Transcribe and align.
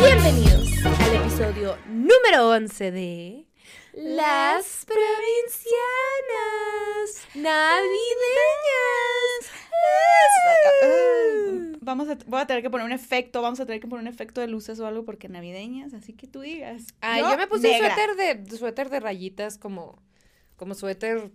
Bienvenidos 0.00 0.68
al 0.84 1.14
episodio 1.14 1.78
número 1.86 2.48
11 2.50 2.90
de 2.90 3.46
Las 3.92 4.84
Provincianas 4.84 5.04
Navideñas. 7.36 7.84
Vamos 11.82 12.08
a, 12.08 12.18
voy 12.26 12.40
a 12.40 12.46
tener 12.48 12.64
que 12.64 12.70
poner 12.70 12.84
un 12.84 12.92
efecto, 12.92 13.42
vamos 13.42 13.60
a 13.60 13.66
tener 13.66 13.80
que 13.80 13.86
poner 13.86 14.02
un 14.02 14.08
efecto 14.08 14.40
de 14.40 14.48
luces 14.48 14.80
o 14.80 14.88
algo 14.88 15.04
porque 15.04 15.28
navideñas, 15.28 15.94
así 15.94 16.14
que 16.14 16.26
tú 16.26 16.40
digas. 16.40 16.86
Ay, 17.00 17.22
yo, 17.22 17.36
me 17.36 17.46
puse 17.46 17.70
un 17.70 17.78
suéter 17.78 18.16
de 18.16 18.56
suéter 18.56 18.90
de 18.90 18.98
rayitas 18.98 19.56
como 19.56 20.02
como 20.56 20.74
suéter 20.74 21.30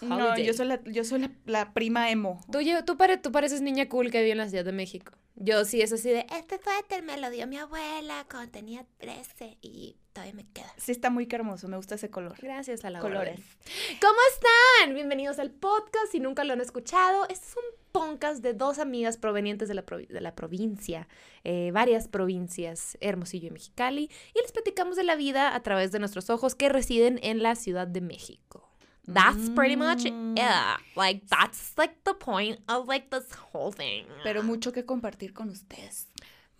No, 0.00 0.36
yo 0.38 0.52
soy 0.54 0.66
la, 0.66 0.80
yo 0.84 1.04
soy 1.04 1.20
la, 1.20 1.30
la 1.46 1.72
prima 1.74 2.10
emo. 2.10 2.40
Tú, 2.52 2.58
lle- 2.58 2.84
tú, 2.84 2.96
pare- 2.96 3.16
tú 3.18 3.32
pareces 3.32 3.60
niña 3.60 3.88
cool 3.88 4.10
que 4.10 4.18
vive 4.20 4.32
en 4.32 4.38
la 4.38 4.48
Ciudad 4.48 4.64
de 4.64 4.72
México. 4.72 5.12
Yo 5.36 5.64
sí, 5.64 5.80
es 5.82 5.92
así 5.92 6.10
de, 6.10 6.26
Este 6.36 6.60
suéter 6.62 7.02
me 7.02 7.16
lo 7.16 7.28
dio 7.30 7.46
mi 7.46 7.56
abuela 7.58 8.24
cuando 8.30 8.52
tenía 8.52 8.86
13 8.98 9.58
y 9.62 9.96
todavía 10.12 10.34
me 10.34 10.46
queda. 10.52 10.72
Sí 10.76 10.92
está 10.92 11.10
muy 11.10 11.26
hermoso, 11.30 11.66
me 11.68 11.76
gusta 11.76 11.96
ese 11.96 12.08
color. 12.10 12.36
gracias 12.40 12.84
a 12.84 12.90
la 12.90 13.00
Colores. 13.00 13.40
orden. 13.40 13.98
¿Cómo 14.00 14.18
están? 14.34 14.94
Bienvenidos 14.94 15.38
al 15.40 15.50
podcast. 15.50 16.12
Si 16.12 16.20
nunca 16.20 16.44
lo 16.44 16.52
han 16.52 16.60
escuchado, 16.60 17.24
este 17.28 17.46
es 17.46 17.56
un 17.56 17.64
podcast 17.90 18.42
de 18.42 18.52
dos 18.54 18.78
amigas 18.78 19.16
provenientes 19.16 19.68
de 19.68 19.74
la, 19.74 19.84
provi- 19.84 20.06
de 20.08 20.20
la 20.20 20.34
provincia, 20.36 21.08
eh, 21.42 21.70
varias 21.72 22.06
provincias, 22.08 22.96
Hermosillo 23.00 23.48
y 23.48 23.50
Mexicali, 23.52 24.10
y 24.34 24.40
les 24.40 24.52
platicamos 24.52 24.96
de 24.96 25.04
la 25.04 25.16
vida 25.16 25.54
a 25.54 25.62
través 25.64 25.90
de 25.92 25.98
nuestros 25.98 26.30
ojos 26.30 26.54
que 26.54 26.68
residen 26.68 27.18
en 27.22 27.42
la 27.42 27.54
Ciudad 27.56 27.86
de 27.88 28.00
México. 28.00 28.63
That's 29.06 29.50
pretty 29.54 29.76
much 29.76 30.04
Mm. 30.04 30.36
it. 30.38 30.80
Like, 30.96 31.22
that's 31.28 31.72
like 31.76 31.94
the 32.04 32.14
point 32.14 32.60
of 32.68 32.88
like 32.88 33.08
this 33.10 33.26
whole 33.52 33.72
thing. 33.72 34.04
Pero 34.22 34.42
mucho 34.42 34.72
que 34.72 34.84
compartir 34.84 35.32
con 35.34 35.50
ustedes. 35.50 36.08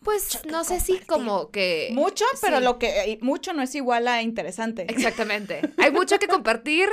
Pues 0.03 0.45
no 0.45 0.65
sé 0.65 0.81
si 0.81 0.99
como 0.99 1.51
que... 1.51 1.89
Mucho, 1.95 2.27
pero 2.43 2.59
sí. 2.59 2.65
lo 2.65 2.79
que 2.79 3.13
eh, 3.13 3.19
mucho 3.23 3.55
no 3.55 3.63
es 3.63 3.75
igual 3.75 4.07
a 4.07 4.21
interesante. 4.21 4.83
Exactamente. 4.91 5.63
Hay 5.79 5.91
mucho 5.93 6.19
que 6.19 6.27
compartir 6.29 6.91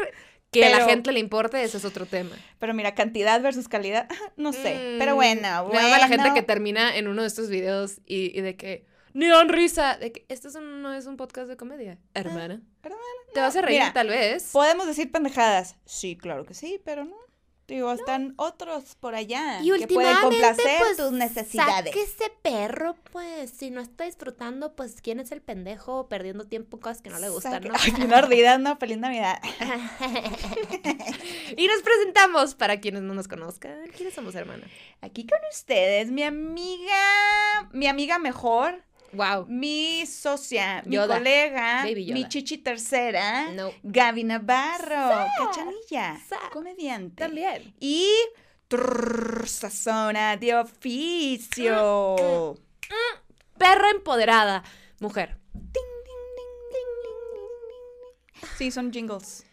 que 0.49 0.65
a 0.65 0.69
la 0.69 0.77
Pero- 0.77 0.89
gente 0.89 1.11
le 1.11 1.19
importe, 1.19 1.61
ese 1.61 1.77
es 1.77 1.83
otro 1.85 2.05
tema. 2.05 2.35
Pero 2.59 2.73
mira, 2.73 2.95
cantidad 2.95 3.41
versus 3.41 3.67
calidad, 3.67 4.07
no 4.37 4.53
sé. 4.53 4.95
Mm, 4.95 4.99
pero 4.99 5.15
bueno, 5.15 5.67
Me 5.73 5.81
la 5.81 5.99
gente 6.07 6.17
bueno. 6.17 6.33
que 6.35 6.41
termina 6.43 6.95
en 6.95 7.09
uno 7.09 7.21
de 7.23 7.27
estos 7.27 7.49
videos 7.49 7.99
y, 8.05 8.37
y 8.37 8.41
de 8.41 8.55
que 8.55 8.85
ni 9.13 9.27
dan 9.27 9.49
risa. 9.49 9.97
De 9.97 10.11
que 10.11 10.25
esto 10.29 10.47
es 10.47 10.55
un- 10.55 10.81
no 10.81 10.93
es 10.93 11.05
un 11.05 11.17
podcast 11.17 11.47
de 11.47 11.57
comedia, 11.57 11.97
hermana. 12.13 12.61
hermana, 12.83 13.03
Te 13.33 13.39
vas 13.39 13.55
a 13.55 13.61
reír 13.61 13.79
Mira, 13.79 13.93
tal 13.93 14.07
vez. 14.09 14.49
Podemos 14.51 14.87
decir 14.87 15.11
pendejadas. 15.11 15.75
Sí, 15.85 16.17
claro 16.17 16.45
que 16.45 16.53
sí, 16.53 16.81
pero 16.83 17.05
no. 17.05 17.15
Digo, 17.67 17.89
están 17.93 18.33
otros 18.35 18.95
por 18.95 19.15
allá 19.15 19.61
Y 19.63 19.71
que 19.79 19.87
pueden 19.87 20.17
complacer 20.17 20.77
pues, 20.79 20.97
tus 20.97 21.13
necesidades. 21.13 21.85
Saque 21.93 22.01
ese 22.03 22.29
perro, 22.41 22.95
pues, 23.13 23.49
si 23.49 23.71
no 23.71 23.79
está 23.79 24.03
disfrutando, 24.03 24.75
pues, 24.75 24.99
¿quién 25.01 25.21
es 25.21 25.31
el 25.31 25.41
pendejo 25.41 26.09
perdiendo 26.09 26.45
tiempo 26.45 26.75
en 26.75 26.81
cosas 26.81 27.01
que 27.01 27.09
no 27.09 27.19
le 27.19 27.29
gustan, 27.29 27.63
no? 27.63 27.73
Ay, 27.79 27.91
bien 27.91 28.13
ardida, 28.13 28.57
no, 28.57 28.75
feliz 28.75 28.97
Navidad. 28.97 29.39
Y 31.57 31.67
nos 31.67 31.81
presentamos 31.81 32.55
para 32.55 32.79
quienes 32.79 33.01
no 33.03 33.13
nos 33.13 33.27
conozcan. 33.27 33.87
¿Quiénes 33.95 34.13
somos, 34.13 34.35
hermana? 34.35 34.65
Aquí 35.01 35.25
con 35.25 35.39
ustedes, 35.51 36.09
mi 36.11 36.23
amiga, 36.23 37.69
mi 37.71 37.87
amiga 37.87 38.19
mejor, 38.19 38.83
Wow. 39.13 39.45
mi 39.47 40.05
socia, 40.05 40.81
mi 40.85 40.95
Yoda. 40.95 41.17
colega, 41.17 41.83
Baby 41.83 42.13
mi 42.13 42.27
chichi 42.29 42.59
tercera, 42.59 43.51
No. 43.51 43.73
Gaby 43.83 44.23
Navarro, 44.23 45.27
cachanilla, 45.37 46.19
Sa. 46.27 46.49
comediante. 46.51 47.23
También. 47.23 47.73
Y 47.79 48.07
trrr, 48.67 49.47
sazona 49.47 50.37
de 50.37 50.55
oficio. 50.55 52.55
Perra 53.57 53.89
empoderada. 53.91 54.63
Mujer. 54.99 55.37
Sí, 58.57 58.71
son 58.71 58.91
jingles. 58.91 59.45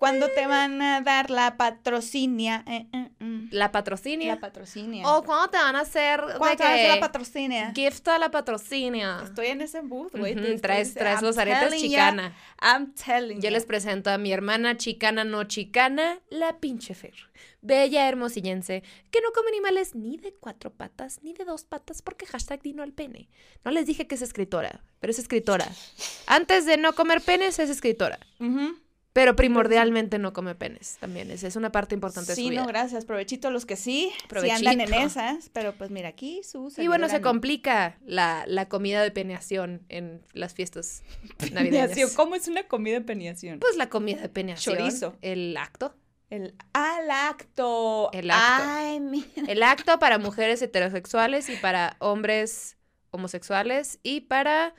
¿Cuándo 0.00 0.28
te 0.30 0.46
van 0.46 0.80
a 0.80 1.02
dar 1.02 1.30
la 1.30 1.58
patrocinia? 1.58 2.64
Eh, 2.66 2.86
eh, 2.90 3.10
mm. 3.18 3.48
La 3.50 3.70
patrocinia. 3.70 4.34
La 4.34 4.40
patrocinia. 4.40 5.06
O 5.06 5.22
cuando 5.22 5.50
te 5.50 5.58
van 5.58 5.76
a 5.76 5.80
hacer 5.80 6.20
¿Cuándo 6.38 6.56
te 6.56 6.62
van 6.62 6.72
a 6.72 6.74
hacer 6.74 6.94
la 6.94 7.00
patrocinia? 7.00 7.72
gift 7.74 8.08
a 8.08 8.18
la 8.18 8.30
patrocinia. 8.30 9.20
Estoy 9.22 9.48
en 9.48 9.60
ese 9.60 9.82
booth, 9.82 10.16
güey. 10.16 10.32
Estoy 10.32 10.58
traes, 10.58 10.94
traes 10.94 11.20
los 11.20 11.36
aretes 11.36 11.72
ya, 11.72 11.78
chicana. 11.78 12.34
I'm 12.62 12.94
telling 12.94 13.36
Yo 13.36 13.42
ya. 13.42 13.50
les 13.50 13.66
presento 13.66 14.10
a 14.10 14.16
mi 14.16 14.32
hermana 14.32 14.78
chicana 14.78 15.22
no 15.24 15.44
chicana, 15.44 16.18
la 16.30 16.58
pinche 16.58 16.94
Fer. 16.94 17.14
Bella 17.60 18.08
hermosillense, 18.08 18.82
que 19.10 19.20
no 19.20 19.32
come 19.32 19.48
animales 19.50 19.94
ni 19.94 20.16
de 20.16 20.32
cuatro 20.32 20.72
patas 20.72 21.22
ni 21.22 21.34
de 21.34 21.44
dos 21.44 21.64
patas 21.64 22.00
porque 22.00 22.24
hashtag 22.24 22.62
dino 22.62 22.82
al 22.82 22.94
pene. 22.94 23.28
No 23.66 23.70
les 23.70 23.84
dije 23.84 24.06
que 24.06 24.14
es 24.14 24.22
escritora, 24.22 24.82
pero 24.98 25.10
es 25.10 25.18
escritora. 25.18 25.68
Antes 26.26 26.64
de 26.64 26.78
no 26.78 26.94
comer 26.94 27.20
penes 27.20 27.58
es 27.58 27.68
escritora, 27.68 28.18
Ujú. 28.38 28.78
Pero 29.12 29.34
primordialmente 29.34 30.18
no 30.18 30.32
come 30.32 30.54
penes 30.54 30.96
también. 31.00 31.30
Es, 31.30 31.42
es 31.42 31.56
una 31.56 31.72
parte 31.72 31.94
importante 31.94 32.32
de 32.32 32.36
Sí, 32.36 32.44
su 32.44 32.48
vida. 32.50 32.60
no, 32.62 32.66
gracias. 32.68 33.04
Provechito 33.04 33.48
a 33.48 33.50
los 33.50 33.66
que 33.66 33.76
sí. 33.76 34.12
Provechito. 34.28 34.70
andan 34.70 34.80
en 34.80 34.94
esas. 34.94 35.48
Pero 35.52 35.72
pues 35.74 35.90
mira, 35.90 36.08
aquí 36.10 36.42
su 36.44 36.72
y 36.78 36.86
bueno, 36.86 37.08
se 37.08 37.20
complica 37.20 37.98
la, 38.06 38.44
la 38.46 38.68
comida 38.68 39.02
de 39.02 39.10
peneación 39.10 39.82
en 39.88 40.22
las 40.32 40.54
fiestas 40.54 41.02
navideñas. 41.52 41.88
Peneación. 41.90 42.10
¿Cómo 42.14 42.34
es 42.36 42.46
una 42.48 42.62
comida 42.64 42.94
de 42.94 43.00
peneación? 43.04 43.58
Pues 43.58 43.76
la 43.76 43.88
comida 43.88 44.20
de 44.22 44.28
peneación. 44.28 44.76
Chorizo. 44.76 45.16
El 45.22 45.56
acto. 45.56 45.94
El 46.30 46.54
al 46.72 47.10
acto. 47.10 48.10
El 48.12 48.30
acto. 48.30 48.64
Ay, 48.68 49.00
mi- 49.00 49.24
El 49.48 49.64
acto 49.64 49.98
para 49.98 50.18
mujeres 50.18 50.62
heterosexuales 50.62 51.48
y 51.48 51.56
para 51.56 51.96
hombres 51.98 52.76
homosexuales 53.10 53.98
y 54.04 54.20
para 54.22 54.74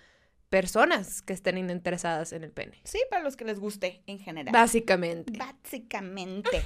personas 0.52 1.22
que 1.22 1.32
estén 1.32 1.58
interesadas 1.58 2.34
en 2.34 2.44
el 2.44 2.52
pene. 2.52 2.82
Sí, 2.84 3.00
para 3.10 3.24
los 3.24 3.38
que 3.38 3.46
les 3.46 3.58
guste 3.58 4.04
en 4.06 4.20
general. 4.20 4.52
Básicamente. 4.52 5.40
Básicamente. 5.40 6.62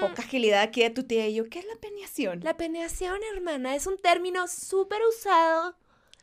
Poca 0.00 0.20
agilidad 0.20 0.60
aquí 0.60 0.82
de 0.82 0.90
tu 0.90 1.04
tía 1.04 1.26
y 1.26 1.34
yo. 1.34 1.48
¿Qué 1.48 1.60
es 1.60 1.64
la 1.64 1.80
peneación? 1.80 2.40
La 2.44 2.58
peneación, 2.58 3.18
hermana, 3.34 3.74
es 3.74 3.86
un 3.86 3.96
término 3.96 4.46
súper 4.48 5.00
usado 5.08 5.78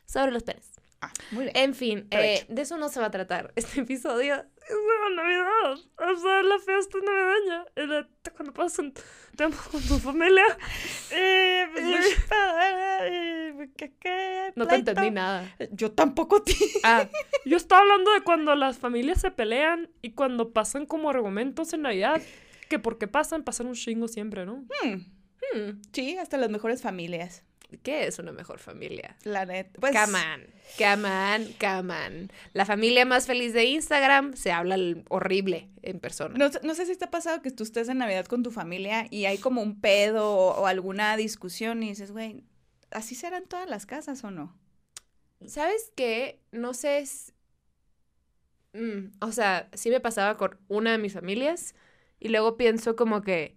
sobre 0.06 0.30
los 0.30 0.44
penes. 0.44 0.70
Ah, 1.00 1.12
muy 1.32 1.46
bien. 1.46 1.56
En 1.56 1.74
fin, 1.74 2.06
eh, 2.12 2.46
de 2.48 2.62
eso 2.62 2.78
no 2.78 2.88
se 2.88 3.00
va 3.00 3.06
a 3.06 3.10
tratar 3.10 3.52
este 3.56 3.80
episodio. 3.82 4.44
Es 4.68 4.76
de 4.76 5.14
Navidad, 5.16 5.72
o 5.72 6.16
sea, 6.16 6.42
la 6.42 6.58
fiesta 6.58 6.98
navideña, 6.98 7.64
de 7.74 8.06
cuando 8.34 8.52
pasan 8.54 8.92
tiempo 9.36 9.58
con 9.70 9.82
tu 9.82 9.98
familia. 9.98 10.44
Eh, 11.12 11.66
No 14.56 14.66
te 14.66 14.76
entendí 14.76 15.10
nada. 15.10 15.54
Yo 15.72 15.92
tampoco, 15.92 16.42
tía. 16.42 16.56
Ah, 16.82 17.08
yo 17.44 17.56
estaba 17.56 17.82
hablando 17.82 18.12
de 18.12 18.22
cuando 18.22 18.54
las 18.54 18.78
familias 18.78 19.20
se 19.20 19.30
pelean 19.30 19.90
y 20.02 20.12
cuando 20.12 20.52
pasan 20.52 20.86
como 20.86 21.10
argumentos 21.10 21.72
en 21.72 21.82
Navidad, 21.82 22.20
que 22.68 22.78
porque 22.78 23.08
pasan, 23.08 23.44
pasan 23.44 23.66
un 23.66 23.74
chingo 23.74 24.08
siempre, 24.08 24.46
¿no? 24.46 24.64
Hmm, 24.84 25.80
Sí, 25.92 26.16
hasta 26.16 26.36
las 26.36 26.50
mejores 26.50 26.82
familias. 26.82 27.44
¿Qué 27.78 28.06
es 28.06 28.18
una 28.18 28.32
mejor 28.32 28.58
familia? 28.58 29.16
La 29.24 29.44
neta. 29.46 29.78
Pues, 29.80 29.92
Come 29.94 30.18
on, 30.18 30.46
come 30.78 31.08
on, 31.08 31.52
come 31.60 31.92
on. 31.94 32.32
La 32.52 32.64
familia 32.66 33.04
más 33.04 33.26
feliz 33.26 33.52
de 33.52 33.64
Instagram 33.64 34.34
se 34.36 34.52
habla 34.52 34.76
horrible 35.08 35.68
en 35.82 36.00
persona. 36.00 36.34
No, 36.38 36.50
sé- 36.52 36.60
no 36.62 36.74
sé 36.74 36.86
si 36.86 36.96
te 36.96 37.04
ha 37.06 37.10
pasado 37.10 37.42
que 37.42 37.50
tú 37.50 37.62
estés 37.64 37.88
en 37.88 37.98
Navidad 37.98 38.26
con 38.26 38.42
tu 38.42 38.50
familia 38.50 39.06
y 39.10 39.24
hay 39.26 39.38
como 39.38 39.62
un 39.62 39.80
pedo 39.80 40.30
o, 40.36 40.60
o 40.62 40.66
alguna 40.66 41.16
discusión 41.16 41.82
y 41.82 41.88
dices, 41.90 42.10
güey, 42.12 42.42
¿así 42.90 43.14
serán 43.14 43.46
todas 43.46 43.68
las 43.68 43.86
casas 43.86 44.22
o 44.24 44.30
no? 44.30 44.56
¿Sabes 45.46 45.92
qué? 45.96 46.40
No 46.52 46.74
sé. 46.74 46.98
s- 46.98 47.32
Mm, 48.72 49.12
o 49.20 49.30
sea, 49.30 49.68
sí 49.74 49.88
me 49.90 50.00
pasaba 50.00 50.36
con 50.36 50.58
una 50.68 50.92
de 50.92 50.98
mis 50.98 51.12
familias 51.12 51.74
y 52.18 52.28
luego 52.28 52.56
pienso 52.56 52.96
como 52.96 53.22
que 53.22 53.56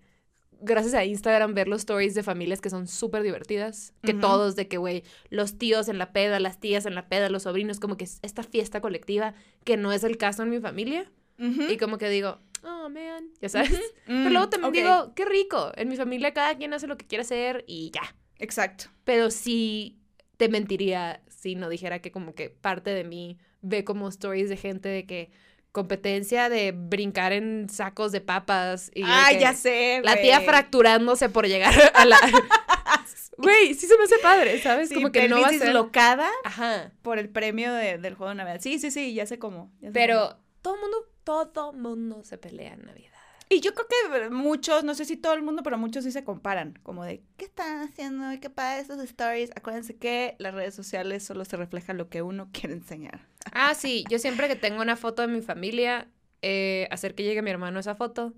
gracias 0.61 0.93
a 0.93 1.05
Instagram 1.05 1.53
ver 1.53 1.67
los 1.67 1.79
stories 1.79 2.15
de 2.15 2.23
familias 2.23 2.61
que 2.61 2.69
son 2.69 2.87
súper 2.87 3.23
divertidas, 3.23 3.93
que 4.03 4.13
todos 4.13 4.55
de 4.55 4.67
que, 4.67 4.77
güey, 4.77 5.03
los 5.29 5.57
tíos 5.57 5.87
en 5.89 5.97
la 5.97 6.11
peda, 6.13 6.39
las 6.39 6.59
tías 6.59 6.85
en 6.85 6.95
la 6.95 7.07
peda, 7.07 7.29
los 7.29 7.43
sobrinos, 7.43 7.79
como 7.79 7.97
que 7.97 8.05
es 8.05 8.19
esta 8.21 8.43
fiesta 8.43 8.81
colectiva 8.81 9.33
que 9.63 9.77
no 9.77 9.91
es 9.91 10.03
el 10.03 10.17
caso 10.17 10.43
en 10.43 10.49
mi 10.49 10.59
familia. 10.59 11.11
Y 11.39 11.77
como 11.77 11.99
que 11.99 12.09
digo, 12.09 12.39
oh, 12.63 12.89
man, 12.89 13.29
ya 13.39 13.49
sabes. 13.49 13.71
Mm, 13.71 13.77
Pero 14.23 14.29
luego 14.29 14.49
también 14.49 14.69
ok, 14.71 14.75
digo, 14.75 15.13
qué 15.13 15.25
rico. 15.25 15.71
En 15.75 15.87
mi 15.87 15.95
familia 15.95 16.33
cada 16.33 16.57
quien 16.57 16.73
hace 16.73 16.87
lo 16.87 16.97
que 16.97 17.05
quiere 17.05 17.21
hacer 17.21 17.63
y 17.67 17.91
ya. 17.91 18.15
Exacto. 18.39 18.85
Pero 19.03 19.29
sí 19.29 19.99
te 20.37 20.49
mentiría 20.49 21.21
si 21.27 21.55
no 21.55 21.69
dijera 21.69 21.99
que 21.99 22.11
como 22.11 22.33
que 22.33 22.49
parte 22.49 22.91
de 22.91 23.03
mí 23.03 23.37
ve 23.61 23.83
como 23.83 24.07
stories 24.09 24.49
de 24.49 24.57
gente 24.57 24.89
de 24.89 25.05
que 25.05 25.31
competencia 25.77 26.49
de 26.49 26.71
brincar 26.75 27.33
en 27.33 27.69
sacos 27.69 28.11
de 28.11 28.19
papas 28.19 28.89
y 28.95 29.01
ya 29.39 29.53
sé, 29.53 30.01
la 30.03 30.19
tía 30.19 30.41
fracturándose 30.41 31.29
por 31.29 31.45
llegar 31.47 31.73
a 31.93 32.03
la 32.05 32.17
Güey, 33.37 33.75
sí 33.75 33.85
se 33.85 33.95
me 33.95 34.05
hace 34.05 34.17
padre, 34.17 34.59
¿sabes? 34.59 34.89
Sí, 34.89 34.95
como 34.95 35.11
que 35.11 35.29
no 35.29 35.39
va 35.39 35.47
a 35.47 35.51
ser 35.51 35.61
dislocada 35.61 36.27
Ajá. 36.43 36.91
por 37.03 37.19
el 37.19 37.29
premio 37.29 37.71
de- 37.71 37.99
del 37.99 38.15
juego 38.15 38.29
de 38.29 38.35
Navidad. 38.37 38.59
Sí, 38.59 38.79
sí, 38.79 38.89
sí, 38.89 39.13
ya 39.13 39.27
sé 39.27 39.37
cómo. 39.37 39.71
ya 39.79 39.89
sé 39.89 39.93
cómo. 39.93 39.93
Pero 39.93 40.37
todo 40.63 40.75
mundo 40.77 40.97
Todo 41.23 41.73
mundo 41.73 42.23
se 42.23 42.37
pelea 42.39 42.73
en 42.73 42.85
Navidad. 42.85 43.11
Y 43.49 43.61
yo 43.61 43.73
creo 43.73 43.87
que 43.87 44.29
muchos, 44.29 44.83
no 44.83 44.93
sé 44.93 45.05
si 45.05 45.15
todo 45.15 45.33
el 45.33 45.41
mundo, 45.41 45.63
pero 45.63 45.77
muchos 45.77 46.03
sí 46.03 46.11
se 46.11 46.23
comparan, 46.23 46.77
como 46.83 47.05
de, 47.05 47.21
¿qué 47.37 47.45
están 47.45 47.81
haciendo? 47.81 48.25
¿Qué 48.41 48.49
pasa 48.49 48.79
esos 48.79 48.99
stories? 48.99 49.51
Acuérdense 49.55 49.95
que 49.95 50.35
las 50.37 50.53
redes 50.53 50.75
sociales 50.75 51.23
solo 51.23 51.45
se 51.45 51.55
refleja 51.55 51.93
lo 51.93 52.09
que 52.09 52.21
uno 52.21 52.49
quiere 52.51 52.73
enseñar. 52.73 53.25
Ah, 53.53 53.73
sí, 53.73 54.03
yo 54.09 54.19
siempre 54.19 54.49
que 54.49 54.57
tengo 54.57 54.81
una 54.81 54.97
foto 54.97 55.21
de 55.21 55.29
mi 55.29 55.41
familia, 55.41 56.09
eh, 56.41 56.87
hacer 56.91 57.15
que 57.15 57.23
llegue 57.23 57.41
mi 57.41 57.51
hermano 57.51 57.79
esa 57.79 57.95
foto. 57.95 58.33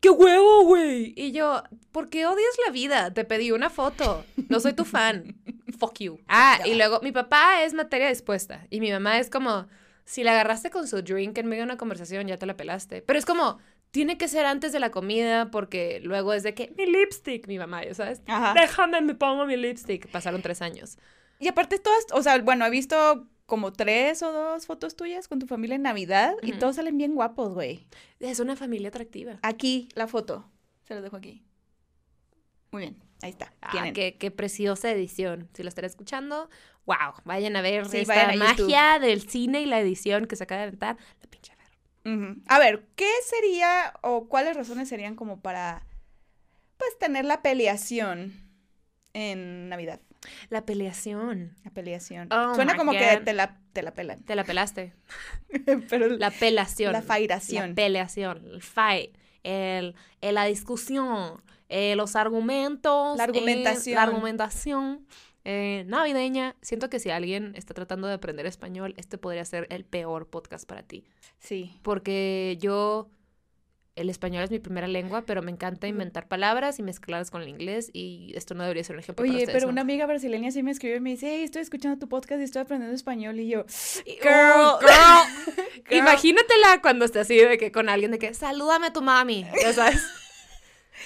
¡Qué 0.00 0.08
huevo, 0.08 0.64
güey! 0.64 1.12
Y 1.16 1.32
yo, 1.32 1.62
¿por 1.92 2.08
qué 2.08 2.26
odias 2.26 2.56
la 2.66 2.72
vida? 2.72 3.12
Te 3.12 3.24
pedí 3.24 3.52
una 3.52 3.68
foto. 3.68 4.24
No 4.48 4.58
soy 4.58 4.72
tu 4.72 4.86
fan. 4.86 5.36
Fuck 5.78 5.98
you. 6.00 6.18
Ah, 6.26 6.58
y 6.64 6.74
luego 6.74 7.00
mi 7.02 7.12
papá 7.12 7.62
es 7.62 7.74
materia 7.74 8.08
dispuesta. 8.08 8.66
Y 8.70 8.80
mi 8.80 8.90
mamá 8.90 9.18
es 9.18 9.28
como, 9.28 9.68
si 10.04 10.24
la 10.24 10.32
agarraste 10.32 10.70
con 10.70 10.88
su 10.88 11.02
drink 11.02 11.36
en 11.38 11.46
medio 11.46 11.62
de 11.62 11.66
una 11.66 11.76
conversación, 11.76 12.26
ya 12.26 12.38
te 12.38 12.46
la 12.46 12.56
pelaste. 12.56 13.02
Pero 13.02 13.18
es 13.18 13.26
como, 13.26 13.58
tiene 13.90 14.16
que 14.18 14.28
ser 14.28 14.46
antes 14.46 14.72
de 14.72 14.80
la 14.80 14.90
comida 14.90 15.50
porque 15.50 16.00
luego 16.02 16.32
es 16.32 16.42
de 16.42 16.54
que 16.54 16.72
mi 16.76 16.86
lipstick, 16.86 17.46
mi 17.48 17.58
mamá, 17.58 17.84
ya 17.84 17.94
sabes. 17.94 18.22
Ajá. 18.26 18.54
Déjame, 18.54 19.00
me 19.00 19.14
pongo 19.14 19.46
mi 19.46 19.56
lipstick. 19.56 20.06
Pasaron 20.08 20.42
tres 20.42 20.62
años. 20.62 20.98
Y 21.38 21.48
aparte 21.48 21.78
todas, 21.78 22.06
o 22.12 22.22
sea, 22.22 22.38
bueno, 22.38 22.64
he 22.66 22.70
visto 22.70 23.26
como 23.46 23.72
tres 23.72 24.22
o 24.22 24.30
dos 24.30 24.66
fotos 24.66 24.94
tuyas 24.94 25.26
con 25.26 25.38
tu 25.40 25.46
familia 25.46 25.74
en 25.74 25.82
Navidad 25.82 26.34
y 26.42 26.52
todos 26.52 26.76
salen 26.76 26.96
bien 26.98 27.14
guapos, 27.14 27.52
güey. 27.54 27.86
Es 28.20 28.38
una 28.38 28.54
familia 28.54 28.88
atractiva. 28.90 29.38
Aquí 29.42 29.88
la 29.94 30.06
foto. 30.06 30.48
Se 30.84 30.94
los 30.94 31.02
dejo 31.02 31.16
aquí. 31.16 31.42
Muy 32.72 32.82
bien, 32.82 33.02
ahí 33.22 33.30
está. 33.30 33.52
Ah, 33.60 33.90
qué, 33.92 34.16
qué 34.18 34.30
preciosa 34.30 34.90
edición. 34.92 35.48
Si 35.54 35.62
lo 35.64 35.68
están 35.68 35.84
escuchando, 35.84 36.48
wow, 36.86 37.14
vayan 37.24 37.56
a 37.56 37.62
ver 37.62 37.86
Sí, 37.86 37.98
esta 37.98 38.32
YouTube. 38.32 38.38
magia 38.68 38.98
del 39.00 39.28
cine 39.28 39.62
y 39.62 39.66
la 39.66 39.80
edición 39.80 40.26
que 40.26 40.36
se 40.36 40.44
acaba 40.44 40.60
de 40.60 40.68
aventar. 40.68 40.96
La 41.20 41.28
pinche 41.28 41.52
A 42.48 42.58
ver, 42.58 42.86
¿qué 42.96 43.10
sería 43.24 43.92
o 44.02 44.28
cuáles 44.28 44.56
razones 44.56 44.88
serían 44.88 45.14
como 45.16 45.40
para, 45.40 45.84
pues, 46.76 46.98
tener 46.98 47.24
la 47.24 47.42
peleación 47.42 48.32
en 49.12 49.68
Navidad? 49.68 50.00
La 50.50 50.64
peleación. 50.66 51.54
La 51.64 51.70
peleación. 51.70 52.28
Oh 52.32 52.54
Suena 52.54 52.76
como 52.76 52.92
que 52.92 53.20
te 53.24 53.32
la, 53.32 53.58
te 53.72 53.82
la 53.82 53.92
pelan. 53.94 54.22
Te 54.22 54.34
la 54.34 54.44
pelaste. 54.44 54.92
Pero 55.88 56.08
La 56.08 56.30
pelación. 56.30 56.92
La 56.92 57.02
fairación. 57.02 57.70
La 57.70 57.74
peleación. 57.74 58.44
El 58.46 58.62
fight. 58.62 59.16
El, 59.42 59.94
el- 60.20 60.34
la 60.34 60.44
discusión. 60.44 61.42
eh, 61.70 61.96
los 61.96 62.16
argumentos. 62.16 63.16
La 63.16 63.24
eh, 63.24 63.26
argumentación. 63.26 63.94
la 63.94 64.02
argumentación. 64.02 65.06
Eh, 65.50 65.84
navideña. 65.86 66.54
Siento 66.62 66.88
que 66.88 67.00
si 67.00 67.10
alguien 67.10 67.54
está 67.56 67.74
tratando 67.74 68.06
de 68.06 68.14
aprender 68.14 68.46
español, 68.46 68.94
este 68.96 69.18
podría 69.18 69.44
ser 69.44 69.66
el 69.70 69.84
peor 69.84 70.28
podcast 70.28 70.64
para 70.68 70.82
ti. 70.84 71.04
sí. 71.40 71.78
porque 71.82 72.56
yo, 72.60 73.10
el 73.96 74.08
español 74.08 74.44
es 74.44 74.50
mi 74.50 74.60
primera 74.60 74.86
lengua, 74.86 75.26
pero 75.26 75.42
me 75.42 75.50
encanta 75.50 75.88
inventar 75.88 76.28
palabras 76.28 76.78
y 76.78 76.82
mezclarlas 76.84 77.30
con 77.32 77.42
el 77.42 77.48
inglés 77.48 77.90
y 77.92 78.32
esto 78.36 78.54
no 78.54 78.62
debería 78.62 78.84
ser 78.84 78.94
un 78.94 79.00
ejemplo 79.00 79.24
para 79.24 79.28
Oye, 79.34 79.42
ustedes, 79.42 79.54
pero 79.54 79.66
¿no? 79.66 79.72
una 79.72 79.80
amiga 79.80 80.06
brasileña 80.06 80.52
sí 80.52 80.62
me 80.62 80.70
escribió 80.70 80.96
y 80.98 81.00
me 81.00 81.10
dice, 81.10 81.26
hey, 81.34 81.42
estoy 81.42 81.62
escuchando 81.62 81.98
tu 81.98 82.08
podcast 82.08 82.40
y 82.40 82.44
estoy 82.44 82.62
aprendiendo 82.62 82.94
español. 82.94 83.40
Y 83.40 83.48
yo, 83.48 83.64
Girl, 84.06 84.78
girl. 84.80 85.98
Imagínatela 85.98 86.80
cuando 86.80 87.04
esté 87.04 87.18
así 87.18 87.36
de 87.36 87.58
que 87.58 87.72
con 87.72 87.88
alguien 87.88 88.12
de 88.12 88.18
que 88.20 88.32
salúdame 88.34 88.86
a 88.86 88.92
tu 88.92 89.02
mami, 89.02 89.44
ya 89.60 89.72
sabes. 89.72 90.00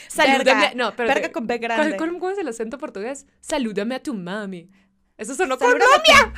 Salúdame, 0.08 0.44
Verga. 0.44 0.72
no, 0.74 0.94
pero 0.96 1.08
verga 1.08 1.32
con 1.32 1.46
B 1.46 1.58
grande. 1.58 1.96
¿Cuál, 1.96 2.18
cuál 2.18 2.32
es 2.32 2.38
el 2.38 2.48
acento 2.48 2.78
portugués? 2.78 3.26
Salúdame 3.40 3.94
a 3.94 4.02
tu 4.02 4.14
mami. 4.14 4.70
Eso 5.16 5.34
sonó 5.34 5.56
Salúdame 5.58 5.84
Colombia. 5.84 6.32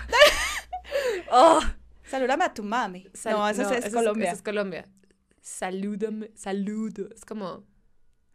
oh, 1.31 1.61
Salúdame 2.07 2.45
a 2.45 2.55
tu 2.55 2.63
mami. 2.63 3.09
sal- 3.15 3.33
no, 3.33 3.49
eso, 3.49 3.63
es, 3.63 3.85
eso 3.87 3.97
Colombia. 3.97 4.27
eso 4.27 4.37
es 4.37 4.43
Colombia. 4.43 4.89
Salúdame, 5.41 6.31
saludo. 6.35 7.09
Es 7.15 7.25
como 7.25 7.65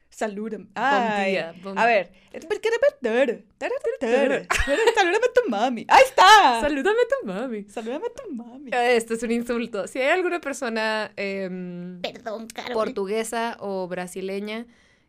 Salúdame. 0.09 0.67
Ay. 0.75 1.31
día, 1.31 1.55
buen- 1.63 1.79
A 1.79 1.85
ver. 1.85 2.11
Salúdame 4.01 5.17
a 5.25 5.33
tu 5.33 5.49
mami. 5.49 5.85
Ahí 5.87 6.03
está. 6.03 6.59
salúdame 6.61 6.97
a 6.99 7.07
tu 7.07 7.27
mami. 7.27 7.63
Salúdame 7.69 8.05
a 8.07 8.13
tu 8.13 8.33
mami. 8.33 8.71
Esto 8.73 9.13
es 9.13 9.23
un 9.23 9.31
insulto. 9.31 9.87
Si 9.87 9.99
hay 9.99 10.09
alguna 10.09 10.39
persona 10.41 11.11
em, 11.15 12.01
Perdón, 12.01 12.47
Carol. 12.47 12.73
portuguesa 12.73 13.55
o 13.59 13.87
brasileña, 13.87 14.65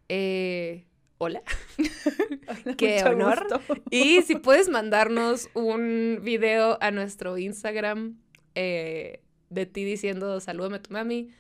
eh, 0.09 0.87
hola. 1.19 1.43
Qué 2.77 3.03
honor. 3.05 3.47
gusto. 3.49 3.61
Y 3.91 4.23
si 4.23 4.37
puedes 4.37 4.69
mandarnos 4.69 5.49
un 5.55 6.21
video 6.23 6.79
a 6.81 6.91
nuestro 6.91 7.39
Instagram 7.39 8.19
eh, 8.55 9.23
de 9.51 9.67
ti 9.67 9.85
diciendo 9.85 10.41
salúdame 10.41 10.77
a 10.77 10.83
tu 10.83 10.93
mami, 10.93 11.31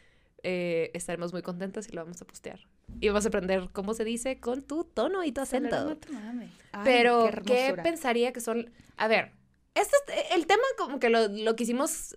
eh, 0.42 0.90
estaremos 0.94 1.32
muy 1.32 1.42
contentas 1.42 1.88
y 1.88 1.92
lo 1.92 2.02
vamos 2.02 2.20
a 2.22 2.24
postear. 2.26 2.60
Y 3.00 3.08
vamos 3.08 3.24
a 3.24 3.28
aprender 3.28 3.68
cómo 3.72 3.94
se 3.94 4.04
dice 4.04 4.38
con 4.38 4.62
tu 4.62 4.84
tono 4.84 5.24
y 5.24 5.32
tu 5.32 5.40
acento. 5.40 5.70
Salúdame 5.70 5.92
a 5.92 6.00
tu 6.00 6.12
mami. 6.12 6.50
Ay, 6.72 6.80
Pero, 6.84 7.30
qué 7.46 7.72
¿qué, 7.74 7.82
pensaría 7.82 8.32
que 8.32 8.40
son? 8.40 8.70
A 8.96 9.08
ver, 9.08 9.32
este 9.74 9.96
es- 10.08 10.32
el 10.36 10.46
tema 10.46 10.62
como 10.76 10.98
que 11.00 11.08
lo, 11.10 11.28
lo 11.28 11.56
quisimos 11.56 12.14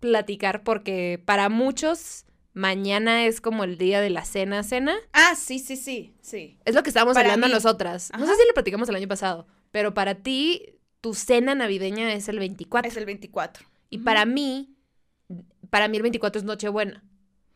platicar 0.00 0.62
porque 0.64 1.20
para 1.24 1.48
muchos 1.48 2.24
mañana 2.54 3.24
es 3.26 3.40
como 3.40 3.64
el 3.64 3.78
día 3.78 4.00
de 4.00 4.10
la 4.10 4.24
cena, 4.24 4.62
cena. 4.62 4.94
Ah, 5.12 5.34
sí, 5.36 5.58
sí, 5.58 5.76
sí, 5.76 6.14
sí. 6.20 6.58
Es 6.64 6.74
lo 6.74 6.82
que 6.82 6.90
estábamos 6.90 7.14
Para 7.14 7.28
hablando 7.28 7.46
mí. 7.48 7.52
nosotras. 7.52 8.10
No 8.18 8.26
sé 8.26 8.34
si 8.36 8.46
lo 8.46 8.54
platicamos 8.54 8.88
el 8.88 8.96
año 8.96 9.08
pasado, 9.08 9.46
pero 9.70 9.94
para 9.94 10.16
ti, 10.16 10.74
tu 11.00 11.14
cena 11.14 11.54
navideña 11.54 12.12
es 12.12 12.28
el 12.28 12.38
24. 12.38 12.90
Es 12.90 12.96
el 12.96 13.06
24. 13.06 13.66
Y 13.90 13.98
para 13.98 14.24
mí, 14.24 14.74
para 15.70 15.88
mí 15.88 15.96
el 15.96 16.02
24 16.02 16.38
es 16.40 16.44
Nochebuena. 16.44 17.02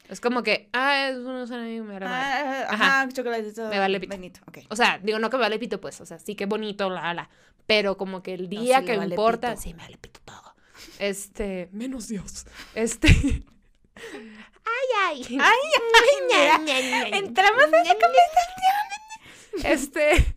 Es 0.09 0.21
como 0.21 0.43
que, 0.45 0.69
ah, 0.73 1.09
es 1.09 1.17
una 1.17 1.47
cena 1.49 1.69
y 1.71 1.81
me. 1.81 1.97
Ah, 1.97 2.67
Ajá. 2.69 3.01
ajá, 3.03 3.09
chocolatito. 3.13 3.69
Me 3.69 3.79
vale 3.81 3.99
pito. 3.99 4.11
Benito, 4.11 4.41
ok. 4.47 4.59
O 4.71 4.77
sea, 4.77 4.99
digo, 5.03 5.19
no 5.19 5.31
que 5.31 5.37
me 5.37 5.43
vale 5.43 5.59
pito, 5.59 5.81
pues, 5.81 6.01
o 6.01 6.07
sea, 6.07 6.19
sí 6.21 6.37
que 6.37 6.47
bonito, 6.47 6.89
la, 6.91 7.13
la. 7.13 7.29
Pero 7.67 7.97
como 7.97 8.23
que 8.23 8.35
el 8.35 8.49
día 8.49 8.79
sí 8.81 8.85
que 8.87 8.97
vale 8.97 9.15
importa, 9.15 9.51
pito. 9.51 9.63
sí 9.63 9.75
me 9.75 9.83
vale 9.83 9.99
pito 9.99 10.21
todo. 10.25 10.55
Este, 11.01 11.69
menos 11.73 12.07
Dios. 12.09 12.47
Este. 12.75 13.09
Ay, 14.67 15.23
Ay, 15.29 15.41
ay, 15.41 16.61
mira. 16.61 17.19
Entramos 17.19 17.65
en 17.65 17.73
la 17.73 19.71
Este. 19.71 20.11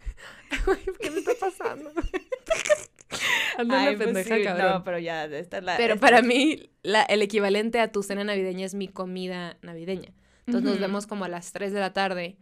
Ay, 0.51 0.85
¿Qué 0.99 1.11
me 1.11 1.19
está 1.19 1.31
pasando? 1.39 1.91
Ando 3.57 3.73
en 3.75 3.79
Ay, 3.81 3.91
la 3.91 3.97
pues 3.97 4.05
pendeja, 4.07 4.35
sí, 4.37 4.43
cabrón. 4.43 4.71
No, 4.71 4.83
pero 4.83 4.99
ya, 4.99 5.25
esta 5.25 5.57
es 5.57 5.63
la. 5.63 5.77
Pero 5.77 5.95
esta- 5.95 6.05
para 6.07 6.21
mí, 6.21 6.69
la- 6.83 7.03
el 7.03 7.21
equivalente 7.21 7.79
a 7.79 7.91
tu 7.91 8.03
cena 8.03 8.23
navideña 8.23 8.65
es 8.65 8.73
mi 8.75 8.87
comida 8.87 9.57
navideña. 9.61 10.13
Entonces 10.47 10.69
nos 10.71 10.79
vemos 10.79 11.05
como 11.07 11.25
a 11.25 11.27
las 11.29 11.51
3 11.51 11.71
de 11.73 11.79
la 11.79 11.93
tarde 11.93 12.37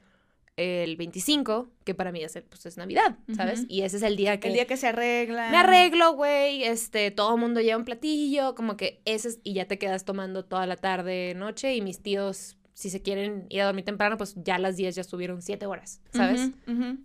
el 0.57 0.97
25, 0.97 1.69
que 1.85 1.93
para 1.93 2.11
mí 2.11 2.23
es, 2.23 2.35
el- 2.35 2.43
pues, 2.43 2.65
es 2.65 2.77
Navidad, 2.77 3.17
¿sabes? 3.35 3.65
Y 3.69 3.83
ese 3.83 3.97
es 3.97 4.03
el 4.03 4.15
día 4.17 4.39
que 4.39 4.47
El 4.47 4.53
día 4.55 4.65
que 4.65 4.75
se 4.75 4.87
arregla. 4.87 5.49
me 5.51 5.57
arreglo, 5.57 6.13
güey, 6.13 6.63
este, 6.63 7.11
todo 7.11 7.35
el 7.35 7.39
mundo 7.41 7.61
lleva 7.61 7.77
un 7.77 7.85
platillo, 7.85 8.55
como 8.55 8.75
que 8.75 9.01
ese 9.05 9.29
es, 9.29 9.39
y 9.43 9.53
ya 9.53 9.65
te 9.65 9.77
quedas 9.77 10.03
tomando 10.03 10.43
toda 10.45 10.65
la 10.65 10.75
tarde, 10.75 11.33
noche, 11.35 11.75
y 11.75 11.81
mis 11.81 12.01
tíos, 12.01 12.57
si 12.73 12.91
se 12.91 13.01
quieren 13.01 13.47
ir 13.49 13.61
a 13.61 13.65
dormir 13.65 13.85
temprano, 13.85 14.17
pues 14.17 14.35
ya 14.35 14.55
a 14.55 14.59
las 14.59 14.77
10 14.77 14.93
ya 14.95 15.01
estuvieron 15.01 15.41
7 15.41 15.65
horas, 15.65 15.99
¿sabes? 16.11 16.51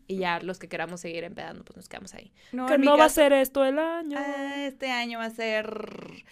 Y 0.06 0.16
ya 0.16 0.38
los 0.40 0.58
que 0.58 0.68
queramos 0.68 1.00
seguir 1.00 1.24
empedando, 1.24 1.64
pues 1.64 1.76
nos 1.78 1.88
quedamos 1.88 2.12
ahí. 2.12 2.30
No, 2.52 2.66
Que 2.66 2.76
no 2.76 2.98
va 2.98 3.06
a 3.06 3.08
ser 3.08 3.32
esto 3.32 3.64
el 3.64 3.78
año. 3.78 4.18
Ah, 4.18 4.64
este 4.66 4.90
año 4.90 5.18
va 5.18 5.26
a 5.26 5.30
ser 5.30 5.66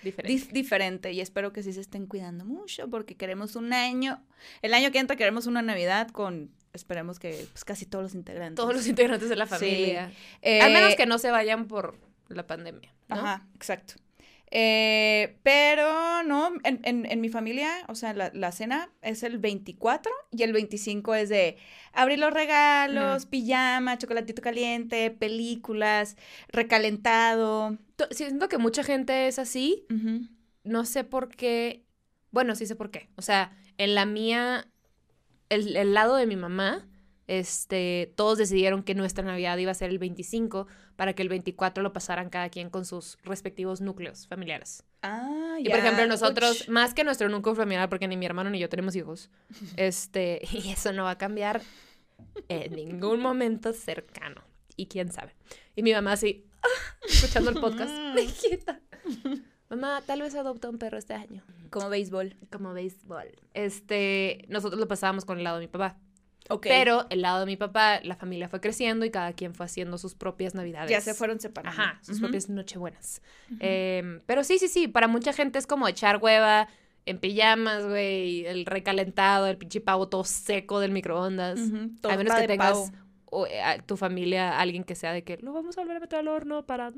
Diferente. 0.03 0.33
dif- 0.47 0.53
diferente 0.53 1.13
y 1.13 1.21
espero 1.23 1.53
que 1.55 1.63
sí 1.63 1.73
se 1.73 1.81
estén 1.81 2.07
cuidando 2.07 2.45
mucho 2.45 2.89
porque 2.91 3.15
queremos 3.17 3.57
un 3.57 3.73
año, 3.73 4.23
el 4.61 4.75
año 4.75 4.91
que 4.91 4.99
entra 4.99 5.17
queremos 5.17 5.47
una 5.47 5.63
Navidad 5.63 6.09
con, 6.09 6.51
esperemos 6.73 7.19
que 7.19 7.47
pues, 7.53 7.65
casi 7.65 7.87
todos 7.87 8.03
los 8.05 8.15
integrantes. 8.15 8.57
Todos 8.57 8.75
los 8.75 8.87
integrantes 8.87 9.29
de 9.29 9.37
la 9.37 9.47
Sí. 9.47 9.51
familia. 9.55 10.13
Eh, 10.43 10.61
Al 10.61 10.73
menos 10.73 10.95
que 10.95 11.07
no 11.07 11.19
se 11.19 11.31
vayan 11.31 11.67
por 11.67 11.99
la 12.29 12.47
pandemia, 12.47 12.95
¿no? 13.09 13.17
Ajá, 13.17 13.47
exacto. 13.55 13.95
Eh, 14.53 15.39
pero 15.45 16.25
no, 16.25 16.53
en, 16.65 16.81
en- 16.83 17.07
en 17.07 17.21
mi 17.21 17.29
familia, 17.29 17.71
o 17.87 17.95
sea, 17.95 18.13
la, 18.15 18.33
la 18.35 18.51
cena 18.51 18.91
es 19.01 19.23
el 19.23 19.39
24 19.39 20.11
y 20.33 20.43
el 20.43 20.53
25 20.53 21.15
es 21.15 21.29
de 21.29 21.57
abrir 21.93 22.19
los 22.19 22.33
regalos, 22.33 23.27
pijama, 23.27 23.97
chocolatito 23.97 24.43
caliente, 24.43 25.13
películas, 25.13 26.17
recalentado. 26.49 27.77
To- 27.97 28.09
Siento 28.11 28.49
que 28.49 28.59
mucha 28.59 28.83
gente 28.83 29.29
es 29.29 29.39
así, 29.39 29.87
no 30.65 30.85
sé 30.85 31.05
por 31.05 31.29
qué, 31.29 31.85
bueno, 32.31 32.55
sí 32.55 32.67
sé 32.67 32.77
por 32.77 32.91
qué. 32.91 33.09
O 33.17 33.23
sea, 33.23 33.57
en 33.79 33.95
la 33.95 34.05
mía, 34.07 34.67
el, 35.51 35.77
el 35.77 35.93
lado 35.93 36.17
de 36.17 36.27
mi 36.27 36.37
mamá, 36.37 36.87
este, 37.27 38.13
todos 38.17 38.39
decidieron 38.39 38.83
que 38.83 38.95
nuestra 38.97 39.25
Navidad 39.25 39.57
iba 39.59 39.71
a 39.71 39.75
ser 39.75 39.91
el 39.91 39.99
25 39.99 40.67
para 40.97 41.13
que 41.13 41.23
el 41.23 41.29
24 41.29 41.81
lo 41.83 41.93
pasaran 41.93 42.29
cada 42.29 42.49
quien 42.49 42.71
con 42.71 42.85
sus 42.85 43.19
respectivos 43.23 43.81
núcleos 43.81 44.27
familiares. 44.27 44.83
Ah, 45.03 45.57
Y 45.61 45.69
por 45.69 45.79
ejemplo, 45.79 46.07
nosotros, 46.09 46.63
Uch. 46.63 46.69
más 46.69 46.93
que 46.93 47.05
nuestro 47.05 47.29
núcleo 47.29 47.55
familiar, 47.55 47.89
porque 47.89 48.09
ni 48.09 48.17
mi 48.17 48.27
hermano 48.27 48.51
ni 48.51 48.59
yo 48.59 48.69
tenemos 48.69 48.97
hijos, 48.97 49.31
este, 49.77 50.41
y 50.53 50.71
eso 50.71 50.93
no 50.93 51.05
va 51.05 51.11
a 51.13 51.19
cambiar 51.19 51.63
en 52.49 52.75
ningún 52.75 53.21
momento 53.21 53.73
cercano. 53.73 54.43
Y 54.77 54.87
quién 54.87 55.13
sabe. 55.13 55.35
Y 55.77 55.83
mi 55.83 55.93
mamá 55.93 56.13
así, 56.13 56.47
ah, 56.63 56.69
escuchando 57.09 57.51
el 57.51 57.61
podcast, 57.61 57.93
mijita, 58.15 58.81
mamá, 59.71 60.03
tal 60.05 60.21
vez 60.21 60.35
adopta 60.35 60.69
un 60.69 60.79
perro 60.79 60.99
este 60.99 61.15
año. 61.15 61.43
Como 61.71 61.89
béisbol. 61.89 62.37
Como 62.51 62.73
béisbol. 62.73 63.29
Este, 63.55 64.45
nosotros 64.49 64.81
lo 64.81 64.89
pasábamos 64.89 65.25
con 65.25 65.39
el 65.39 65.45
lado 65.45 65.59
de 65.59 65.67
mi 65.67 65.69
papá. 65.69 65.97
Ok. 66.49 66.67
Pero 66.69 67.07
el 67.11 67.23
lado 67.23 67.41
de 67.41 67.47
mi 67.47 67.57
papá, 67.57 68.01
la 68.03 68.17
familia 68.17 68.49
fue 68.49 68.61
creciendo 68.61 69.05
y 69.05 69.11
cada 69.11 69.33
quien 69.33 69.55
fue 69.55 69.67
haciendo 69.67 69.99
sus 69.99 70.15
propias 70.15 70.55
navidades. 70.55 70.91
ya 70.91 71.01
se 71.01 71.15
fueron 71.15 71.39
separando. 71.39 71.81
Ajá, 71.81 72.01
sus 72.03 72.19
propias 72.19 72.49
nochebuenas. 72.49 73.23
Em, 73.61 74.21
pero 74.27 74.43
sí, 74.43 74.59
sí, 74.59 74.67
sí, 74.67 74.89
para 74.89 75.07
mucha 75.07 75.33
gente 75.33 75.59
es 75.59 75.67
como 75.67 75.87
echar 75.87 76.19
hueva 76.21 76.69
en 77.07 77.19
pijamas, 77.19 77.87
güey, 77.87 78.47
el 78.47 78.67
recalentado, 78.67 79.47
el 79.47 79.57
pinche 79.57 79.81
pavo 79.81 80.09
todo 80.09 80.25
seco 80.25 80.81
del 80.81 80.91
microondas. 80.91 81.61
A 82.03 82.17
menos 82.17 82.35
que 82.35 82.47
tengas 82.49 82.93
o, 83.27 83.47
eh, 83.47 83.63
a 83.63 83.79
tu 83.79 83.97
familia, 83.97 84.59
alguien 84.59 84.83
que 84.83 84.97
sea 84.97 85.13
de 85.13 85.23
que 85.23 85.39
lo 85.39 85.53
vamos 85.53 85.79
a 85.79 85.83
volver 85.83 85.99
a 85.99 86.01
meter 86.01 86.19
al 86.19 86.29
horno 86.29 86.67
para... 86.67 86.93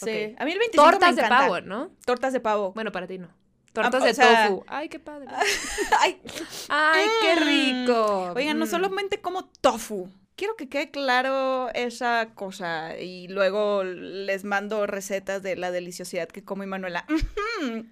no, 0.00 0.06
no". 0.06 0.12
Sí. 0.12 0.34
A 0.38 0.44
mí 0.44 0.52
el 0.52 0.58
25 0.58 0.84
me 0.84 0.90
Tortas 0.92 1.16
de 1.16 1.22
pavo, 1.22 1.60
¿no? 1.60 1.90
Tortas 2.04 2.32
de 2.32 2.40
pavo. 2.40 2.72
Bueno, 2.72 2.92
para 2.92 3.06
ti 3.06 3.18
no. 3.18 3.28
Tortas 3.72 4.02
o 4.02 4.06
de 4.06 4.14
sea- 4.14 4.48
tofu. 4.48 4.64
Ay, 4.68 4.88
qué 4.88 4.98
padre. 4.98 5.28
Ay, 6.00 6.20
Ay, 6.68 7.06
qué 7.20 7.36
Mm. 7.40 7.84
rico. 7.86 8.32
Oigan, 8.34 8.58
no 8.58 8.64
Mm. 8.64 8.68
solamente 8.68 9.20
como 9.20 9.44
tofu. 9.60 10.08
Quiero 10.34 10.54
que 10.56 10.68
quede 10.68 10.90
claro 10.90 11.70
esa 11.74 12.28
cosa 12.34 12.98
y 12.98 13.28
luego 13.28 13.84
les 13.84 14.44
mando 14.44 14.86
recetas 14.86 15.42
de 15.42 15.56
la 15.56 15.70
deliciosidad 15.70 16.28
que 16.28 16.44
como 16.44 16.62
y 16.62 16.66
Manuela. 16.66 17.04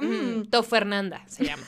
Mm, 0.00 0.06
mm. 0.06 0.50
Se 1.26 1.44
llama. 1.44 1.62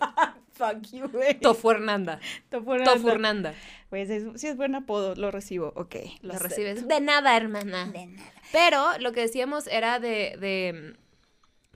Fuck 0.62 0.92
you, 0.92 1.08
güey. 1.08 1.40
Tofu 1.40 1.70
Hernanda. 1.70 2.20
Tofu. 2.50 2.76
Tofu 2.84 3.08
Hernanda. 3.08 3.54
Pues 3.90 4.10
es, 4.10 4.24
sí 4.40 4.46
es 4.46 4.56
buen 4.56 4.74
apodo, 4.74 5.14
lo 5.16 5.30
recibo. 5.30 5.72
Ok. 5.76 5.96
Lo 6.20 6.38
recibes. 6.38 6.86
De 6.86 7.00
nada, 7.00 7.36
hermana. 7.36 7.92
Pero 8.52 8.98
lo 8.98 9.12
que 9.12 9.22
decíamos 9.22 9.66
era 9.66 9.98
de, 9.98 10.36
de 10.38 10.96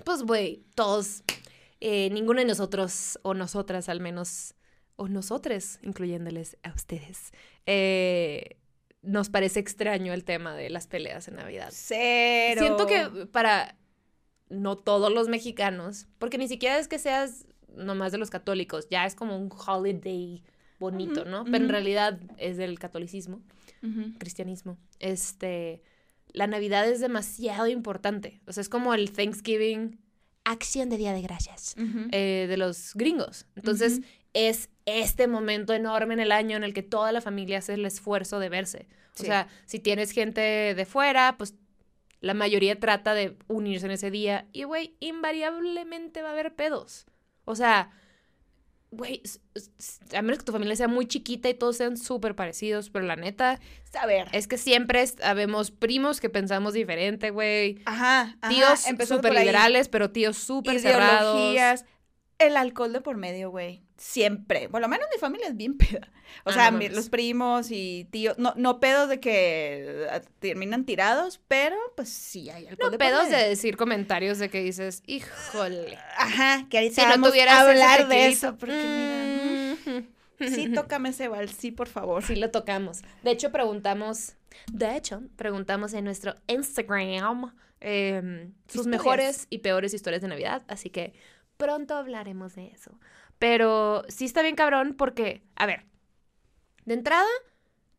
pues, 0.05 0.23
güey, 0.23 0.63
todos, 0.75 1.25
eh, 1.81 2.11
ninguno 2.11 2.41
de 2.41 2.47
nosotros, 2.47 3.19
o 3.23 3.35
nosotras 3.35 3.89
al 3.89 4.01
menos, 4.01 4.55
o 4.95 5.09
nosotres, 5.09 5.81
incluyéndoles 5.83 6.57
a 6.63 6.73
ustedes, 6.73 7.33
eh, 7.67 8.59
nos 9.03 9.31
parece 9.31 9.61
extraño 9.61 10.13
el 10.13 10.25
tema 10.25 10.55
de 10.55 10.71
las 10.71 10.87
peleas 10.87 11.27
en 11.29 11.37
Navidad. 11.37 11.71
Cero. 11.73 12.61
Siento 12.61 12.87
que 12.87 13.27
para 13.27 13.77
no 14.49 14.77
todos 14.77 15.13
los 15.13 15.29
mexicanos, 15.29 16.07
porque 16.19 16.39
ni 16.39 16.47
siquiera 16.47 16.79
es 16.79 16.87
que 16.89 16.99
seas 16.99 17.47
nomás 17.77 18.13
de 18.13 18.19
los 18.19 18.31
católicos, 18.31 18.89
ya 18.91 19.07
es 19.07 19.15
como 19.15 19.37
un 19.39 19.51
holiday 19.51 20.43
bonito, 20.79 21.25
¿no? 21.25 21.45
Pero 21.45 21.57
en 21.65 21.69
realidad 21.69 22.19
es 22.39 22.57
del 22.57 22.79
catolicismo 22.79 23.41
cristianismo, 24.19 24.77
este, 24.99 25.81
la 26.33 26.47
Navidad 26.49 26.89
es 26.89 27.01
demasiado 27.01 27.69
importante. 27.69 28.41
O 28.47 28.53
sea, 28.53 28.61
es 28.61 28.69
como 28.69 28.95
el 28.95 29.13
Thanksgiving 29.13 30.01
Acción 30.45 30.89
de 30.91 30.97
Día 30.97 31.13
de 31.13 31.23
Gracias. 31.23 31.77
Eh, 32.13 32.47
de 32.49 32.57
los 32.57 32.95
gringos. 32.95 33.47
Entonces, 33.55 34.01
es 34.35 34.71
este 34.87 35.29
momento 35.29 35.73
enorme 35.73 36.15
en 36.15 36.21
el 36.21 36.33
año 36.33 36.57
en 36.57 36.65
el 36.65 36.75
que 36.75 36.83
toda 36.83 37.11
la 37.13 37.21
familia 37.21 37.59
hace 37.59 37.75
el 37.75 37.85
esfuerzo 37.87 38.39
de 38.41 38.49
verse. 38.49 38.87
O 39.15 39.19
Sí. 39.21 39.27
sea, 39.27 39.49
si 39.67 39.79
tienes 39.79 40.11
gente 40.11 40.41
de 40.75 40.85
fuera, 40.85 41.37
pues 41.39 41.55
la 42.21 42.35
mayoría 42.35 42.79
trata 42.79 43.15
de 43.15 43.37
unirse 43.49 43.87
en 43.87 43.93
ese 43.93 44.11
día. 44.11 44.47
Y, 44.53 44.65
güey, 44.65 44.95
invariablemente 45.01 46.23
va 46.23 46.29
a 46.31 46.33
haber 46.33 46.55
pedos. 46.55 47.07
O 47.47 47.55
sea, 47.55 47.91
güey, 48.91 49.23
a 50.15 50.23
menos 50.23 50.39
que 50.39 50.45
tu 50.45 50.53
familia 50.53 50.77
sea 50.77 50.89
muy 50.89 51.07
chiquita 51.07 51.49
y 51.49 51.55
todos 51.55 51.77
sean 51.77 51.97
súper 51.97 52.35
parecidos, 52.35 52.91
pero 52.91 53.05
la 53.05 53.17
neta, 53.17 53.59
A 53.95 54.07
ver. 54.07 54.29
es 54.33 54.47
que 54.47 54.59
siempre 54.59 55.05
habemos 55.23 55.71
primos 55.71 56.21
que 56.21 56.29
pensamos 56.29 56.75
diferente, 56.75 57.31
güey. 57.31 57.81
Ajá. 57.85 58.37
ajá, 58.41 58.49
Tíos 58.49 59.09
súper 59.09 59.33
liberales, 59.35 59.89
pero 59.89 60.11
tíos 60.11 60.37
súper 60.37 60.81
cerrados. 60.81 61.37
Ideologías. 61.37 61.85
El 62.39 62.57
alcohol 62.57 62.93
de 62.93 63.01
por 63.01 63.17
medio, 63.17 63.51
güey. 63.51 63.83
Siempre. 63.97 64.69
Por 64.69 64.81
lo 64.83 64.89
menos 64.89 65.07
mi 65.15 65.19
familia 65.19 65.49
es 65.49 65.57
bien 65.57 65.77
peda. 65.79 66.13
O 66.45 66.51
Ah, 66.51 66.53
sea, 66.53 66.71
no 66.71 66.79
mi- 66.79 66.85
mames. 66.85 66.97
los 66.97 67.09
primos 67.09 67.69
y 67.71 68.07
tíos. 68.11 68.37
No, 68.39 68.53
no 68.57 68.79
pedos 68.79 69.09
de 69.09 69.21
que 69.21 70.07
eh, 70.11 70.21
terminan 70.41 70.85
tirados, 70.85 71.41
pero 71.49 71.77
pues 71.97 72.09
sí 72.11 72.51
hay 72.51 72.67
alcohol 72.67 72.87
No 72.87 72.91
de 72.91 72.99
por 72.99 73.07
pedos 73.07 73.31
de 73.31 73.49
decir 73.49 73.77
comentarios 73.77 74.39
de 74.39 74.51
que 74.51 74.61
dices, 74.63 75.03
híjole. 75.07 75.97
Ajá, 76.19 76.67
que 76.69 76.79
ahorita 76.79 77.13
Si 77.13 77.19
no 77.19 77.29
tuvieras 77.29 77.55
a 77.55 77.71
hablar 77.71 78.09
de 78.09 78.27
eso. 78.27 78.57
Porque 78.59 78.75
mira, 78.75 79.77
Mm. 79.87 80.45
mm, 80.45 80.49
sí, 80.55 80.73
tócame 80.73 81.11
ese 81.11 81.29
vals, 81.29 81.53
sí, 81.53 81.71
por 81.71 81.89
favor. 81.89 82.23
Sí 82.23 82.37
lo 82.37 82.51
tocamos. 82.51 83.01
De 83.23 83.31
hecho, 83.31 83.51
preguntamos, 83.53 84.35
de 84.71 84.97
hecho, 84.97 85.23
preguntamos 85.37 85.95
en 85.95 86.05
nuestro 86.05 86.35
Instagram 86.49 87.53
em, 87.81 88.53
sus 88.69 88.87
mejores 88.87 89.47
y 89.49 89.59
peores 89.59 89.95
historias 89.95 90.21
de 90.23 90.29
Navidad, 90.29 90.63
así 90.69 90.91
que 90.91 91.13
pronto 91.57 91.95
hablaremos 91.95 92.55
de 92.55 92.69
eso. 92.69 92.99
Pero 93.39 94.05
sí 94.09 94.25
está 94.25 94.43
bien 94.43 94.57
cabrón 94.57 94.95
porque, 94.97 95.43
a 95.57 95.67
ver, 95.67 95.85
de 96.85 96.95
entrada 96.95 97.27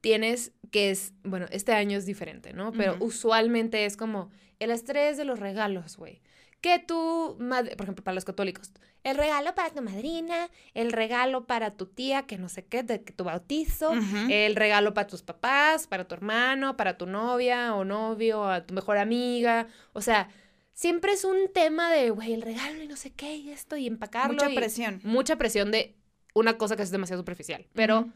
tienes 0.02 0.52
que 0.72 0.90
es, 0.92 1.14
bueno, 1.24 1.46
este 1.52 1.74
año 1.74 1.98
es 1.98 2.06
diferente, 2.06 2.54
¿no? 2.54 2.72
Pero 2.72 2.94
usualmente 3.00 3.86
es 3.86 3.98
como 3.98 4.30
el 4.60 4.72
estrés 4.72 5.18
de 5.18 5.26
los 5.26 5.40
regalos, 5.40 5.98
güey. 5.98 6.22
Que 6.62 6.80
tú, 6.80 7.38
madre- 7.40 7.76
por 7.76 7.86
ejemplo, 7.86 8.04
para 8.04 8.16
los 8.16 8.26
católicos, 8.26 8.72
el 9.04 9.16
regalo 9.16 9.54
para 9.54 9.70
tu 9.70 9.82
madrina, 9.82 10.50
el 10.74 10.92
regalo 10.92 11.46
para 11.46 11.72
tu 11.76 11.86
tía, 11.86 12.24
que 12.26 12.38
no 12.38 12.50
sé 12.50 12.66
qué, 12.66 12.82
de 12.84 12.98
tu 13.00 13.24
bautizo, 13.24 13.94
el 14.30 14.56
regalo 14.56 14.94
para 14.94 15.08
tus 15.08 15.22
papás, 15.22 15.86
para 15.88 16.08
tu 16.08 16.16
hermano, 16.16 16.76
para 16.76 16.98
tu 16.98 17.06
novia 17.06 17.76
o 17.76 17.86
novio, 17.86 18.44
a 18.50 18.66
tu 18.66 18.74
mejor 18.74 18.98
amiga. 18.98 19.68
O 19.94 20.02
sea, 20.02 20.30
siempre 20.78 21.12
es 21.14 21.26
un 21.26 21.52
tema 21.52 21.92
de, 21.92 22.12
güey, 22.12 22.34
el 22.34 22.44
regalo 22.44 22.84
y 22.84 22.88
no 22.88 22.96
sé 22.96 23.10
qué 23.12 23.36
y 23.36 23.50
esto 23.50 23.78
y 23.78 23.88
empacarlo. 23.88 24.34
Mucha 24.36 24.52
y- 24.52 24.56
presión. 24.56 25.02
Mucha 25.04 25.36
presión 25.36 25.72
de 25.72 25.96
una 26.36 26.60
cosa 26.60 26.76
que 26.76 26.84
es 26.84 26.92
demasiado 26.92 27.20
superficial. 27.24 27.66
Pero 27.74 28.10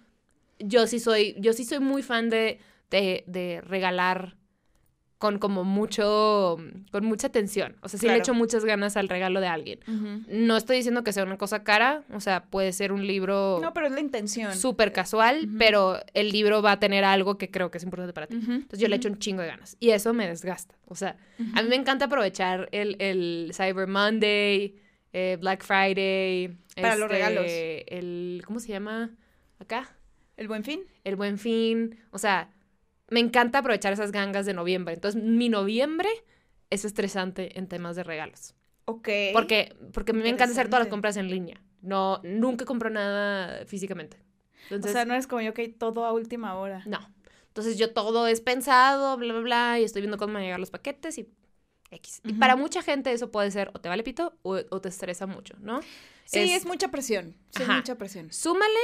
yo 0.59 0.85
sí 0.85 0.99
soy, 0.99 1.35
yo 1.39 1.53
sí 1.53 1.65
soy 1.65 1.79
muy 1.79 2.03
fan 2.03 2.29
de, 2.29 2.59
de, 2.91 3.23
de 3.25 3.61
regalar 3.61 4.37
con 5.21 5.37
como 5.37 5.63
mucho, 5.63 6.57
con 6.89 7.05
mucha 7.05 7.27
atención. 7.27 7.75
O 7.81 7.89
sea, 7.89 7.99
sí 7.99 8.07
le 8.07 8.17
echo 8.17 8.33
muchas 8.33 8.65
ganas 8.65 8.97
al 8.97 9.07
regalo 9.07 9.39
de 9.39 9.45
alguien. 9.45 9.79
No 10.27 10.57
estoy 10.57 10.77
diciendo 10.77 11.03
que 11.03 11.13
sea 11.13 11.23
una 11.23 11.37
cosa 11.37 11.63
cara, 11.63 12.01
o 12.11 12.19
sea, 12.19 12.45
puede 12.45 12.73
ser 12.73 12.91
un 12.91 13.05
libro 13.05 13.59
No, 13.61 13.71
pero 13.71 13.85
es 13.85 13.91
la 13.91 13.99
intención. 13.99 14.55
súper 14.55 14.91
casual, 14.91 15.47
pero 15.59 15.99
el 16.15 16.31
libro 16.31 16.63
va 16.63 16.71
a 16.71 16.79
tener 16.79 17.03
algo 17.03 17.37
que 17.37 17.51
creo 17.51 17.69
que 17.69 17.77
es 17.77 17.83
importante 17.83 18.13
para 18.13 18.25
ti. 18.25 18.37
Entonces 18.37 18.79
yo 18.79 18.87
le 18.87 18.95
echo 18.95 19.09
un 19.09 19.19
chingo 19.19 19.43
de 19.43 19.49
ganas. 19.49 19.77
Y 19.79 19.91
eso 19.91 20.11
me 20.11 20.27
desgasta. 20.27 20.73
O 20.87 20.95
sea, 20.95 21.17
a 21.53 21.61
mí 21.61 21.69
me 21.69 21.75
encanta 21.75 22.05
aprovechar 22.05 22.67
el, 22.71 22.95
el 22.97 23.51
Cyber 23.53 23.85
Monday, 23.87 24.75
eh, 25.13 25.37
Black 25.39 25.63
Friday. 25.63 26.57
Para 26.75 26.95
los 26.95 27.11
regalos. 27.11 27.45
El, 27.45 28.41
¿cómo 28.43 28.59
se 28.59 28.69
llama? 28.69 29.11
Acá. 29.59 29.87
El 30.35 30.47
buen 30.47 30.63
fin. 30.63 30.81
El 31.03 31.15
Buen 31.15 31.37
Fin. 31.37 31.99
O 32.09 32.17
sea, 32.17 32.49
me 33.11 33.19
encanta 33.19 33.59
aprovechar 33.59 33.93
esas 33.93 34.11
gangas 34.11 34.47
de 34.47 34.53
noviembre. 34.55 34.95
Entonces, 34.95 35.21
mi 35.21 35.47
noviembre 35.49 36.09
es 36.71 36.83
estresante 36.85 37.59
en 37.59 37.67
temas 37.67 37.95
de 37.95 38.03
regalos. 38.03 38.55
Ok. 38.85 39.07
Porque, 39.33 39.75
porque 39.93 40.11
a 40.11 40.15
mí 40.15 40.23
me 40.23 40.29
encanta 40.29 40.53
hacer 40.53 40.67
todas 40.67 40.79
las 40.85 40.87
compras 40.89 41.17
en 41.17 41.29
línea. 41.29 41.61
No, 41.81 42.19
nunca 42.23 42.65
compro 42.65 42.89
nada 42.89 43.65
físicamente. 43.67 44.17
O 44.71 44.87
sea, 44.87 45.05
no 45.05 45.13
es 45.15 45.27
como 45.27 45.41
yo 45.41 45.53
que 45.53 45.67
todo 45.69 46.05
a 46.05 46.13
última 46.13 46.55
hora. 46.55 46.81
no. 46.87 46.99
Entonces 47.47 47.77
yo 47.77 47.91
todo 47.91 48.27
es 48.27 48.39
pensado, 48.39 49.17
bla, 49.17 49.33
bla, 49.33 49.41
bla, 49.41 49.79
y 49.79 49.83
estoy 49.83 50.01
viendo 50.01 50.17
cómo 50.17 50.31
van 50.33 50.43
a 50.43 50.45
llegar 50.45 50.59
los 50.61 50.71
paquetes 50.71 51.17
y 51.17 51.27
X. 51.89 52.21
Y 52.23 52.31
para 52.31 52.55
mucha 52.55 52.81
gente 52.81 53.11
eso 53.11 53.29
puede 53.29 53.51
ser 53.51 53.71
o 53.73 53.81
te 53.81 53.89
vale 53.89 54.03
pito 54.03 54.37
o, 54.43 54.55
o 54.69 54.79
te 54.79 54.87
estresa 54.87 55.27
mucho, 55.27 55.55
¿no? 55.59 55.81
Sí, 56.23 56.39
es, 56.39 56.61
Es- 56.61 56.65
mucha 56.65 56.87
presión. 56.91 57.35
Sí, 57.49 57.63
es 57.63 57.67
mucha 57.67 57.95
presión. 57.97 58.31
Súmale 58.31 58.79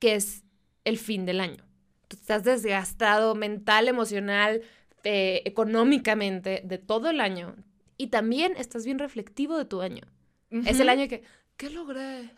que 0.00 0.16
es 0.16 0.42
el 0.84 0.98
fin 0.98 1.24
del 1.24 1.38
año. 1.40 1.64
Tú 2.10 2.16
estás 2.16 2.42
desgastado 2.42 3.36
mental, 3.36 3.86
emocional, 3.86 4.62
eh, 5.04 5.42
económicamente 5.44 6.60
de 6.64 6.76
todo 6.78 7.08
el 7.08 7.20
año. 7.20 7.54
Y 7.96 8.08
también 8.08 8.54
estás 8.56 8.84
bien 8.84 8.98
reflectivo 8.98 9.56
de 9.56 9.64
tu 9.64 9.80
año. 9.80 10.02
Es 10.50 10.80
el 10.80 10.88
año 10.88 11.06
que, 11.06 11.22
¿qué 11.56 11.70
logré 11.70 12.32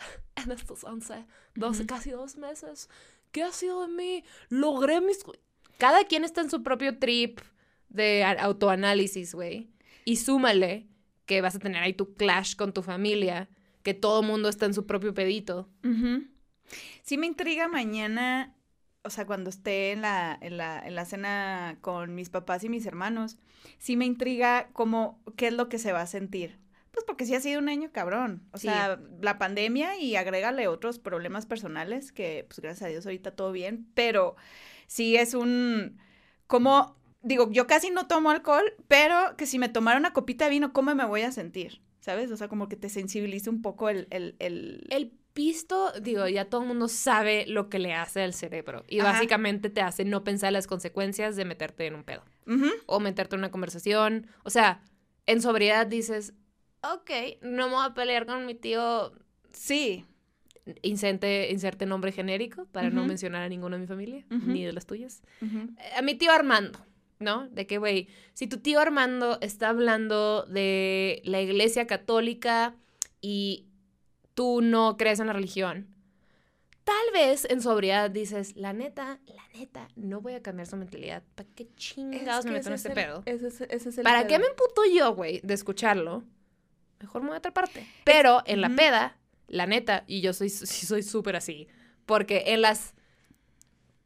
en 0.45 0.53
estos 0.53 0.85
11, 0.85 1.25
12, 1.55 1.79
Ujú. 1.79 1.87
casi 1.87 2.11
dos 2.11 2.37
meses? 2.37 2.91
¿Qué 3.31 3.43
ha 3.43 3.51
sido 3.51 3.81
de 3.81 3.89
mí? 3.89 4.25
Logré 4.51 5.01
mis... 5.01 5.25
Cada 5.79 6.05
quien 6.05 6.25
está 6.25 6.43
en 6.43 6.51
su 6.51 6.63
propio 6.63 6.99
trip 6.99 7.41
de 7.89 8.25
autoanálisis, 8.25 9.35
güey. 9.35 9.71
Y 10.05 10.17
súmale 10.17 10.87
que 11.25 11.41
vas 11.41 11.55
a 11.57 11.61
tener 11.61 11.83
ahí 11.83 11.95
tu 11.95 12.13
clash 12.13 12.57
con 12.57 12.75
tu 12.75 12.83
familia, 12.83 13.49
que 13.83 13.95
todo 13.95 14.23
mundo 14.23 14.51
está 14.51 14.67
en 14.67 14.75
su 14.75 14.85
propio 14.85 15.15
pedito. 15.15 15.71
Sí 17.03 17.17
me 17.17 17.27
intriga 17.27 17.69
mañana, 17.69 18.55
o 19.05 19.11
sea, 19.11 19.27
cuando 19.27 19.51
esté 19.51 19.93
en 19.93 20.03
la, 20.03 20.37
en 20.41 20.57
la, 20.57 20.79
en 20.87 20.95
la 20.95 21.05
cena 21.05 21.79
con 21.81 22.15
mis 22.15 22.31
papás 22.31 22.63
y 22.65 22.69
mis 22.69 22.87
hermanos, 22.87 23.39
sí 23.79 23.97
me 23.97 24.05
intriga 24.07 24.69
cómo, 24.73 25.21
qué 25.37 25.49
es 25.49 25.53
lo 25.55 25.69
que 25.69 25.79
se 25.79 25.93
va 25.93 26.03
a 26.03 26.07
sentir. 26.07 26.59
Pues 26.93 27.05
porque 27.07 27.25
sí 27.25 27.35
ha 27.35 27.41
sido 27.41 27.59
un 27.59 27.69
año 27.69 27.91
cabrón. 27.91 28.43
O 28.53 28.59
Sí. 28.59 28.69
sea, 28.69 29.01
la 29.21 29.39
pandemia 29.39 29.97
y 29.99 30.15
agrégale 30.17 30.69
otros 30.69 30.99
problemas 30.99 31.47
personales 31.47 32.13
que, 32.13 32.45
pues 32.49 32.61
gracias 32.61 32.87
a 32.87 32.91
Dios 32.91 33.07
ahorita 33.07 33.31
todo 33.35 33.51
bien, 33.51 33.87
pero 33.95 34.37
sí 34.87 35.17
es 35.17 35.35
un, 35.35 35.99
cómo 36.47 36.97
digo, 37.23 37.51
yo 37.51 37.67
casi 37.67 37.91
no 37.91 38.07
tomo 38.09 38.31
alcohol, 38.31 38.75
pero 38.89 39.37
que 39.37 39.47
si 39.47 39.59
me 39.59 39.69
tomara 39.69 39.99
una 39.99 40.13
copita 40.13 40.45
de 40.45 40.51
vino, 40.51 40.73
¿cómo 40.73 40.95
me 40.95 41.05
voy 41.05 41.23
a 41.23 41.33
sentir? 41.33 41.81
¿Sabes? 42.01 42.31
O 42.33 42.37
sea, 42.37 42.49
como 42.49 42.69
que 42.69 42.77
te 42.77 42.89
sensibiliza 42.89 43.49
un 43.49 43.63
poco 43.63 43.89
el... 43.89 44.07
el, 44.11 44.35
el... 44.41 44.87
El 44.91 45.13
pisto, 45.33 45.93
digo, 46.01 46.27
ya 46.29 46.47
todo 46.47 46.63
el 46.63 46.69
mundo 46.69 46.89
sabe 46.89 47.45
lo 47.47 47.69
que 47.69 47.79
le 47.79 47.95
hace 47.95 48.23
al 48.23 48.35
cerebro. 48.35 48.85
Y 48.89 49.01
Ajá. 49.01 49.13
básicamente 49.13 49.71
te 49.71 49.81
hace 49.81 50.05
no 50.05 50.25
pensar 50.25 50.53
las 50.53 50.67
consecuencias 50.67 51.37
de 51.37 51.45
meterte 51.45 51.87
en 51.87 51.95
un 51.95 52.05
pedo. 52.05 52.23
O 52.87 53.01
meterte 53.01 53.37
en 53.37 53.41
una 53.41 53.51
conversación. 53.51 54.27
O 54.45 54.51
sea, 54.51 54.83
en 55.27 55.41
sobriedad 55.41 55.87
dices, 55.87 56.35
ok, 56.83 57.11
no 57.43 57.69
me 57.69 57.75
voy 57.75 57.87
a 57.87 57.95
pelear 57.95 58.27
con 58.27 58.45
mi 58.47 58.55
tío. 58.55 59.13
Sí. 59.53 60.05
Inserte, 60.83 61.51
inserte 61.51 61.87
nombre 61.87 62.13
genérico 62.13 62.67
para 62.67 62.89
no 62.91 63.05
mencionar 63.05 63.43
a 63.43 63.49
ninguno 63.49 63.75
de 63.77 63.81
mi 63.81 63.87
familia, 63.89 64.25
ni 64.31 64.65
de 64.65 64.73
las 64.73 64.87
tuyas. 64.87 65.23
Eh, 65.41 65.67
A 65.97 66.03
mi 66.03 66.15
tío 66.15 66.31
Armando, 66.31 66.79
¿no? 67.19 67.49
De 67.49 67.67
que, 67.67 67.79
güey, 67.79 68.07
si 68.35 68.47
tu 68.47 68.59
tío 68.59 68.79
Armando 68.79 69.39
está 69.41 69.71
hablando 69.71 70.45
de 70.45 71.21
la 71.25 71.41
iglesia 71.41 71.89
católica 71.89 72.77
y 73.21 73.67
tú 74.35 74.61
no 74.63 74.97
crees 74.97 75.21
en 75.21 75.27
la 75.27 75.33
religión, 75.33 75.89
tal 76.85 77.13
vez 77.13 77.47
en 77.49 77.61
sobriedad 77.61 78.11
dices, 78.11 78.57
la 78.57 78.73
neta, 78.73 79.21
la 79.27 79.43
neta, 79.59 79.89
no 79.97 80.21
voy 80.21 80.35
a 80.35 80.43
cambiar 80.43 80.67
su 80.67 80.77
mentalidad. 80.77 81.23
¿Para 81.35 81.49
qué 81.55 81.69
chingados 81.77 82.45
me 82.45 82.53
meto 82.53 82.69
en 82.69 82.75
este 82.75 82.89
es 82.93 82.97
el- 82.97 83.05
pedo? 83.05 83.23
Ese 83.27 83.47
es, 83.49 83.61
ese 83.61 83.89
es 83.91 83.99
el 83.99 84.05
¿Para 84.05 84.21
pedo. 84.21 84.29
qué 84.29 84.39
me 84.39 84.47
emputo 84.47 84.83
yo, 84.93 85.15
güey, 85.15 85.41
de 85.45 85.55
escucharlo? 85.55 86.25
Mejor 87.01 87.23
me 87.23 87.29
voy 87.29 87.35
a 87.37 87.39
otra 87.39 87.53
parte. 87.55 87.87
Pero 88.05 88.43
en 88.47 88.61
la 88.61 88.69
peda, 88.71 89.17
la 89.49 89.67
neta, 89.67 90.05
y 90.07 90.21
yo 90.21 90.33
soy 90.33 90.49
sí 90.51 90.87
soy 90.87 91.03
súper 91.03 91.37
así, 91.37 91.67
porque 92.07 92.45
en 92.49 92.63
las 92.63 92.95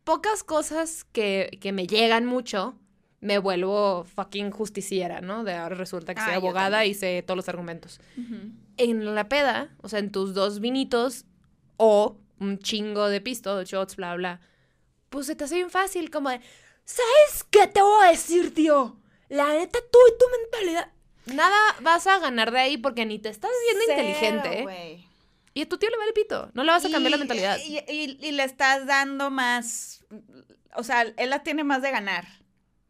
pocas 0.04 0.42
cosas 0.44 1.04
que, 1.04 1.58
que 1.60 1.72
me 1.72 1.86
llegan 1.86 2.26
mucho, 2.26 2.74
me 3.20 3.38
vuelvo 3.38 4.04
fucking 4.04 4.50
justiciera, 4.50 5.20
¿no? 5.20 5.44
De 5.44 5.54
ahora 5.54 5.74
resulta 5.74 6.14
que 6.14 6.20
soy 6.20 6.30
Ah, 6.30 6.34
yo 6.34 6.38
abogada 6.38 6.84
y 6.84 6.94
sé 6.94 7.22
todos 7.26 7.36
los 7.36 7.48
argumentos. 7.48 8.00
En 8.76 9.14
la 9.14 9.28
peda, 9.28 9.74
o 9.82 9.88
sea, 9.88 9.98
en 10.00 10.10
tus 10.12 10.34
dos 10.34 10.60
vinitos 10.60 11.24
o 11.76 12.18
un 12.38 12.58
chingo 12.58 13.08
de 13.08 13.20
pisto, 13.20 13.62
shots, 13.64 13.96
bla, 13.96 14.14
bla, 14.16 14.40
pues 15.08 15.26
se 15.26 15.34
te 15.36 15.44
hace 15.44 15.54
bien 15.56 15.70
fácil, 15.70 16.10
como 16.10 16.28
de, 16.30 16.40
¿sabes 16.84 17.44
qué 17.50 17.66
te 17.66 17.80
voy 17.80 18.06
a 18.06 18.10
decir, 18.10 18.52
tío? 18.54 18.98
La 19.28 19.48
neta, 19.54 19.78
tú 19.90 19.98
y 20.08 20.18
tu 20.18 20.24
mentalidad. 20.42 20.92
Nada 21.34 21.56
vas 21.80 22.06
a 22.06 22.18
ganar 22.18 22.52
de 22.52 22.60
ahí 22.60 22.76
porque 22.76 23.04
ni 23.06 23.18
te 23.18 23.28
estás 23.30 23.50
viendo 23.66 23.84
Cero, 23.86 24.00
inteligente. 24.08 24.60
¿eh? 24.60 25.04
Y 25.54 25.62
a 25.62 25.68
tu 25.68 25.78
tío 25.78 25.88
le 25.90 25.96
vale 25.96 26.12
pito. 26.12 26.50
No 26.54 26.62
le 26.62 26.70
vas 26.70 26.84
a 26.84 26.90
cambiar 26.90 27.12
la 27.12 27.16
mentalidad. 27.16 27.58
Y, 27.66 27.78
y- 27.90 28.18
y 28.20 28.32
le 28.32 28.44
estás 28.44 28.86
dando 28.86 29.30
más, 29.30 30.04
o 30.74 30.82
sea, 30.84 31.02
él 31.02 31.30
la 31.30 31.42
tiene 31.42 31.64
más 31.64 31.80
de 31.82 31.90
ganar, 31.90 32.26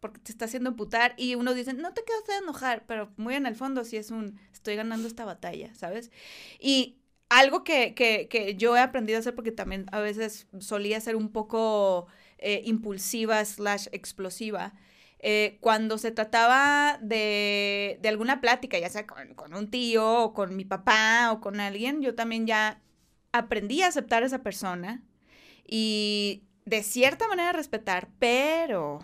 porque 0.01 0.19
te 0.21 0.33
está 0.33 0.45
haciendo 0.47 0.69
emputar 0.71 1.15
y 1.17 1.37
uno 1.37 1.55
dice, 1.55 1.73
no 1.73 1.95
te 1.95 2.03
quedas 2.05 2.27
de 2.27 2.35
enojar, 2.39 2.85
pero 2.87 3.11
muy 3.17 3.35
en 3.37 3.47
el 3.47 3.55
fondo 3.55 3.85
sí 3.85 3.97
es 3.97 4.11
un, 4.11 4.39
estoy 4.67 4.77
ganando 4.77 5.07
esta 5.07 5.25
batalla, 5.25 5.73
¿sabes? 5.77 6.11
Y 6.59 6.99
algo 7.29 7.63
que, 7.63 7.95
que, 7.95 8.27
que 8.29 8.57
yo 8.57 8.77
he 8.77 8.81
aprendido 8.81 9.19
a 9.19 9.21
hacer, 9.21 9.35
porque 9.37 9.53
también 9.53 9.87
a 9.93 10.01
veces 10.01 10.49
solía 10.59 11.01
ser 11.01 11.15
un 11.15 11.31
poco 11.31 12.09
eh, 12.39 12.63
impulsiva 12.65 13.45
slash 13.45 13.87
explosiva, 13.93 14.75
eh, 15.21 15.59
cuando 15.61 15.99
se 15.99 16.11
trataba 16.11 16.99
de, 17.01 17.99
de 18.03 18.09
alguna 18.09 18.41
plática, 18.41 18.79
ya 18.79 18.91
sea 18.91 19.07
con, 19.07 19.35
con 19.35 19.55
un 19.55 19.71
tío 19.71 20.25
o 20.25 20.35
con 20.35 20.57
mi 20.57 20.65
papá 20.65 21.31
o 21.33 21.41
con 21.41 21.61
alguien, 21.61 22.03
yo 22.03 22.17
también 22.17 22.47
ya 22.47 22.81
aprendí 23.33 23.83
a 23.83 23.89
aceptar 23.89 24.25
a 24.25 24.27
esa 24.27 24.43
persona 24.43 25.05
y 25.65 26.45
de 26.65 26.83
cierta 26.83 27.29
manera 27.29 27.53
respetar, 27.53 28.09
pero 28.19 28.99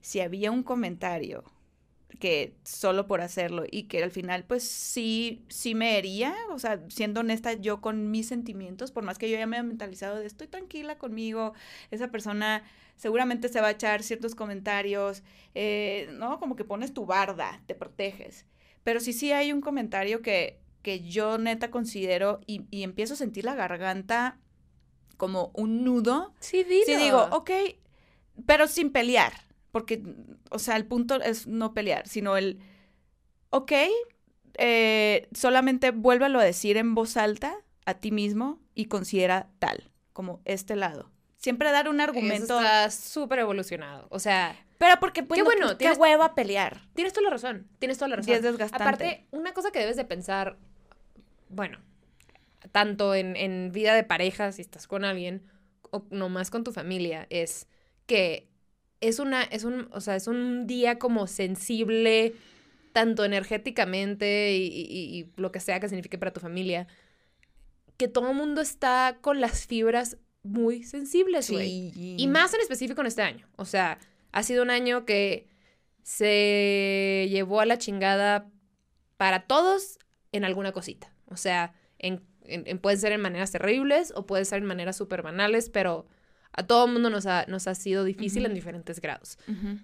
si 0.00 0.20
había 0.20 0.52
un 0.52 0.62
comentario 0.62 1.44
que 2.18 2.56
solo 2.64 3.06
por 3.06 3.20
hacerlo 3.20 3.64
y 3.70 3.84
que 3.84 4.02
al 4.02 4.10
final 4.10 4.44
pues 4.44 4.62
sí, 4.68 5.44
sí 5.48 5.74
me 5.74 5.98
hería, 5.98 6.34
o 6.50 6.58
sea, 6.58 6.80
siendo 6.88 7.20
honesta 7.20 7.52
yo 7.54 7.80
con 7.80 8.10
mis 8.10 8.28
sentimientos, 8.28 8.90
por 8.90 9.04
más 9.04 9.18
que 9.18 9.30
yo 9.30 9.36
ya 9.36 9.46
me 9.46 9.56
haya 9.56 9.64
mentalizado 9.64 10.16
de 10.16 10.26
estoy 10.26 10.46
tranquila 10.46 10.98
conmigo, 10.98 11.52
esa 11.90 12.08
persona 12.08 12.62
seguramente 12.96 13.48
se 13.48 13.60
va 13.60 13.68
a 13.68 13.72
echar 13.72 14.02
ciertos 14.02 14.34
comentarios, 14.34 15.22
eh, 15.54 16.08
¿no? 16.14 16.38
Como 16.38 16.56
que 16.56 16.64
pones 16.64 16.94
tu 16.94 17.06
barda, 17.06 17.62
te 17.66 17.74
proteges. 17.74 18.46
Pero 18.82 19.00
sí, 19.00 19.12
sí 19.12 19.32
hay 19.32 19.52
un 19.52 19.60
comentario 19.60 20.22
que, 20.22 20.60
que 20.82 21.00
yo 21.00 21.38
neta 21.38 21.70
considero 21.70 22.40
y, 22.46 22.66
y 22.70 22.82
empiezo 22.82 23.14
a 23.14 23.16
sentir 23.16 23.44
la 23.44 23.54
garganta 23.54 24.38
como 25.16 25.50
un 25.54 25.84
nudo. 25.84 26.32
Sí, 26.40 26.64
dilo. 26.64 26.84
Sí 26.86 26.96
digo, 26.96 27.28
ok, 27.32 27.50
pero 28.46 28.66
sin 28.68 28.90
pelear, 28.90 29.32
porque, 29.76 30.02
o 30.50 30.58
sea, 30.58 30.76
el 30.76 30.86
punto 30.86 31.20
es 31.20 31.46
no 31.46 31.74
pelear, 31.74 32.08
sino 32.08 32.38
el, 32.38 32.60
ok, 33.50 33.72
eh, 34.58 35.28
solamente 35.34 35.90
vuélvelo 35.90 36.38
a 36.40 36.44
decir 36.44 36.78
en 36.78 36.94
voz 36.94 37.18
alta 37.18 37.54
a 37.84 37.92
ti 37.92 38.10
mismo 38.10 38.58
y 38.74 38.86
considera 38.86 39.50
tal, 39.58 39.90
como 40.14 40.40
este 40.46 40.76
lado. 40.76 41.10
Siempre 41.36 41.70
dar 41.72 41.90
un 41.90 42.00
Eso 42.00 42.08
argumento. 42.10 42.58
está 42.58 42.90
súper 42.90 43.40
evolucionado. 43.40 44.06
O 44.10 44.18
sea, 44.18 44.56
Pero 44.78 44.98
porque, 44.98 45.22
pues, 45.22 45.36
Qué 45.36 45.42
no- 45.42 45.50
bueno, 45.50 45.68
qué 45.72 45.76
tienes- 45.76 45.98
hueva 45.98 46.34
pelear. 46.34 46.80
tienes 46.94 47.12
toda 47.12 47.24
la 47.24 47.30
razón. 47.30 47.68
Tienes 47.78 47.98
toda 47.98 48.08
la 48.08 48.14
Y 48.14 48.18
razón. 48.18 48.34
es 48.34 48.42
desgastante. 48.42 48.82
Aparte, 48.82 49.26
una 49.30 49.52
cosa 49.52 49.70
que 49.72 49.78
debes 49.78 49.96
de 49.96 50.04
pensar, 50.06 50.56
bueno, 51.50 51.78
tanto 52.72 53.14
en, 53.14 53.36
en 53.36 53.72
vida 53.72 53.94
de 53.94 54.04
pareja, 54.04 54.52
si 54.52 54.62
estás 54.62 54.86
con 54.86 55.04
alguien, 55.04 55.42
o 55.90 56.04
nomás 56.10 56.50
con 56.50 56.64
tu 56.64 56.72
familia, 56.72 57.26
es 57.30 57.68
que 58.06 58.48
es 59.00 59.18
una, 59.18 59.42
es 59.42 59.64
un, 59.64 59.88
o 59.92 60.00
sea, 60.00 60.16
es 60.16 60.26
un 60.26 60.66
día 60.66 60.98
como 60.98 61.26
sensible, 61.26 62.34
tanto 62.92 63.24
energéticamente 63.24 64.56
y, 64.56 64.66
y- 64.66 65.18
y 65.20 65.32
lo 65.36 65.52
que 65.52 65.60
sea 65.60 65.80
que 65.80 65.88
signifique 65.88 66.16
para 66.18 66.32
tu 66.32 66.40
familia, 66.40 66.86
que 67.98 68.08
todo 68.08 68.30
el 68.30 68.36
mundo 68.36 68.60
está 68.60 69.18
con 69.20 69.40
las 69.40 69.66
fibras 69.66 70.16
muy 70.42 70.82
sensibles, 70.84 71.50
güey. 71.50 71.92
Y 72.18 72.26
más 72.28 72.54
en 72.54 72.60
específico 72.60 73.00
en 73.00 73.06
este 73.08 73.22
año. 73.22 73.46
O 73.56 73.64
sea, 73.64 73.98
ha 74.32 74.42
sido 74.42 74.62
un 74.62 74.70
año 74.70 75.04
que 75.04 75.48
se 76.02 77.26
llevó 77.30 77.60
a 77.60 77.66
la 77.66 77.78
chingada 77.78 78.48
para 79.16 79.46
todos 79.46 79.98
en 80.32 80.44
alguna 80.44 80.72
cosita. 80.72 81.12
O 81.26 81.36
sea, 81.36 81.74
en, 81.98 82.22
en- 82.44 82.64
en- 82.66 82.78
pueden 82.78 82.98
ser 83.00 83.12
en 83.12 83.20
maneras 83.20 83.50
terribles 83.52 84.12
o 84.16 84.24
pueden 84.26 84.46
ser 84.46 84.58
en 84.58 84.66
maneras 84.66 84.96
súper 84.96 85.22
banales, 85.22 85.68
pero 85.68 86.06
a 86.56 86.66
todo 86.66 86.86
el 86.86 86.92
mundo 86.92 87.10
nos 87.10 87.26
ha, 87.26 87.44
nos 87.46 87.66
ha 87.66 87.74
sido 87.74 88.02
difícil 88.04 88.46
en 88.46 88.54
diferentes 88.54 89.00
grados. 89.00 89.38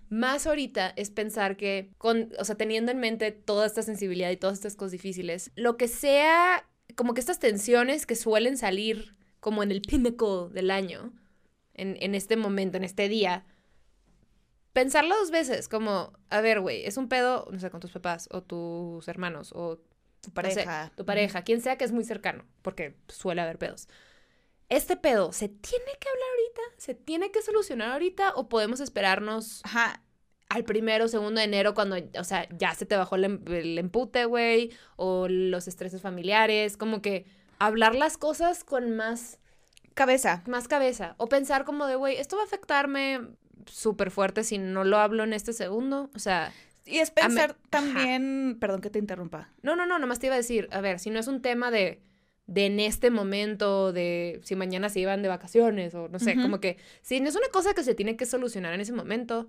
Más 0.08 0.46
ahorita 0.46 0.92
es 0.96 1.10
pensar 1.10 1.56
que, 1.56 1.92
con, 1.98 2.30
o 2.38 2.44
sea, 2.44 2.56
teniendo 2.56 2.90
en 2.90 2.98
mente 2.98 3.30
toda 3.30 3.66
esta 3.66 3.82
sensibilidad 3.82 4.30
y 4.30 4.36
todas 4.36 4.54
estas 4.58 4.74
cosas 4.74 4.92
difíciles, 4.92 5.50
lo 5.54 5.76
que 5.76 5.86
sea, 5.86 6.66
como 6.96 7.14
que 7.14 7.20
estas 7.20 7.38
tensiones 7.38 8.06
que 8.06 8.16
suelen 8.16 8.56
salir 8.56 9.14
como 9.40 9.62
en 9.62 9.70
el 9.70 9.82
pinnacle 9.82 10.48
del 10.52 10.70
año, 10.70 11.12
en, 11.74 11.96
en 12.00 12.14
este 12.14 12.36
momento, 12.36 12.76
en 12.78 12.84
este 12.84 13.08
día, 13.08 13.44
pensarlo 14.72 15.14
dos 15.16 15.30
veces, 15.30 15.68
como, 15.68 16.12
a 16.30 16.40
ver, 16.40 16.60
güey, 16.60 16.84
es 16.84 16.96
un 16.96 17.08
pedo, 17.08 17.48
no 17.52 17.58
sé, 17.60 17.70
con 17.70 17.80
tus 17.80 17.90
papás 17.92 18.28
o 18.32 18.42
tus 18.42 19.06
hermanos 19.08 19.52
o 19.54 19.76
Tu 19.76 20.30
no 20.30 20.50
sé, 20.50 20.64
pareja. 20.64 20.92
tu 20.96 21.04
pareja, 21.04 21.42
quien 21.42 21.60
sea 21.60 21.76
que 21.76 21.84
es 21.84 21.92
muy 21.92 22.04
cercano, 22.04 22.44
porque 22.62 22.96
suele 23.08 23.42
haber 23.42 23.58
pedos. 23.58 23.88
¿Este 24.72 24.96
pedo 24.96 25.32
se 25.32 25.48
tiene 25.48 25.84
que 26.00 26.08
hablar 26.08 26.28
ahorita? 26.30 26.62
¿Se 26.78 26.94
tiene 26.94 27.30
que 27.30 27.42
solucionar 27.42 27.90
ahorita? 27.92 28.32
¿O 28.36 28.48
podemos 28.48 28.80
esperarnos 28.80 29.60
Ajá. 29.64 30.02
al 30.48 30.64
primero 30.64 31.04
o 31.04 31.08
segundo 31.08 31.38
de 31.40 31.44
enero 31.44 31.74
cuando, 31.74 31.96
o 32.18 32.24
sea, 32.24 32.48
ya 32.56 32.74
se 32.74 32.86
te 32.86 32.96
bajó 32.96 33.16
el, 33.16 33.24
em- 33.24 33.44
el 33.48 33.78
empute, 33.78 34.24
güey? 34.24 34.70
O 34.96 35.28
los 35.28 35.68
estreses 35.68 36.00
familiares, 36.00 36.76
como 36.76 37.02
que 37.02 37.26
hablar 37.58 37.94
las 37.94 38.16
cosas 38.16 38.64
con 38.64 38.96
más, 38.96 39.38
Cabeza. 39.94 40.42
más 40.46 40.68
cabeza. 40.68 41.14
O 41.18 41.28
pensar 41.28 41.64
como 41.64 41.86
de, 41.86 41.96
güey, 41.96 42.16
esto 42.16 42.36
va 42.36 42.42
a 42.42 42.46
afectarme 42.46 43.20
súper 43.66 44.10
fuerte 44.10 44.42
si 44.42 44.56
no 44.58 44.84
lo 44.84 44.98
hablo 44.98 45.22
en 45.24 45.34
este 45.34 45.52
segundo. 45.52 46.10
O 46.14 46.18
sea, 46.18 46.52
Y 46.86 46.98
es 46.98 47.10
pensar 47.10 47.50
Ajá. 47.50 47.58
también, 47.70 48.56
perdón 48.58 48.80
que 48.80 48.90
te 48.90 48.98
interrumpa. 48.98 49.50
No, 49.62 49.76
no, 49.76 49.84
no, 49.86 49.98
nomás 49.98 50.18
te 50.18 50.26
iba 50.26 50.34
a 50.34 50.38
decir, 50.38 50.68
a 50.72 50.80
ver, 50.80 50.98
si 50.98 51.10
no 51.10 51.20
es 51.20 51.28
un 51.28 51.40
tema 51.42 51.70
de, 51.70 52.00
de 52.52 52.66
en 52.66 52.80
este 52.80 53.10
momento, 53.10 53.92
de 53.92 54.40
si 54.44 54.56
mañana 54.56 54.90
se 54.90 55.00
iban 55.00 55.22
de 55.22 55.28
vacaciones 55.28 55.94
o 55.94 56.08
no 56.08 56.18
sé, 56.18 56.34
como 56.34 56.60
que 56.60 56.76
si 57.00 57.18
no 57.20 57.28
es 57.30 57.34
una 57.34 57.48
cosa 57.48 57.72
que 57.72 57.82
se 57.82 57.94
tiene 57.94 58.16
que 58.16 58.26
solucionar 58.26 58.74
en 58.74 58.80
ese 58.82 58.92
momento, 58.92 59.48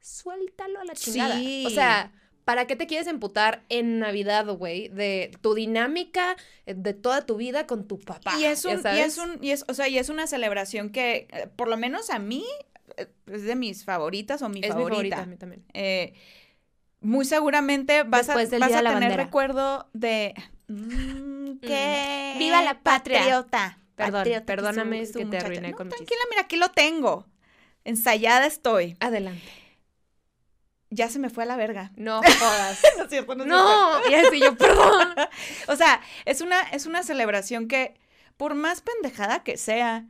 suéltalo 0.00 0.80
a 0.80 0.84
la 0.84 0.94
chingada. 0.94 1.36
Sí. 1.36 1.64
O 1.66 1.70
sea, 1.70 2.12
¿para 2.44 2.66
qué 2.66 2.74
te 2.74 2.88
quieres 2.88 3.06
emputar 3.06 3.62
en 3.68 4.00
Navidad, 4.00 4.46
güey? 4.46 4.88
De 4.88 5.30
tu 5.40 5.54
dinámica 5.54 6.36
eh, 6.66 6.74
de 6.76 6.94
toda 6.94 7.24
tu 7.26 7.36
vida 7.36 7.66
con 7.66 7.86
tu 7.86 8.00
papá. 8.00 8.34
Y 8.40 8.44
es 8.44 8.64
¿ya 8.64 8.70
un, 8.70 8.80
y 8.96 8.98
es 9.00 9.18
un, 9.18 9.38
y 9.44 9.50
es, 9.52 9.64
o 9.68 9.74
sea, 9.74 9.86
y 9.88 9.98
es 9.98 10.08
una 10.08 10.26
celebración 10.26 10.90
que, 10.90 11.28
eh, 11.30 11.48
por 11.54 11.68
lo 11.68 11.76
menos 11.76 12.10
a 12.10 12.18
mí, 12.18 12.44
eh, 12.96 13.06
es 13.26 13.44
de 13.44 13.54
mis 13.54 13.84
favoritas 13.84 14.42
o 14.42 14.48
mi 14.48 14.60
Es 14.60 14.66
mi 14.66 14.82
favorita. 14.82 14.94
favorita 15.16 15.22
a 15.22 15.26
mí 15.26 15.36
también. 15.36 15.64
Eh, 15.74 16.12
muy 17.00 17.24
seguramente 17.24 18.02
vas 18.02 18.28
a, 18.28 18.36
Después 18.36 18.60
vas 18.60 18.72
a 18.72 18.78
tener 18.78 18.92
Bandera. 18.94 19.24
recuerdo 19.24 19.88
de 19.92 20.34
mm, 20.68 21.58
que 21.60 22.34
Viva 22.38 22.62
la 22.62 22.80
patria. 22.80 23.18
patriota. 23.20 23.78
Perdón, 23.94 24.12
patriota 24.12 24.40
que 24.40 24.44
perdóname 24.46 25.06
su- 25.06 25.12
que 25.12 25.12
su 25.12 25.18
te 25.20 25.24
muchacha. 25.24 25.46
arruiné 25.46 25.70
No, 25.70 25.76
con 25.76 25.86
mi 25.86 25.90
chiste. 25.92 26.04
tranquila, 26.06 26.20
mira, 26.30 26.42
aquí 26.42 26.56
lo 26.56 26.70
tengo. 26.70 27.26
Ensayada 27.84 28.46
estoy. 28.46 28.96
Adelante. 29.00 29.42
ya 30.90 31.08
se 31.08 31.18
me 31.18 31.30
fue 31.30 31.44
a 31.44 31.46
la 31.46 31.56
verga. 31.56 31.92
No 31.96 32.20
jodas. 32.40 32.80
No 32.96 33.04
es 33.04 33.10
cierto, 33.10 33.34
no 33.34 33.44
es 33.44 33.50
cierto. 33.50 34.00
no, 34.02 34.10
y 34.10 34.14
así 34.14 34.40
yo, 34.40 34.56
perdón. 34.56 35.14
O 35.68 35.76
sea, 35.76 36.00
es 36.24 36.40
una, 36.40 36.60
es 36.72 36.86
una 36.86 37.02
celebración 37.02 37.68
que, 37.68 37.94
por 38.36 38.54
más 38.54 38.82
pendejada 38.82 39.42
que 39.42 39.56
sea, 39.56 40.04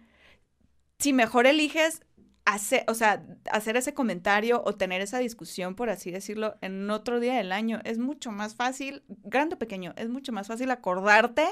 si 0.99 1.13
mejor 1.13 1.47
eliges 1.47 2.03
hacer, 2.47 2.85
o 2.87 2.95
sea, 2.95 3.27
hacer 3.51 3.77
ese 3.77 3.93
comentario 3.93 4.63
o 4.65 4.75
tener 4.75 5.03
esa 5.03 5.19
discusión, 5.19 5.75
por 5.75 5.91
así 5.91 6.11
decirlo, 6.11 6.57
en 6.63 6.89
otro 6.91 7.21
día 7.21 7.35
del 7.35 7.53
año, 7.53 7.81
es 7.85 7.99
mucho 7.99 8.31
más 8.31 8.55
fácil, 8.55 9.03
grande 9.25 9.57
o 9.57 9.59
pequeño, 9.59 9.93
es 9.97 10.09
mucho 10.09 10.33
más 10.33 10.47
fácil 10.47 10.71
acordarte 10.71 11.47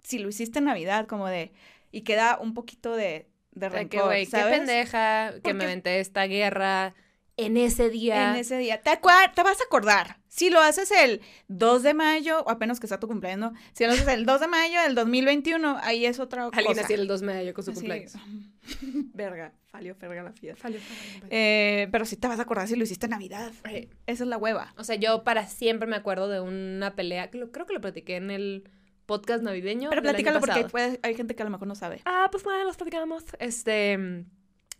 si 0.00 0.20
lo 0.20 0.28
hiciste 0.28 0.60
en 0.60 0.66
Navidad, 0.66 1.06
como 1.06 1.26
de, 1.26 1.52
y 1.90 2.02
queda 2.02 2.38
un 2.40 2.54
poquito 2.54 2.94
de, 2.94 3.28
de 3.50 3.68
rencor, 3.68 4.00
que, 4.00 4.06
güey, 4.06 4.26
qué 4.26 4.42
pendeja 4.44 5.34
que 5.42 5.54
me 5.54 5.64
aventé 5.64 5.98
esta 5.98 6.24
guerra 6.24 6.94
en 7.38 7.56
ese 7.56 7.88
día. 7.88 8.30
En 8.32 8.36
ese 8.36 8.58
día. 8.58 8.82
¿Te, 8.82 8.90
te 8.96 9.42
vas 9.42 9.60
a 9.60 9.64
acordar. 9.64 10.18
Si 10.28 10.50
lo 10.50 10.60
haces 10.60 10.90
el 10.92 11.22
2 11.48 11.82
de 11.82 11.94
mayo, 11.94 12.42
o 12.44 12.50
apenas 12.50 12.78
que 12.78 12.86
sea 12.86 13.00
tu 13.00 13.08
cumpleaños, 13.08 13.52
si 13.72 13.84
lo 13.86 13.92
haces 13.92 14.06
el 14.08 14.26
2 14.26 14.40
de 14.40 14.46
mayo 14.46 14.80
del 14.82 14.94
2021, 14.94 15.78
ahí 15.82 16.04
es 16.04 16.20
otra 16.20 16.44
Alguien 16.44 16.66
cosa. 16.66 16.82
así 16.82 16.92
el 16.94 17.08
2 17.08 17.20
de 17.20 17.26
mayo 17.26 17.54
con 17.54 17.64
su 17.64 17.70
Así, 17.70 17.80
cumpleaños. 17.80 18.12
Verga, 19.14 19.52
falió 19.66 19.96
verga 19.98 20.22
la 20.22 20.32
fiesta. 20.32 20.60
Fallo, 20.62 20.78
Eh, 21.30 21.88
pero 21.90 22.04
si 22.04 22.16
te 22.16 22.28
vas 22.28 22.38
a 22.38 22.42
acordar 22.42 22.68
si 22.68 22.76
lo 22.76 22.84
hiciste 22.84 23.06
en 23.06 23.10
Navidad. 23.10 23.52
Eh, 23.70 23.88
Esa 24.06 24.24
es 24.24 24.28
la 24.28 24.36
hueva. 24.36 24.74
O 24.76 24.84
sea, 24.84 24.96
yo 24.96 25.24
para 25.24 25.46
siempre 25.48 25.88
me 25.88 25.96
acuerdo 25.96 26.28
de 26.28 26.40
una 26.40 26.94
pelea, 26.94 27.30
que 27.30 27.38
lo- 27.38 27.50
creo 27.50 27.66
que 27.66 27.72
lo 27.72 27.80
platiqué 27.80 28.16
en 28.16 28.30
el 28.30 28.68
podcast 29.06 29.42
navideño. 29.42 29.88
Pero 29.90 30.02
platícalo 30.02 30.38
porque 30.40 30.64
puede- 30.66 31.00
hay 31.02 31.14
gente 31.14 31.34
que 31.34 31.42
a 31.42 31.46
lo 31.46 31.50
mejor 31.50 31.66
no 31.66 31.74
sabe. 31.74 32.02
Ah, 32.04 32.28
pues 32.30 32.44
bueno, 32.44 32.62
los 32.64 32.76
platicamos. 32.76 33.24
Este, 33.38 34.24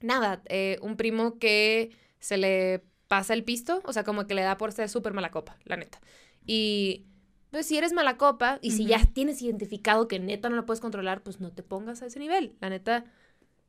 nada, 0.03 0.43
eh, 0.47 0.79
un 0.83 0.97
primo 0.97 1.39
que 1.39 1.91
se 2.21 2.37
le 2.37 2.83
pasa 3.09 3.35
el 3.35 3.45
pisto, 3.45 3.81
o 3.85 3.93
sea, 3.93 4.05
como 4.05 4.27
que 4.27 4.35
le 4.35 4.43
da 4.43 4.59
por 4.59 4.73
ser 4.73 4.89
súper 4.89 5.13
mala 5.13 5.31
copa, 5.31 5.57
la 5.65 5.77
neta. 5.77 6.01
Y 6.45 7.07
pues 7.51 7.67
si 7.67 7.79
eres 7.79 7.93
mala 7.93 8.17
copa 8.17 8.59
y 8.61 8.73
si 8.73 8.85
ya 8.87 9.01
tienes 9.07 9.41
identificado 9.41 10.09
que 10.09 10.19
neta 10.19 10.49
no 10.51 10.57
lo 10.57 10.67
puedes 10.67 10.81
controlar, 10.81 11.23
pues 11.23 11.41
no 11.41 11.53
te 11.53 11.63
pongas 11.63 12.03
a 12.03 12.07
ese 12.07 12.19
nivel. 12.19 12.55
La 12.61 12.69
neta, 12.69 13.05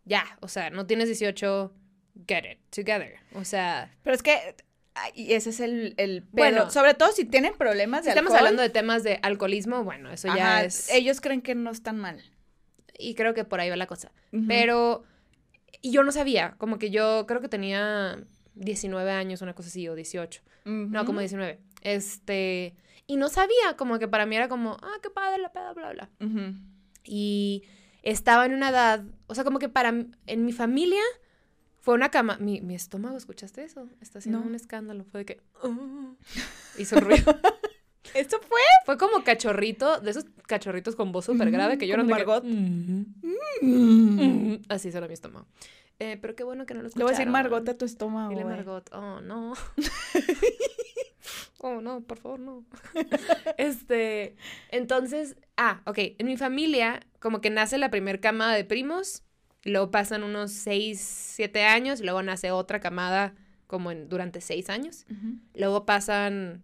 ya, 0.05 0.37
o 0.41 0.47
sea, 0.47 0.69
no 0.69 0.85
tienes 0.85 1.07
18, 1.07 1.73
get 2.27 2.43
it 2.51 2.59
together. 2.69 3.15
O 3.33 3.45
sea, 3.45 3.95
Pero 4.03 4.15
es 4.15 4.23
que 4.23 4.55
y 5.13 5.33
ese 5.33 5.51
es 5.51 5.61
el, 5.61 5.93
el 5.97 6.23
pedo. 6.23 6.31
Bueno. 6.33 6.69
sobre 6.71 6.93
todo 6.93 7.11
si 7.13 7.23
tienen 7.23 7.53
problemas 7.57 8.01
si 8.01 8.05
de 8.05 8.09
estamos 8.11 8.31
alcohol, 8.31 8.47
hablando 8.47 8.63
de 8.63 8.69
temas 8.69 9.03
de 9.03 9.19
alcoholismo, 9.21 9.85
bueno, 9.85 10.11
eso 10.11 10.27
ya 10.27 10.57
ajá, 10.57 10.63
es... 10.65 10.89
ellos 10.89 11.21
creen 11.21 11.41
que 11.41 11.55
no 11.55 11.71
están 11.71 11.97
mal. 11.97 12.21
Y 12.97 13.15
creo 13.15 13.33
que 13.33 13.45
por 13.45 13.61
ahí 13.61 13.69
va 13.69 13.77
la 13.77 13.87
cosa. 13.87 14.11
Ujú. 14.33 14.43
Pero 14.47 15.03
y 15.81 15.91
yo 15.91 16.03
no 16.03 16.11
sabía, 16.11 16.55
como 16.57 16.77
que 16.79 16.89
yo 16.89 17.25
creo 17.27 17.39
que 17.39 17.47
tenía 17.47 18.19
19 18.59 19.11
años, 19.11 19.41
una 19.41 19.53
cosa 19.55 19.69
así, 19.69 19.87
o 19.87 19.95
18. 19.95 20.41
No, 20.65 21.05
como 21.05 21.17
Ujú. 21.17 21.21
19. 21.21 21.59
Este, 21.81 22.75
y 23.07 23.15
no 23.17 23.27
sabía, 23.29 23.75
como 23.77 23.97
que 23.99 24.07
para 24.07 24.25
mí 24.25 24.35
era 24.35 24.47
como, 24.47 24.77
ah, 24.81 24.97
qué 25.01 25.09
padre 25.09 25.41
la 25.41 25.51
peda, 25.51 25.73
bla, 25.73 25.91
bla. 25.93 26.09
Y 27.03 27.63
estaba 28.03 28.45
en 28.45 28.53
una 28.53 28.69
edad, 28.69 29.03
o 29.27 29.33
sea, 29.35 29.43
como 29.43 29.57
que 29.59 29.69
para, 29.69 29.89
en 30.27 30.45
mi 30.45 30.51
familia 30.51 31.01
fue 31.81 31.95
una 31.95 32.09
cama, 32.11 32.37
mi, 32.39 32.61
mi 32.61 32.75
estómago, 32.75 33.17
¿escuchaste 33.17 33.63
eso? 33.63 33.87
Está 34.01 34.19
haciendo 34.19 34.41
No. 34.41 34.45
un 34.45 34.53
escándalo, 34.55 35.05
fue 35.05 35.21
de 35.21 35.25
que, 35.25 35.41
hizo 36.77 36.99
ruido. 36.99 37.39
¿Esto 38.13 38.39
fue? 38.47 38.59
fue 38.85 38.97
como 38.97 39.23
cachorrito, 39.23 39.99
de 40.01 40.11
esos 40.11 40.25
cachorritos 40.47 40.95
con 40.95 41.11
voz 41.11 41.25
súper 41.25 41.51
grave 41.51 41.77
que 41.77 41.87
yo 41.87 41.95
como 41.95 42.09
no 42.09 42.15
te 42.15 42.25
Margot. 42.25 42.43
Mm, 43.61 44.55
Así 44.69 44.91
suena 44.91 45.07
mi 45.07 45.13
estómago. 45.13 45.45
Eh, 45.99 46.17
pero 46.21 46.35
qué 46.35 46.43
bueno 46.43 46.65
que 46.65 46.73
no 46.73 46.79
lo 46.79 46.83
Le 46.83 46.87
escucharon. 46.87 47.05
voy 47.05 47.13
a 47.13 47.17
decir 47.17 47.31
Margot 47.31 47.67
a 47.67 47.77
tu 47.77 47.85
estómago. 47.85 48.29
Dile. 48.29 48.45
Margot. 48.45 48.89
Oh, 48.93 49.19
no. 49.19 49.53
oh, 51.59 51.81
no, 51.81 52.01
por 52.01 52.17
favor, 52.17 52.39
no. 52.39 52.65
este, 53.57 54.35
entonces, 54.71 55.35
ah, 55.57 55.81
ok. 55.85 55.97
En 56.17 56.27
mi 56.27 56.37
familia, 56.37 57.01
como 57.19 57.41
que 57.41 57.49
nace 57.49 57.77
la 57.77 57.89
primer 57.91 58.21
camada 58.21 58.53
de 58.53 58.63
primos, 58.63 59.23
luego 59.63 59.91
pasan 59.91 60.23
unos 60.23 60.51
6, 60.51 60.99
7 60.99 61.65
años, 61.65 61.99
luego 61.99 62.23
nace 62.23 62.51
otra 62.51 62.79
camada 62.79 63.35
como 63.67 63.91
en, 63.91 64.07
durante 64.07 64.39
6 64.39 64.69
años. 64.69 65.05
Luego 65.53 65.85
pasan 65.85 66.63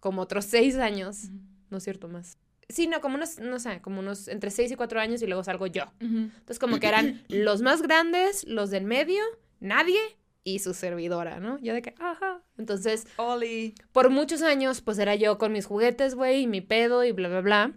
como 0.00 0.22
otros 0.22 0.44
6 0.44 0.76
años, 0.76 1.30
no 1.70 1.78
es 1.78 1.84
cierto 1.84 2.08
más. 2.08 2.36
Sí, 2.68 2.86
no, 2.86 3.00
como 3.00 3.14
unos, 3.16 3.38
no 3.38 3.58
sé, 3.60 3.80
como 3.80 4.00
unos 4.00 4.28
entre 4.28 4.50
6 4.50 4.72
y 4.72 4.76
4 4.76 5.00
años 5.00 5.22
y 5.22 5.26
luego 5.26 5.42
salgo 5.42 5.66
yo. 5.66 5.84
Entonces, 6.00 6.58
como 6.58 6.78
que 6.78 6.86
eran 6.86 7.24
los 7.28 7.62
más 7.62 7.80
grandes, 7.82 8.44
los 8.46 8.70
del 8.70 8.84
medio, 8.84 9.22
nadie 9.60 9.98
y 10.44 10.58
su 10.60 10.74
servidora, 10.74 11.40
¿no? 11.40 11.58
Yo 11.60 11.72
de 11.74 11.80
que, 11.82 11.94
ajá. 11.98 12.42
Entonces, 12.58 13.06
Oli. 13.16 13.74
por 13.92 14.10
muchos 14.10 14.42
años, 14.42 14.80
pues 14.82 14.98
era 14.98 15.14
yo 15.14 15.38
con 15.38 15.52
mis 15.52 15.64
juguetes, 15.66 16.14
güey, 16.14 16.42
y 16.42 16.46
mi 16.46 16.60
pedo 16.60 17.04
y 17.04 17.12
bla, 17.12 17.28
bla, 17.28 17.40
bla. 17.40 17.72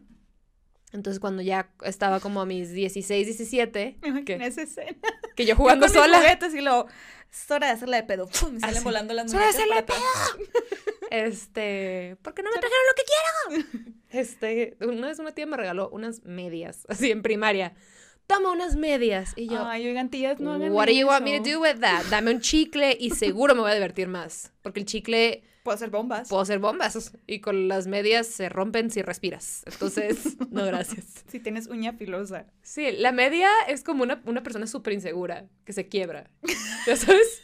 Entonces, 0.93 1.21
cuando 1.21 1.41
ya 1.41 1.71
estaba 1.85 2.19
como 2.19 2.41
a 2.41 2.45
mis 2.45 2.71
16, 2.73 3.25
17, 3.27 3.97
Me 4.01 4.07
imagino 4.09 4.25
¿Qué? 4.25 4.45
esa 4.45 4.61
escena. 4.63 4.97
que 5.37 5.45
yo 5.45 5.55
jugando 5.55 5.87
Yo 5.87 5.93
con 5.93 6.01
mis 6.01 6.11
sola, 6.11 6.17
juguetes 6.21 6.53
y 6.53 6.59
lo... 6.61 6.85
Es 7.31 7.49
hora 7.49 7.67
de 7.67 7.73
hacerla 7.73 7.95
de 7.95 8.03
pedo. 8.03 8.27
¡Pum! 8.27 8.57
Y 8.57 8.59
salen 8.59 8.75
Así. 8.75 8.83
volando 8.83 9.13
las 9.13 9.27
Es 9.27 9.33
hora 9.33 9.47
de 9.47 9.53
muñecas 9.53 9.71
hacerla 9.71 9.85
para 9.85 9.99
atrás. 9.99 10.37
este, 11.11 12.17
porque 12.21 12.43
no 12.43 12.49
me 12.51 12.59
trajeron 12.59 12.85
lo 12.89 12.95
que 12.95 13.63
quiero. 13.63 13.90
Este, 14.11 14.77
una 14.81 15.07
vez 15.07 15.19
una 15.19 15.31
tía 15.31 15.45
me 15.45 15.57
regaló 15.57 15.89
unas 15.89 16.23
medias, 16.23 16.85
así 16.89 17.11
en 17.11 17.21
primaria. 17.21 17.73
Toma 18.27 18.51
unas 18.51 18.75
medias. 18.75 19.33
Y 19.35 19.47
yo, 19.47 19.65
Ay, 19.65 19.87
oigan, 19.87 20.09
tías, 20.09 20.39
no 20.39 20.53
hagan 20.53 20.71
What 20.71 20.85
do 20.87 20.93
you 20.93 21.07
want 21.07 21.23
me 21.25 21.37
to 21.37 21.43
do 21.43 21.59
with 21.59 21.79
that? 21.81 22.05
Dame 22.09 22.31
un 22.31 22.39
chicle 22.39 22.95
y 22.97 23.09
seguro 23.09 23.55
me 23.55 23.61
voy 23.61 23.71
a 23.71 23.73
divertir 23.73 24.07
más. 24.07 24.53
Porque 24.61 24.79
el 24.79 24.85
chicle 24.85 25.43
Puedo 25.63 25.75
hacer 25.75 25.89
bombas. 25.89 26.29
puedo 26.29 26.41
hacer 26.41 26.57
bombas 26.59 27.11
y 27.27 27.39
con 27.39 27.67
las 27.67 27.85
medias 27.87 28.25
se 28.27 28.49
rompen 28.49 28.89
si 28.89 29.01
respiras. 29.01 29.63
Entonces, 29.65 30.37
no 30.49 30.65
gracias. 30.65 31.23
Si 31.27 31.39
tienes 31.39 31.67
uña 31.67 31.93
filosa. 31.93 32.47
Sí, 32.63 32.91
la 32.93 33.11
media 33.11 33.49
es 33.67 33.83
como 33.83 34.03
una, 34.03 34.21
una 34.25 34.43
persona 34.43 34.65
súper 34.65 34.93
insegura 34.93 35.45
que 35.65 35.73
se 35.73 35.87
quiebra. 35.87 36.29
¿Ya 36.87 36.95
sabes? 36.95 37.41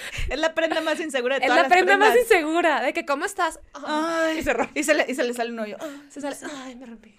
Es 0.30 0.38
la 0.38 0.54
prenda 0.54 0.80
más 0.80 1.00
insegura 1.00 1.36
de 1.38 1.42
Es 1.44 1.48
todas 1.48 1.56
la 1.56 1.68
las 1.68 1.72
prenda 1.72 1.96
más 1.96 2.16
insegura 2.16 2.82
de 2.82 2.92
que, 2.92 3.04
¿cómo 3.06 3.24
estás? 3.24 3.60
Ay, 3.74 4.38
y 4.38 4.42
se 4.42 4.52
rompe. 4.52 4.78
y 4.78 4.82
se, 4.84 4.94
le, 4.94 5.04
y 5.08 5.14
se 5.14 5.24
le 5.24 5.34
sale 5.34 5.50
un 5.52 5.58
hoyo. 5.60 5.76
Ah, 5.80 6.02
Se 6.08 6.20
sale. 6.20 6.36
Ay, 6.64 6.76
me 6.76 6.86
rompí. 6.86 7.14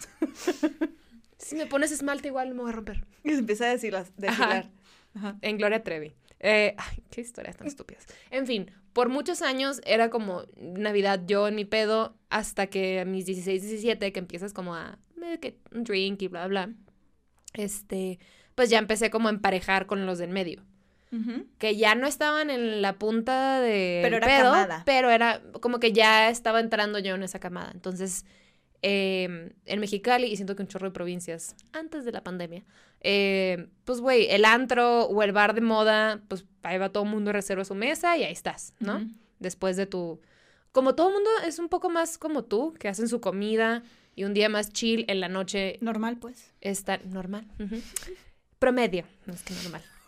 Si 1.38 1.56
me 1.56 1.66
pones 1.66 1.92
esmalte, 1.92 2.28
igual 2.28 2.54
me 2.54 2.62
voy 2.62 2.70
a 2.72 2.74
romper. 2.74 3.06
Y 3.24 3.30
se 3.32 3.40
empieza 3.40 3.66
a 3.66 3.70
deshilar. 3.70 4.06
deshilar. 4.18 4.70
Ajá. 5.16 5.38
En 5.42 5.58
Gloria 5.58 5.84
Trevi. 5.84 6.14
Eh, 6.40 6.76
ay, 6.78 7.04
qué 7.10 7.22
historias 7.22 7.58
tan 7.58 7.68
estúpidas. 7.68 8.06
En 8.30 8.46
fin, 8.46 8.72
por 8.94 9.10
muchos 9.10 9.42
años 9.42 9.82
era 9.86 10.10
como 10.10 10.44
Navidad 10.58 11.22
yo 11.26 11.48
en 11.48 11.56
mi 11.56 11.66
pedo 11.66 12.16
hasta 12.30 12.68
que 12.68 13.00
a 13.00 13.06
mis 13.06 13.26
16, 13.26 13.62
17 13.62 14.12
que 14.12 14.20
empiezas 14.20 14.54
como 14.54 14.76
a 14.76 15.00
eh, 15.24 15.40
que 15.40 15.58
un 15.72 15.84
drink 15.84 16.22
y 16.22 16.28
bla, 16.28 16.48
bla. 16.48 16.70
Este, 17.54 18.20
pues 18.56 18.70
ya 18.70 18.78
empecé 18.78 19.10
como 19.10 19.30
a 19.30 19.32
emparejar 19.32 19.88
con 19.88 20.06
los 20.06 20.20
del 20.20 20.30
medio. 20.30 20.64
Que 21.58 21.76
ya 21.78 21.96
no 21.96 22.06
estaban 22.06 22.50
en 22.50 22.82
la 22.82 22.94
punta 23.00 23.62
de 23.62 24.00
Pero 24.04 24.18
era 24.18 24.28
pedo, 24.28 24.52
camada. 24.52 24.84
pero 24.86 25.10
era 25.10 25.42
como 25.62 25.80
que 25.80 25.94
ya 25.94 26.30
estaba 26.30 26.60
entrando 26.60 27.00
yo 27.00 27.16
en 27.16 27.24
esa 27.24 27.40
camada. 27.40 27.72
Entonces, 27.74 28.26
eh, 28.82 29.54
en 29.66 29.80
Mexicali, 29.80 30.28
y 30.28 30.36
siento 30.36 30.56
que 30.56 30.62
un 30.64 30.68
chorro 30.68 30.88
de 30.88 30.94
provincias, 30.94 31.56
antes 31.74 32.06
de 32.06 32.12
la 32.12 32.24
pandemia, 32.24 32.64
eh, 33.02 33.70
pues, 33.86 34.02
güey, 34.02 34.28
el 34.30 34.44
antro 34.46 35.04
o 35.06 35.24
el 35.24 35.32
bar 35.32 35.54
de 35.54 35.62
moda, 35.62 36.22
pues 36.28 36.46
ahí 36.64 36.78
va 36.78 36.90
todo 36.90 37.04
el 37.04 37.10
mundo, 37.10 37.32
reserva 37.32 37.64
su 37.64 37.76
mesa 37.76 38.18
y 38.18 38.24
ahí 38.24 38.34
estás, 38.34 38.74
¿no? 38.80 39.08
Después 39.40 39.78
de 39.78 39.86
tu... 39.86 40.20
Como 40.72 40.94
todo 40.94 41.08
el 41.08 41.14
mundo 41.16 41.30
es 41.46 41.58
un 41.58 41.70
poco 41.70 41.90
más 41.90 42.18
como 42.18 42.44
tú, 42.44 42.74
que 42.74 42.88
hacen 42.88 43.08
su 43.08 43.22
comida 43.22 43.82
y 44.16 44.26
un 44.26 44.34
día 44.34 44.50
más 44.50 44.74
chill, 44.74 45.06
en 45.08 45.20
la 45.22 45.30
noche 45.30 45.78
Normal, 45.82 46.18
pues. 46.18 46.54
está 46.62 46.98
normal. 46.98 47.48
Promedio, 48.60 49.06
no 49.26 49.34
es 49.34 49.44
que 49.44 49.54
normal. 49.54 49.84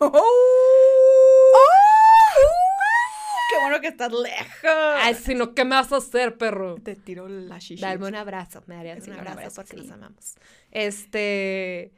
¡Qué 3.50 3.60
bueno 3.60 3.80
que 3.80 3.88
estás 3.88 4.12
lejos! 4.12 4.96
Ay, 4.98 5.14
sino, 5.14 5.54
¿qué 5.54 5.64
me 5.64 5.76
vas 5.76 5.92
a 5.92 5.96
hacer, 5.96 6.36
perro? 6.38 6.76
Te 6.76 6.94
tiro 6.96 7.28
la 7.28 7.58
shishi. 7.58 7.80
Darme 7.80 8.08
un 8.08 8.14
abrazo, 8.14 8.62
me 8.66 8.76
darías 8.76 9.06
un 9.06 9.14
un 9.14 9.18
abrazo, 9.18 9.38
abrazo, 9.38 9.56
porque 9.56 9.76
sí. 9.76 9.82
nos 9.82 9.90
amamos. 9.90 10.34
Este, 10.70 11.92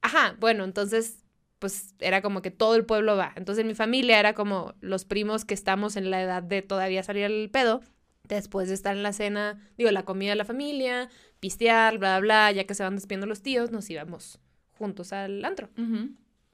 ajá, 0.00 0.36
bueno, 0.38 0.64
entonces, 0.64 1.24
pues 1.58 1.94
era 1.98 2.22
como 2.22 2.42
que 2.42 2.50
todo 2.50 2.74
el 2.76 2.84
pueblo 2.84 3.16
va. 3.16 3.32
Entonces 3.36 3.62
en 3.62 3.68
mi 3.68 3.74
familia 3.74 4.18
era 4.20 4.34
como 4.34 4.74
los 4.80 5.04
primos 5.04 5.44
que 5.44 5.54
estamos 5.54 5.96
en 5.96 6.10
la 6.10 6.22
edad 6.22 6.42
de 6.42 6.62
todavía 6.62 7.02
salir 7.02 7.24
al 7.24 7.50
pedo, 7.50 7.80
después 8.24 8.68
de 8.68 8.74
estar 8.74 8.96
en 8.96 9.02
la 9.02 9.12
cena, 9.12 9.60
digo, 9.76 9.90
la 9.90 10.04
comida 10.04 10.30
de 10.30 10.36
la 10.36 10.44
familia, 10.44 11.08
pistear, 11.40 11.98
bla, 11.98 12.18
bla, 12.18 12.48
bla, 12.48 12.52
ya 12.52 12.64
que 12.64 12.74
se 12.74 12.82
van 12.82 12.94
despidiendo 12.94 13.26
los 13.26 13.42
tíos, 13.42 13.70
nos 13.70 13.88
íbamos 13.90 14.38
juntos 14.72 15.12
al 15.12 15.44
antro. 15.44 15.68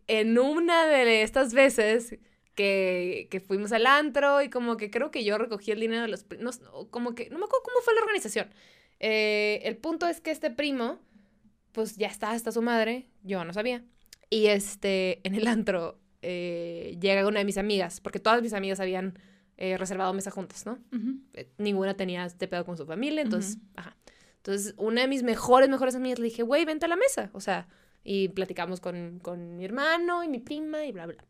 En 0.06 0.38
una 0.38 0.86
de 0.86 1.22
estas 1.22 1.52
veces 1.52 2.18
que, 2.58 3.28
que 3.30 3.38
fuimos 3.38 3.70
al 3.70 3.86
antro 3.86 4.42
y 4.42 4.50
como 4.50 4.76
que 4.76 4.90
creo 4.90 5.12
que 5.12 5.22
yo 5.22 5.38
recogí 5.38 5.70
el 5.70 5.78
dinero 5.78 6.02
de 6.02 6.08
los 6.08 6.24
primos, 6.24 6.60
como 6.90 7.14
que, 7.14 7.30
no 7.30 7.38
me 7.38 7.44
acuerdo 7.44 7.62
cómo 7.62 7.80
fue 7.84 7.94
la 7.94 8.00
organización. 8.00 8.50
Eh, 8.98 9.60
el 9.62 9.76
punto 9.76 10.08
es 10.08 10.20
que 10.20 10.32
este 10.32 10.50
primo, 10.50 10.98
pues 11.70 11.94
ya 11.96 12.08
está 12.08 12.32
hasta 12.32 12.50
su 12.50 12.60
madre, 12.60 13.06
yo 13.22 13.44
no 13.44 13.52
sabía. 13.52 13.84
Y 14.28 14.46
este, 14.46 15.20
en 15.22 15.36
el 15.36 15.46
antro 15.46 16.00
eh, 16.20 16.98
llega 17.00 17.24
una 17.28 17.38
de 17.38 17.44
mis 17.44 17.58
amigas, 17.58 18.00
porque 18.00 18.18
todas 18.18 18.42
mis 18.42 18.54
amigas 18.54 18.80
habían 18.80 19.16
eh, 19.56 19.78
reservado 19.78 20.12
mesa 20.12 20.32
juntas, 20.32 20.66
¿no? 20.66 20.80
Ninguna 21.58 21.94
tenía 21.94 22.24
este 22.24 22.48
pedo 22.48 22.64
con 22.64 22.76
su 22.76 22.86
familia, 22.86 23.22
entonces, 23.22 23.58
ajá. 23.76 23.96
Entonces, 24.38 24.74
una 24.78 25.02
de 25.02 25.06
mis 25.06 25.22
mejores, 25.22 25.68
mejores 25.68 25.94
amigas 25.94 26.18
le 26.18 26.24
dije, 26.24 26.42
güey, 26.42 26.64
vente 26.64 26.86
a 26.86 26.88
la 26.88 26.96
mesa, 26.96 27.30
o 27.34 27.40
sea, 27.40 27.68
y 28.02 28.30
platicamos 28.30 28.80
con, 28.80 29.20
con 29.20 29.56
mi 29.56 29.64
hermano 29.64 30.24
y 30.24 30.28
mi 30.28 30.40
prima 30.40 30.84
y 30.86 30.90
bla, 30.90 31.06
bla. 31.06 31.24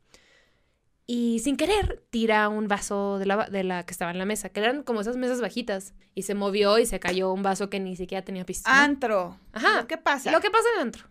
Y 1.11 1.39
sin 1.39 1.57
querer, 1.57 2.05
tira 2.11 2.51
un 2.51 2.69
vaso 2.69 3.19
de 3.19 3.25
la, 3.25 3.49
de 3.49 3.65
la 3.65 3.87
que 3.87 3.93
estaba 3.93 4.11
en 4.11 4.19
la 4.19 4.27
mesa, 4.27 4.51
que 4.51 4.61
eran 4.61 4.83
como 4.83 5.01
esas 5.01 5.17
mesas 5.17 5.41
bajitas, 5.41 5.95
y 6.15 6.25
se 6.25 6.35
movió 6.35 6.79
y 6.79 6.85
se 6.85 7.01
cayó 7.01 7.33
un 7.33 7.43
vaso 7.43 7.71
que 7.71 7.81
ni 7.81 7.97
siquiera 7.97 8.23
tenía 8.23 8.45
pisto. 8.45 8.69
¿no? 8.69 8.77
Antro. 8.77 9.41
Ajá. 9.53 9.87
¿Qué 9.89 9.97
pasa? 9.97 10.31
Lo 10.31 10.43
que 10.43 10.51
pasa 10.51 10.69
en 10.69 10.75
el 10.75 10.87
antro. 10.87 11.09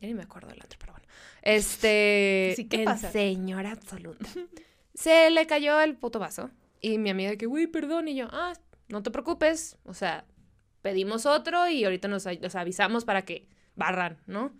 Ya 0.00 0.08
ni 0.08 0.14
me 0.14 0.24
acuerdo 0.24 0.48
del 0.48 0.60
antro, 0.60 0.76
pero 0.80 0.94
bueno. 0.94 1.06
Este. 1.40 2.52
Sí, 2.56 2.64
¿qué 2.64 2.82
pasa? 2.82 3.12
señora 3.12 3.70
absoluta. 3.70 4.28
Se 4.94 5.30
le 5.30 5.46
cayó 5.46 5.80
el 5.80 5.94
puto 5.94 6.18
vaso. 6.18 6.50
Y 6.80 6.98
mi 6.98 7.10
amiga 7.10 7.36
que, 7.36 7.46
güey, 7.46 7.68
perdón. 7.68 8.08
Y 8.08 8.16
yo, 8.16 8.26
ah, 8.32 8.54
no 8.88 9.04
te 9.04 9.12
preocupes. 9.12 9.78
O 9.84 9.94
sea, 9.94 10.24
pedimos 10.80 11.26
otro 11.26 11.68
y 11.68 11.84
ahorita 11.84 12.08
nos, 12.08 12.26
nos 12.26 12.54
avisamos 12.56 13.04
para 13.04 13.22
que 13.22 13.48
barran, 13.76 14.18
¿no? 14.26 14.52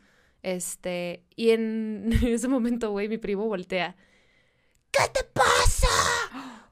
Este. 0.45 1.25
Y 1.35 1.51
en 1.51 2.11
ese 2.23 2.47
momento, 2.47 2.93
güey, 2.93 3.09
mi 3.09 3.19
primo 3.19 3.47
voltea. 3.47 3.97
¿Qué 4.93 5.09
te 5.13 5.25
pasa? 5.25 5.89
¡Ah! 6.31 6.69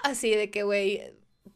Así 0.04 0.30
de 0.34 0.50
que, 0.50 0.62
güey. 0.62 1.00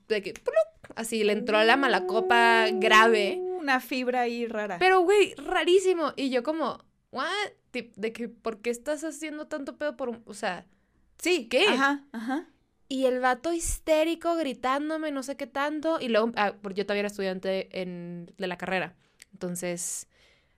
De 0.08 0.22
que. 0.22 0.32
¡plup! 0.32 0.56
Así 0.96 1.22
le 1.22 1.32
entró 1.32 1.62
la 1.62 1.76
mala 1.76 2.06
copa 2.06 2.66
grave. 2.72 3.38
Una 3.40 3.80
fibra 3.80 4.22
ahí 4.22 4.46
rara. 4.46 4.78
Pero, 4.78 5.00
güey, 5.00 5.34
rarísimo. 5.34 6.12
Y 6.16 6.30
yo 6.30 6.42
como, 6.42 6.82
¿what? 7.12 7.28
De 7.72 8.12
que, 8.12 8.28
¿por 8.28 8.60
qué 8.62 8.70
estás 8.70 9.04
haciendo 9.04 9.46
tanto 9.46 9.76
pedo 9.76 9.96
por 9.96 10.08
un... 10.08 10.22
O 10.24 10.34
sea, 10.34 10.66
sí. 11.18 11.46
¿qué? 11.48 11.68
Ajá, 11.68 12.04
ajá. 12.12 12.48
y 12.88 13.04
el 13.04 13.20
vato 13.20 13.52
histérico 13.52 14.34
gritándome, 14.34 15.12
no 15.12 15.22
sé 15.22 15.36
qué 15.36 15.46
tanto. 15.46 16.00
Y 16.00 16.08
luego, 16.08 16.32
ah, 16.36 16.54
porque 16.62 16.78
yo 16.78 16.86
todavía 16.86 17.00
era 17.00 17.08
estudiante 17.08 17.68
en, 17.80 18.32
de 18.38 18.46
la 18.46 18.56
carrera. 18.56 18.96
Entonces, 19.32 20.08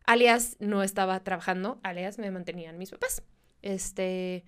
alias 0.06 0.56
no 0.60 0.82
estaba 0.82 1.20
trabajando, 1.24 1.80
alias 1.82 2.18
me 2.18 2.30
mantenían 2.30 2.78
mis 2.78 2.92
papás. 2.92 3.22
Este... 3.62 4.44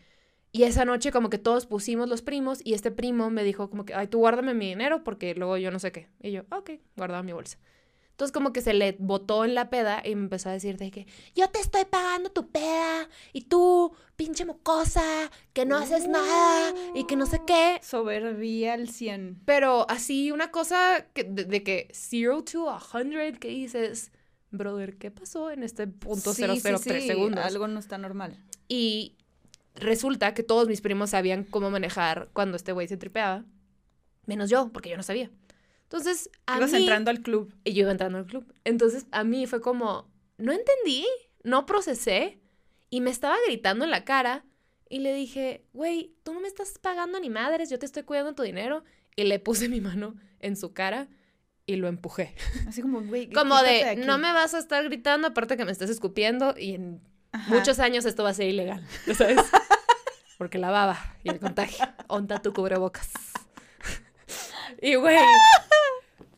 Y 0.53 0.65
esa 0.65 0.85
noche 0.85 1.11
como 1.13 1.31
que 1.31 1.39
todos 1.39 1.65
pusimos 1.65 2.11
los 2.11 2.21
primos 2.21 2.61
y 2.63 2.75
este 2.75 2.91
primo 2.91 3.31
me 3.31 3.43
dijo 3.43 3.71
como 3.71 3.87
que, 3.87 3.95
ay, 3.95 4.07
tú 4.07 4.19
guárdame 4.19 4.53
mi 4.53 4.69
dinero 4.69 5.03
porque 5.03 5.35
luego 5.35 5.57
yo 5.57 5.71
no 5.71 5.79
sé 5.79 5.93
qué. 5.93 6.09
Y 6.21 6.31
yo, 6.31 6.43
ok, 6.51 6.73
guardaba 6.95 7.23
mi 7.23 7.33
bolsa. 7.33 7.59
Entonces 8.11 8.33
como 8.33 8.53
que 8.53 8.61
se 8.61 8.75
le 8.75 8.95
botó 8.99 9.47
en 9.47 9.55
la 9.55 9.71
peda 9.71 10.03
y 10.05 10.15
me 10.15 10.25
empezó 10.25 10.51
a 10.51 10.53
decir 10.53 10.77
de 10.77 10.91
que 10.91 11.07
yo 11.35 11.49
te 11.49 11.59
estoy 11.59 11.87
pagando 11.87 12.31
tu 12.31 12.51
peda 12.51 13.09
y 13.33 13.43
tú, 13.43 13.97
pinche 14.17 14.45
mocosa, 14.45 15.31
que 15.55 15.65
no 15.65 15.77
haces 15.77 16.07
nada 16.07 16.75
y 16.95 17.05
que 17.05 17.17
no 17.17 17.25
sé 17.25 17.41
qué. 17.47 17.81
Soberbia 17.83 18.75
al 18.75 18.91
100. 18.91 19.41
Pero 19.47 19.89
así 19.89 20.31
una 20.31 20.51
cosa 20.51 21.07
que, 21.15 21.25
de, 21.25 21.47
de 21.47 21.63
que 21.63 21.89
zero 21.93 22.45
to 22.45 22.69
a 22.69 22.79
hundred 22.93 23.39
que 23.39 23.49
dices, 23.49 24.13
brother, 24.51 24.99
¿qué 24.99 25.11
pasó 25.11 25.51
en 25.51 25.63
este 25.63 25.87
punto 25.87 26.35
Sí, 26.35 26.43
003 26.43 26.81
sí, 26.81 26.91
sí, 26.91 27.07
segundos? 27.07 27.43
Algo 27.43 27.67
no 27.67 27.81
está 27.81 27.97
normal. 27.97 28.37
Y 28.69 29.17
resulta 29.75 30.35
que 30.35 30.43
todos 30.43 30.69
mis 30.69 30.81
primos 30.81 31.11
sabían 31.11 31.45
cómo 31.45 31.71
manejar 31.71 32.29
cuando 32.33 32.57
este 32.57 32.73
güey 32.73 32.89
se 32.89 32.97
tripeaba, 32.97 33.45
menos 34.27 34.51
yo, 34.51 34.71
porque 34.73 34.91
yo 34.91 34.97
no 34.97 35.03
sabía. 35.03 35.31
Entonces, 35.85 36.31
a 36.47 36.57
Ibas 36.57 36.73
mí... 36.73 36.79
entrando 36.79 37.11
al 37.11 37.21
club. 37.21 37.55
Y 37.65 37.75
yo 37.75 37.83
iba 37.83 37.93
entrando 37.93 38.19
al 38.19 38.27
club. 38.27 38.51
Entonces, 38.65 39.07
a 39.11 39.25
mí 39.25 39.47
fue 39.47 39.61
como, 39.61 40.11
no 40.39 40.53
entendí, 40.53 41.07
no 41.43 41.67
procesé, 41.67 42.41
y 42.91 43.01
me 43.01 43.11
estaba 43.11 43.37
gritando 43.47 43.85
en 43.85 43.91
la 43.91 44.05
cara, 44.05 44.45
y 44.89 45.01
le 45.01 45.15
dije, 45.15 45.65
güey, 45.73 46.15
tú 46.23 46.35
no 46.35 46.41
me 46.41 46.49
estás 46.49 46.79
pagando 46.79 47.19
ni 47.19 47.31
madres, 47.31 47.71
yo 47.71 47.79
te 47.79 47.87
estoy 47.87 48.03
cuidando 48.03 48.35
tu 48.35 48.43
dinero, 48.43 48.85
y 49.17 49.25
le 49.25 49.39
puse 49.39 49.69
mi 49.69 49.81
mano 49.81 50.15
en 50.41 50.57
su 50.57 50.73
cara 50.73 51.09
y 51.67 51.77
lo 51.77 51.89
empujé. 51.89 52.35
Así 52.67 52.83
como, 52.83 53.03
güey. 53.03 53.31
Como 53.31 53.61
de, 53.63 53.85
aquí. 53.85 54.01
no 54.03 54.19
me 54.19 54.33
vas 54.33 54.55
a 54.55 54.59
estar 54.59 54.85
gritando, 54.85 55.29
aparte 55.29 55.57
que 55.57 55.65
me 55.65 55.73
estás 55.73 55.91
escupiendo, 55.91 56.55
y 56.59 56.75
en 56.75 57.01
Ajá. 57.33 57.55
muchos 57.55 57.79
años 57.79 58.05
esto 58.05 58.23
va 58.25 58.31
a 58.31 58.35
ser 58.35 58.49
ilegal, 58.49 58.87
¿ya 59.07 59.15
¿sabes? 59.15 59.39
Porque 60.39 60.59
la 60.59 60.71
baba 60.71 60.99
y 61.25 61.31
el 61.31 61.39
contagio. 61.41 61.87
Onta 62.09 62.41
tu 62.43 62.53
cubrebocas. 62.53 63.11
Y 64.81 64.95
güey, 64.97 65.17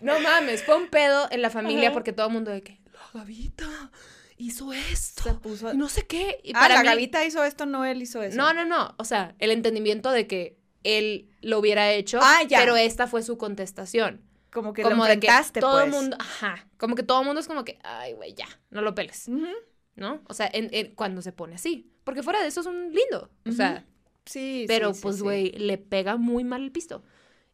no 0.00 0.18
mames, 0.20 0.62
fue 0.64 0.76
un 0.76 0.88
pedo 0.88 1.28
en 1.30 1.40
la 1.40 1.50
familia 1.50 1.88
Ajá. 1.88 1.94
porque 1.94 2.12
todo 2.12 2.26
el 2.26 2.33
mundo 2.33 2.50
de 2.50 2.62
que 2.62 2.78
la 2.92 3.20
Gavita 3.20 3.90
hizo 4.37 4.72
esto. 4.72 5.22
Se 5.22 5.35
puso. 5.35 5.72
y 5.72 5.76
no 5.76 5.88
sé 5.88 6.07
qué. 6.07 6.40
Y 6.42 6.50
ah, 6.54 6.61
para 6.61 6.74
la 6.74 6.80
mí- 6.83 6.87
Gavita 6.88 7.24
hizo 7.24 7.42
esto, 7.44 7.64
no 7.64 7.85
él 7.85 8.02
hizo 8.02 8.22
eso. 8.22 8.37
No, 8.37 8.52
no, 8.52 8.64
no. 8.64 8.94
O 8.98 9.04
sea, 9.04 9.35
el 9.38 9.50
entendimiento 9.50 10.11
de 10.11 10.26
que 10.26 10.59
él 10.83 11.30
lo 11.40 11.59
hubiera 11.59 11.90
hecho, 11.92 12.18
Ah, 12.22 12.42
ya. 12.46 12.59
pero 12.59 12.76
esta 12.76 13.07
fue 13.07 13.22
su 13.22 13.38
contestación. 13.38 14.20
Como 14.52 14.72
que 14.74 14.83
como 14.83 15.04
lo 15.04 15.09
de 15.09 15.18
que 15.20 15.28
todo 15.61 15.80
el 15.83 15.90
pues. 15.90 16.02
mundo, 16.02 16.16
ajá, 16.20 16.66
como 16.76 16.94
que 16.96 17.02
todo 17.02 17.20
el 17.20 17.26
mundo 17.26 17.40
es 17.40 17.48
como 17.48 17.64
que, 17.64 17.78
ay, 17.83 18.12
güey, 18.12 18.35
ya, 18.35 18.46
no 18.70 18.83
lo 18.83 18.94
peles, 18.94 19.26
Ujú. 19.28 19.46
¿No? 19.96 20.22
O 20.28 20.35
sea, 20.35 20.48
en- 20.52 20.68
en- 20.72 20.94
cuando 20.94 21.22
se 21.22 21.33
pone 21.33 21.54
así. 21.54 21.90
Porque 22.04 22.22
fuera 22.22 22.40
de 22.42 22.48
eso 22.48 22.61
es 22.61 22.66
un 22.66 22.92
lindo. 22.92 23.30
O 23.48 23.52
sea, 23.52 23.85
Sí, 24.26 24.64
pero 24.68 24.94
sí, 24.94 25.00
pues, 25.02 25.16
sí. 25.16 25.22
güey, 25.22 25.50
le 25.52 25.76
pega 25.78 26.16
muy 26.16 26.44
mal 26.44 26.62
el 26.62 26.72
pisto. 26.72 27.02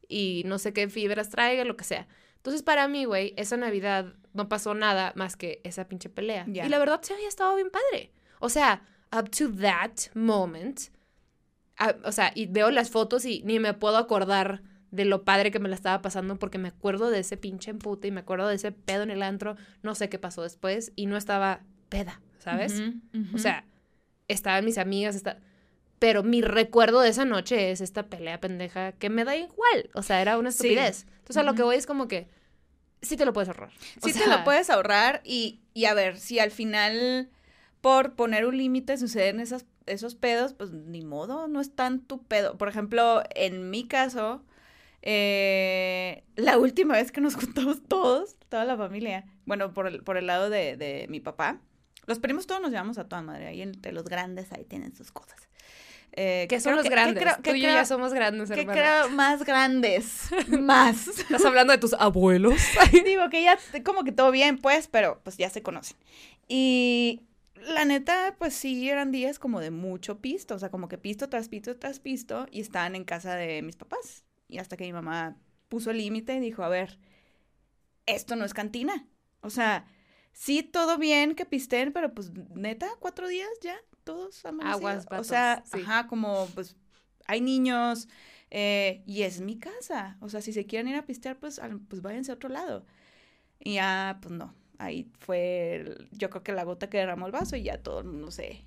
Y 0.08 0.42
no 0.46 0.58
sé 0.58 0.72
qué 0.72 0.88
fibras 0.88 1.28
traiga, 1.30 1.64
lo 1.64 1.76
que 1.76 1.84
sea. 1.84 2.06
Entonces, 2.36 2.62
para 2.62 2.88
mí, 2.88 3.04
güey, 3.04 3.34
esa 3.36 3.56
Navidad 3.56 4.14
no 4.32 4.48
pasó 4.48 4.74
nada 4.74 5.12
más 5.16 5.36
que 5.36 5.60
esa 5.64 5.88
pinche 5.88 6.08
pelea. 6.08 6.46
Y 6.48 6.68
la 6.68 6.78
verdad 6.78 7.00
se 7.02 7.12
había 7.14 7.28
estado 7.28 7.54
bien 7.56 7.70
padre. 7.70 8.12
O 8.38 8.48
sea, 8.48 8.82
up 9.12 9.30
to 9.30 9.50
that 9.60 9.92
moment. 10.14 10.80
o 12.04 12.12
sea, 12.12 12.32
y 12.34 12.46
veo 12.46 12.70
las 12.70 12.90
fotos 12.90 13.24
y 13.24 13.42
ni 13.44 13.58
me 13.58 13.72
puedo 13.74 13.96
acordar 13.96 14.62
de 14.90 15.04
lo 15.04 15.24
padre 15.24 15.50
que 15.50 15.58
me 15.60 15.68
la 15.68 15.74
estaba 15.76 16.02
pasando 16.02 16.36
porque 16.38 16.58
me 16.58 16.68
acuerdo 16.68 17.10
de 17.10 17.20
ese 17.20 17.36
pinche 17.36 17.70
empute 17.70 18.08
y 18.08 18.10
me 18.10 18.20
acuerdo 18.20 18.48
de 18.48 18.56
ese 18.56 18.72
pedo 18.72 19.02
en 19.02 19.10
el 19.10 19.22
antro. 19.22 19.56
No 19.82 19.94
sé 19.94 20.08
qué 20.08 20.18
pasó 20.18 20.42
después 20.42 20.92
y 20.96 21.06
no 21.06 21.16
estaba 21.16 21.62
peda, 21.90 22.22
¿sabes? 22.38 22.82
O 23.34 23.38
sea, 23.38 23.66
estaban 24.28 24.64
mis 24.64 24.78
amigas, 24.78 25.14
está... 25.14 25.38
pero 25.98 26.22
mi 26.22 26.40
recuerdo 26.40 27.00
de 27.02 27.10
esa 27.10 27.26
noche 27.26 27.70
es 27.70 27.82
esta 27.82 28.04
pelea 28.06 28.40
pendeja 28.40 28.92
que 28.92 29.10
me 29.10 29.24
da 29.24 29.36
igual. 29.36 29.90
O 29.94 30.02
sea, 30.02 30.22
era 30.22 30.38
una 30.38 30.50
Sí. 30.50 30.68
estupidez. 30.68 31.06
Entonces, 31.18 31.36
a 31.36 31.42
lo 31.42 31.54
que 31.54 31.62
voy 31.62 31.76
es 31.76 31.84
como 31.86 32.08
que 32.08 32.28
sí 33.02 33.16
te 33.18 33.24
lo 33.26 33.32
puedes 33.34 33.48
ahorrar. 33.48 33.70
O 34.00 34.06
Sí 34.08 34.14
te 34.14 34.26
lo 34.26 34.42
puedes 34.44 34.70
ahorrar 34.70 35.20
y, 35.24 35.60
y 35.74 35.84
a 35.84 35.92
ver, 35.94 36.16
si 36.18 36.38
al 36.38 36.50
final 36.50 37.28
por 37.82 38.14
poner 38.14 38.46
un 38.46 38.56
límite 38.56 38.96
suceden 38.98 39.40
esas, 39.40 39.64
esos 39.86 40.14
pedos, 40.14 40.52
pues 40.54 40.70
ni 40.70 41.02
modo, 41.02 41.48
no 41.48 41.60
es 41.60 41.74
tan 41.74 42.00
tu 42.00 42.22
pedo. 42.22 42.56
Por 42.58 42.68
ejemplo, 42.68 43.22
en 43.34 43.70
mi 43.70 43.86
caso, 43.88 44.44
eh, 45.02 46.24
la 46.36 46.58
última 46.58 46.94
vez 46.94 47.10
que 47.12 47.20
nos 47.20 47.34
juntamos 47.36 47.82
todos, 47.88 48.36
toda 48.48 48.64
la 48.64 48.76
familia, 48.76 49.24
bueno, 49.46 49.72
por 49.74 49.86
el, 49.86 50.02
por 50.02 50.16
el 50.16 50.26
lado 50.26 50.50
de, 50.50 50.76
de 50.76 51.06
mi 51.08 51.20
papá, 51.20 51.60
los 52.06 52.18
primos 52.18 52.46
todos 52.46 52.60
nos 52.60 52.70
llevamos 52.70 52.98
a 52.98 53.08
toda 53.08 53.22
madre, 53.22 53.46
ahí 53.48 53.62
entre 53.62 53.92
los 53.92 54.04
grandes 54.04 54.52
ahí 54.52 54.64
tienen 54.64 54.94
sus 54.94 55.12
cosas. 55.12 55.38
Eh, 56.12 56.46
Que 56.48 56.58
son 56.58 56.74
los 56.74 56.82
que- 56.82 56.88
que 56.88 56.94
grandes. 56.94 57.22
creo- 57.22 57.36
Tú 57.36 57.42
que 57.42 57.58
y 57.58 57.60
yo 57.62 57.68
ya 57.68 57.84
somos 57.84 58.12
grandes, 58.12 58.50
que 58.50 58.66
creo 58.66 59.10
más 59.10 59.44
grandes, 59.44 60.28
más. 60.60 61.06
Estás 61.06 61.44
hablando 61.44 61.72
de 61.72 61.78
tus 61.78 61.92
abuelos. 61.94 62.60
Digo 63.04 63.28
que 63.30 63.42
ya 63.44 63.56
como 63.84 64.02
que 64.02 64.10
todo 64.12 64.30
bien, 64.32 64.58
pues, 64.58 64.88
pero 64.88 65.20
pues 65.22 65.36
ya 65.36 65.48
se 65.50 65.62
conocen. 65.62 65.96
Y 66.48 67.22
la 67.54 67.84
neta, 67.84 68.34
pues 68.38 68.54
sí, 68.54 68.90
eran 68.90 69.12
días 69.12 69.38
como 69.38 69.60
de 69.60 69.70
mucho 69.70 70.18
pisto, 70.18 70.56
o 70.56 70.58
sea, 70.58 70.68
como 70.70 70.88
que 70.88 70.98
pisto 70.98 71.28
tras 71.28 71.48
pisto 71.48 71.76
tras 71.76 72.00
pisto, 72.00 72.46
y 72.50 72.60
estaban 72.60 72.96
en 72.96 73.04
casa 73.04 73.36
de 73.36 73.62
mis 73.62 73.76
papás. 73.76 74.24
Y 74.48 74.58
hasta 74.58 74.76
que 74.76 74.82
mi 74.84 74.92
mamá 74.92 75.36
puso 75.68 75.92
el 75.92 75.98
límite 75.98 76.34
y 76.34 76.40
dijo, 76.40 76.64
a 76.64 76.68
ver, 76.68 76.98
esto 78.06 78.34
no 78.34 78.44
es 78.44 78.52
cantina. 78.54 79.06
O 79.42 79.50
sea, 79.50 79.84
sí, 80.32 80.62
todo 80.62 80.98
bien 80.98 81.34
que 81.34 81.44
pisten, 81.46 81.92
pero 81.92 82.12
pues 82.14 82.30
neta, 82.54 82.88
cuatro 83.00 83.28
días 83.28 83.48
ya, 83.62 83.76
todos 84.04 84.44
amanecidos. 84.44 85.06
Aguas, 85.06 85.20
O 85.20 85.24
sea, 85.24 85.62
sí. 85.70 85.80
ajá, 85.80 86.06
como 86.06 86.46
pues 86.54 86.76
hay 87.26 87.40
niños, 87.40 88.08
eh, 88.50 89.02
y 89.06 89.22
es 89.22 89.40
mi 89.40 89.58
casa. 89.58 90.16
O 90.20 90.28
sea, 90.28 90.40
si 90.40 90.52
se 90.52 90.66
quieren 90.66 90.88
ir 90.88 90.96
a 90.96 91.06
pistear, 91.06 91.38
pues, 91.38 91.58
al- 91.60 91.78
pues 91.80 92.02
váyanse 92.02 92.32
a 92.32 92.34
otro 92.34 92.48
lado. 92.48 92.84
Y 93.60 93.74
ya, 93.74 94.18
pues 94.22 94.32
no. 94.32 94.54
Ahí 94.78 95.10
fue, 95.20 95.76
el- 95.76 96.08
yo 96.12 96.30
creo 96.30 96.42
que 96.42 96.52
la 96.52 96.64
gota 96.64 96.88
que 96.90 96.98
derramó 96.98 97.26
el 97.26 97.32
vaso 97.32 97.54
y 97.56 97.62
ya 97.62 97.78
todo 97.82 98.00
el 98.00 98.06
mundo 98.06 98.30
se... 98.30 98.64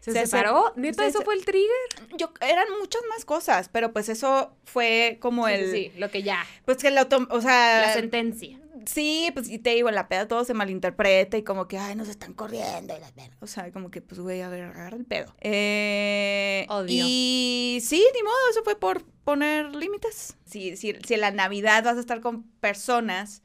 ¿Se, 0.00 0.12
Se- 0.12 0.26
separó? 0.26 0.72
¿Neta 0.76 1.04
se- 1.04 1.08
eso 1.08 1.18
se- 1.20 1.24
fue 1.24 1.34
el 1.34 1.44
trigger? 1.44 2.16
Yo, 2.18 2.32
eran 2.40 2.66
muchas 2.78 3.00
más 3.08 3.24
cosas, 3.24 3.68
pero 3.70 3.92
pues 3.92 4.08
eso 4.08 4.54
fue 4.64 5.16
como 5.20 5.46
Sí, 5.48 5.54
el... 5.54 5.70
sí, 5.72 5.92
lo 5.96 6.10
que 6.10 6.22
ya. 6.22 6.44
Pues 6.64 6.76
que 6.78 6.88
el 6.88 6.98
auto... 6.98 7.26
O 7.30 7.40
sea... 7.40 7.80
La 7.80 7.94
sentencia. 7.94 8.60
Sí, 8.86 9.30
pues 9.34 9.48
y 9.50 9.58
te 9.58 9.70
digo, 9.70 9.88
en 9.88 9.96
la 9.96 10.08
peda 10.08 10.28
todo 10.28 10.44
se 10.44 10.54
malinterpreta 10.54 11.36
y 11.36 11.42
como 11.42 11.66
que, 11.66 11.76
ay, 11.78 11.96
nos 11.96 12.08
están 12.08 12.34
corriendo 12.34 12.96
y 12.96 13.00
la 13.00 13.10
verga. 13.12 13.36
O 13.40 13.46
sea, 13.48 13.72
como 13.72 13.90
que, 13.90 14.00
pues, 14.00 14.20
güey, 14.20 14.42
a 14.42 14.48
ver, 14.48 14.62
agarra 14.64 14.96
el 14.96 15.04
pedo. 15.04 15.34
Eh, 15.40 16.66
Odio. 16.68 17.04
Y 17.08 17.80
sí, 17.82 18.06
ni 18.14 18.22
modo, 18.22 18.36
eso 18.50 18.62
fue 18.64 18.78
por 18.78 19.04
poner 19.24 19.74
límites. 19.74 20.36
Si, 20.44 20.76
si, 20.76 20.94
si 21.04 21.14
en 21.14 21.20
la 21.20 21.32
Navidad 21.32 21.82
vas 21.84 21.96
a 21.96 22.00
estar 22.00 22.20
con 22.20 22.44
personas 22.60 23.42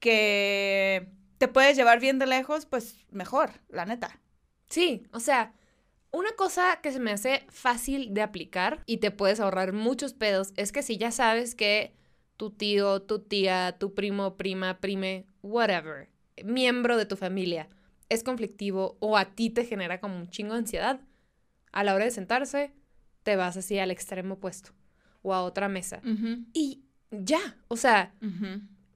que 0.00 1.08
te 1.38 1.48
puedes 1.48 1.76
llevar 1.76 2.00
bien 2.00 2.18
de 2.18 2.26
lejos, 2.26 2.66
pues 2.66 2.96
mejor, 3.10 3.52
la 3.68 3.86
neta. 3.86 4.20
Sí, 4.68 5.06
o 5.12 5.20
sea, 5.20 5.54
Una 6.12 6.32
cosa 6.32 6.80
que 6.82 6.92
se 6.92 7.00
me 7.00 7.10
hace 7.12 7.44
fácil 7.50 8.14
de 8.14 8.22
aplicar 8.22 8.82
y 8.86 8.98
te 8.98 9.10
puedes 9.10 9.40
ahorrar 9.40 9.72
muchos 9.72 10.14
pedos 10.14 10.52
es 10.56 10.70
que 10.72 10.82
si 10.82 10.98
ya 10.98 11.10
sabes 11.10 11.54
que 11.54 11.94
tu 12.42 12.50
tío, 12.50 13.02
tu 13.02 13.20
tía, 13.20 13.76
tu 13.78 13.94
primo, 13.94 14.36
prima, 14.36 14.80
prime, 14.80 15.26
whatever, 15.42 16.08
miembro 16.44 16.96
de 16.96 17.06
tu 17.06 17.14
familia 17.16 17.68
es 18.08 18.24
conflictivo 18.24 18.96
o 18.98 19.16
a 19.16 19.26
ti 19.36 19.48
te 19.48 19.64
genera 19.64 20.00
como 20.00 20.16
un 20.16 20.28
chingo 20.28 20.54
de 20.54 20.58
ansiedad, 20.58 21.00
a 21.70 21.84
la 21.84 21.94
hora 21.94 22.04
de 22.04 22.10
sentarse, 22.10 22.72
te 23.22 23.36
vas 23.36 23.56
así 23.56 23.78
al 23.78 23.92
extremo 23.92 24.34
opuesto 24.34 24.72
o 25.22 25.32
a 25.34 25.44
otra 25.44 25.68
mesa. 25.68 26.00
Y 26.52 26.82
ya, 27.12 27.38
o 27.68 27.76
sea, 27.76 28.12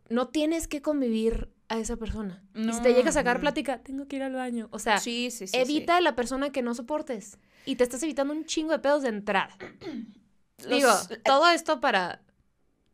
no 0.08 0.26
tienes 0.26 0.66
que 0.66 0.82
convivir 0.82 1.48
a 1.68 1.78
esa 1.78 1.96
persona. 1.96 2.42
y 2.52 2.58
si 2.64 2.78
No, 2.78 2.82
te 2.82 2.94
llega 2.94 3.10
a 3.10 3.12
sacar 3.12 3.36
no. 3.36 3.42
plática, 3.42 3.78
tengo 3.80 4.08
que 4.08 4.16
ir 4.16 4.24
al 4.24 4.32
baño. 4.32 4.66
O 4.72 4.80
sea, 4.80 4.98
Sí, 4.98 5.30
sí, 5.30 5.46
sí. 5.46 5.56
evita 5.56 5.98
a 5.98 6.00
la 6.00 6.16
persona 6.16 6.50
que 6.50 6.62
no 6.62 6.74
soportes. 6.74 7.38
Y 7.64 7.76
te 7.76 7.84
estás 7.84 8.02
evitando 8.02 8.32
un 8.34 8.44
chingo 8.44 8.72
de 8.72 8.80
pedos 8.80 9.02
de 9.04 9.10
entrada. 9.10 9.56
Los- 10.58 10.68
Digo, 10.68 10.90
eh, 11.10 11.20
todo 11.24 11.48
esto 11.48 11.80
para 11.80 12.22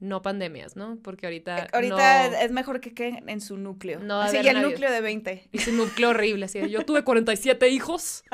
no 0.03 0.21
pandemias, 0.21 0.75
¿no? 0.77 0.99
Porque 1.03 1.27
ahorita. 1.27 1.69
Ahorita 1.73 2.29
no- 2.31 2.37
es 2.39 2.51
mejor 2.51 2.81
que 2.81 2.93
queden 2.93 3.29
en 3.29 3.41
su 3.41 3.57
núcleo. 3.57 4.01
No 4.01 4.21
Así, 4.21 4.37
y 4.43 4.49
el 4.49 4.61
núcleo 4.61 4.91
de 4.91 5.01
20. 5.01 5.49
Hice 5.53 5.71
un 5.71 5.77
núcleo 5.79 6.11
horrible. 6.11 6.45
Así 6.47 6.69
yo 6.69 6.85
tuve 6.85 7.05
47 7.05 7.69
hijos. 7.69 8.25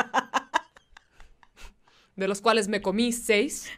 De 2.17 2.27
los 2.27 2.41
cuales 2.41 2.69
me 2.69 2.81
comí 2.83 3.13
6. 3.13 3.71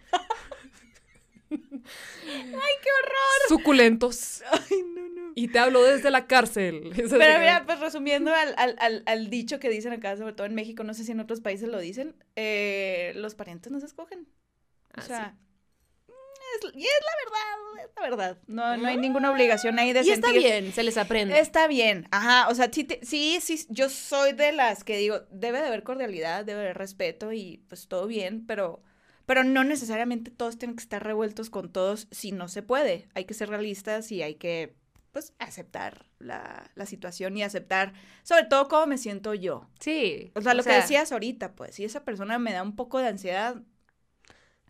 ¡Ay, 1.51 1.59
qué 1.59 2.89
horror! 3.03 3.49
Suculentos. 3.49 4.43
Ay, 4.51 4.83
no, 4.95 5.09
no. 5.09 5.33
Y 5.35 5.49
te 5.49 5.59
hablo 5.59 5.83
desde 5.83 6.11
la 6.11 6.27
cárcel. 6.27 6.91
Pero 6.95 7.39
mira, 7.41 7.65
pues 7.67 7.81
resumiendo 7.81 8.33
al, 8.33 8.55
al, 8.57 8.77
al, 8.79 9.03
al 9.07 9.31
dicho 9.31 9.59
que 9.59 9.69
dicen 9.69 9.93
acá, 9.93 10.17
sobre 10.17 10.33
todo 10.33 10.47
en 10.47 10.55
México, 10.55 10.85
no 10.85 10.95
sé 10.95 11.05
si 11.05 11.13
en 11.13 11.21
otros 11.21 11.41
países 11.41 11.69
lo 11.69 11.79
dicen, 11.79 12.15
eh, 12.37 13.13
los 13.17 13.35
parientes 13.35 13.73
no 13.73 13.81
se 13.81 13.87
escogen. 13.87 14.21
O 14.97 15.01
Ah, 15.01 15.03
sea, 15.03 15.37
es, 16.59 16.75
y 16.75 16.83
es 16.83 17.01
la 17.01 17.13
verdad, 17.25 17.85
es 17.85 17.91
la 17.97 18.03
verdad. 18.03 18.39
No, 18.47 18.77
no 18.77 18.89
hay 18.89 18.97
ninguna 18.97 19.31
obligación 19.31 19.79
ahí 19.79 19.93
de 19.93 20.03
Y 20.03 20.11
está 20.11 20.29
sentir- 20.29 20.43
bien, 20.43 20.73
se 20.73 20.83
les 20.83 20.97
aprende. 20.97 21.39
Está 21.39 21.67
bien, 21.67 22.07
ajá, 22.11 22.49
o 22.49 22.55
sea, 22.55 22.71
sí, 22.73 22.85
te- 22.85 23.01
sí, 23.05 23.39
sí, 23.41 23.67
yo 23.69 23.89
soy 23.89 24.33
de 24.33 24.53
las 24.53 24.85
que 24.85 24.97
digo, 24.97 25.21
debe 25.31 25.61
de 25.61 25.67
haber 25.69 25.83
cordialidad, 25.83 26.45
debe 26.45 26.61
de 26.61 26.67
haber 26.67 26.79
respeto 26.79 27.33
y 27.33 27.65
pues 27.69 27.89
todo 27.89 28.07
bien, 28.07 28.47
pero, 28.47 28.83
pero 29.27 29.45
no 29.45 29.65
necesariamente 29.65 30.31
todos 30.31 30.59
tienen 30.59 30.77
que 30.77 30.83
estar 30.83 31.03
revueltos 31.05 31.51
con 31.51 31.71
todos 31.73 32.09
si 32.11 32.33
no 32.33 32.49
se 32.49 32.63
puede. 32.63 33.09
Hay 33.15 33.25
que 33.25 33.35
ser 33.35 33.49
realistas 33.49 34.11
y 34.13 34.23
hay 34.23 34.35
que, 34.35 34.75
pues, 35.13 35.33
aceptar 35.39 36.07
la, 36.19 36.71
la 36.75 36.87
situación 36.87 37.37
y 37.37 37.43
aceptar, 37.43 37.93
sobre 38.23 38.45
todo 38.45 38.69
cómo 38.69 38.87
me 38.87 38.99
siento 38.99 39.35
yo. 39.35 39.69
Sí. 39.81 40.31
O 40.35 40.41
sea, 40.41 40.55
lo 40.55 40.63
que 40.63 40.73
decías 40.73 41.13
ahorita, 41.13 41.55
pues, 41.55 41.75
si 41.75 41.85
esa 41.85 42.05
persona 42.05 42.39
me 42.39 42.53
da 42.53 42.63
un 42.63 42.77
poco 42.77 42.99
de 42.99 43.09
ansiedad, 43.09 43.57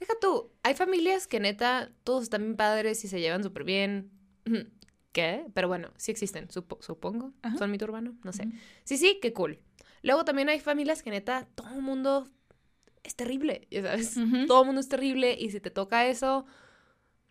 Deja 0.01 0.15
tú, 0.21 0.51
hay 0.63 0.75
familias 0.75 1.27
que 1.27 1.39
neta, 1.41 1.93
todos 2.05 2.25
están 2.25 2.43
bien 2.43 2.57
padres 2.57 3.05
y 3.05 3.09
se 3.09 3.21
llevan 3.21 3.43
súper 3.45 3.65
bien. 3.65 4.11
¿Qué? 5.13 5.45
Pero 5.55 5.69
bueno, 5.69 5.91
sí 5.97 6.11
existen, 6.11 6.49
supo- 6.49 6.81
supongo. 6.81 7.33
Ajá. 7.43 7.57
Son 7.59 7.71
mito 7.71 7.85
urbano, 7.85 8.17
no 8.25 8.33
sé. 8.33 8.49
Sí, 8.85 8.97
sí, 8.97 9.19
qué 9.21 9.33
cool. 9.33 9.59
Luego 10.03 10.25
también 10.25 10.49
hay 10.49 10.61
familias 10.61 11.03
que 11.03 11.11
neta, 11.11 11.49
todo 11.55 11.69
el 11.75 11.83
mundo 11.83 12.29
es 13.03 13.17
terrible, 13.17 13.67
ya 13.71 13.83
sabes. 13.83 14.15
Todo 14.47 14.61
el 14.63 14.67
mundo 14.67 14.81
es 14.81 14.89
terrible 14.89 15.37
y 15.39 15.51
si 15.51 15.61
te 15.61 15.71
toca 15.71 16.07
eso, 16.07 16.47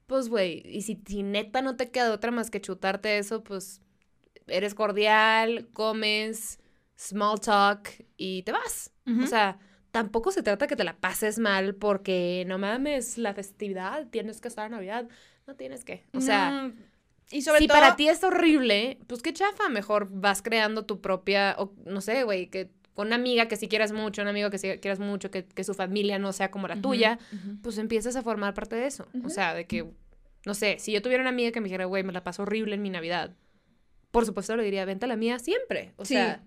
pues 0.08 0.28
güey, 0.30 0.62
y 0.66 0.82
si, 0.82 1.02
si 1.08 1.24
neta 1.24 1.62
no 1.62 1.76
te 1.78 1.90
queda 1.90 2.12
otra 2.14 2.32
más 2.32 2.50
que 2.52 2.60
chutarte 2.62 3.18
eso, 3.18 3.44
pues 3.44 3.82
eres 4.48 4.76
cordial, 4.76 5.70
comes, 5.74 6.60
small 6.98 7.40
talk 7.40 7.90
y 8.18 8.44
te 8.44 8.52
vas. 8.52 8.92
O 9.24 9.26
sea, 9.28 9.58
tampoco 9.92 10.32
se 10.32 10.44
trata 10.44 10.68
que 10.68 10.76
te 10.76 10.84
la 10.84 10.98
pases 10.98 11.40
mal 11.40 11.76
porque 11.76 12.44
no 12.48 12.58
mames, 12.58 13.18
la 13.18 13.34
festividad, 13.34 14.08
tienes 14.10 14.42
que 14.42 14.48
estar 14.48 14.66
en 14.66 14.72
Navidad. 14.74 15.08
No 15.48 15.56
tienes 15.56 15.84
que. 15.84 16.06
O 16.14 16.22
sea, 16.22 16.52
No, 16.52 16.74
y 17.32 17.42
sobre 17.42 17.60
si 17.60 17.68
todo, 17.68 17.78
para 17.80 17.96
ti 17.96 18.08
es 18.08 18.24
horrible, 18.24 19.00
pues 19.08 19.22
qué 19.22 19.34
chafa, 19.34 19.70
mejor 19.70 20.08
vas 20.12 20.42
creando 20.42 20.86
tu 20.86 21.02
propia, 21.02 21.56
o 21.58 21.74
no 21.86 22.02
sé, 22.02 22.24
güey, 22.24 22.48
que 22.48 22.70
con 22.94 23.08
una 23.08 23.16
amiga 23.16 23.48
que 23.48 23.56
sí 23.56 23.68
quieras 23.68 23.92
mucho, 23.94 24.22
un 24.22 24.28
amigo 24.28 24.50
que 24.50 24.58
sí 24.58 24.68
quieras 24.80 25.00
mucho, 25.00 25.32
que, 25.32 25.46
que 25.46 25.64
su 25.64 25.74
familia 25.74 26.20
no 26.20 26.34
sea 26.34 26.52
como 26.52 26.68
la 26.68 26.82
tuya, 26.82 27.18
pues 27.64 27.78
empiezas 27.78 28.16
a 28.16 28.24
formar 28.24 28.54
parte 28.54 28.76
de 28.76 28.88
eso. 28.88 29.08
O 29.24 29.30
sea, 29.30 29.54
de 29.54 29.66
que, 29.68 29.86
no 30.46 30.54
sé, 30.54 30.78
si 30.80 30.92
yo 30.92 31.02
tuviera 31.02 31.22
una 31.22 31.30
amiga 31.30 31.52
que 31.52 31.62
me 31.62 31.66
dijera, 31.66 31.86
güey, 31.86 32.04
me 32.04 32.12
la 32.14 32.24
paso 32.24 32.42
horrible 32.44 32.76
en 32.76 32.82
mi 32.82 32.90
Navidad, 32.90 33.36
por 34.12 34.26
supuesto 34.26 34.56
le 34.58 34.64
diría, 34.64 34.84
vente 34.86 35.06
a 35.06 35.08
la 35.08 35.16
mía 35.16 35.40
siempre. 35.40 35.94
O 35.96 36.04
Sí. 36.06 36.16
sea, 36.16 36.44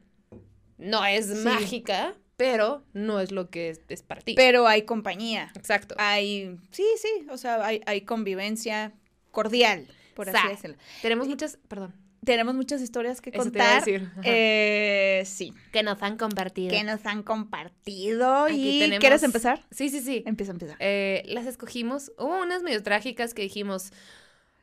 no 0.78 1.04
es 1.06 1.28
mágica, 1.44 2.14
pero 2.42 2.82
no 2.92 3.20
es 3.20 3.30
lo 3.30 3.50
que 3.50 3.68
es, 3.68 3.82
es 3.88 4.02
para 4.02 4.20
ti. 4.20 4.34
Pero 4.34 4.66
hay 4.66 4.82
compañía. 4.82 5.52
Exacto. 5.54 5.94
Hay, 5.96 6.58
sí, 6.72 6.84
sí, 7.00 7.24
o 7.30 7.36
sea, 7.36 7.64
hay, 7.64 7.80
hay 7.86 8.00
convivencia 8.00 8.92
cordial, 9.30 9.86
por 10.16 10.28
así 10.28 10.48
decirlo. 10.48 10.76
Tenemos 11.02 11.28
muchas, 11.28 11.56
perdón, 11.68 11.94
Tenemos 12.24 12.56
muchas 12.56 12.82
historias 12.82 13.20
que 13.20 13.30
eso 13.30 13.48
te 13.52 13.58
iba 13.58 13.70
a 13.72 13.74
decir. 13.76 14.10
Eh, 14.24 15.22
sí, 15.24 15.54
que 15.72 15.84
nos 15.84 16.02
han 16.02 16.16
compartido. 16.16 16.70
que 16.70 16.82
nos 16.82 17.06
han 17.06 17.22
compartido. 17.22 18.46
Aquí 18.46 18.78
y 18.78 18.80
tenemos- 18.80 19.00
¿Quieres 19.00 19.22
empezar? 19.22 19.64
Sí, 19.70 19.88
sí, 19.88 20.00
sí. 20.00 20.24
Empieza, 20.26 20.50
empieza. 20.50 20.74
Eh, 20.80 21.22
las 21.26 21.46
escogimos. 21.46 22.10
Hubo 22.18 22.40
unas 22.42 22.64
medio 22.64 22.82
trágicas 22.82 23.34
que 23.34 23.42
dijimos, 23.42 23.92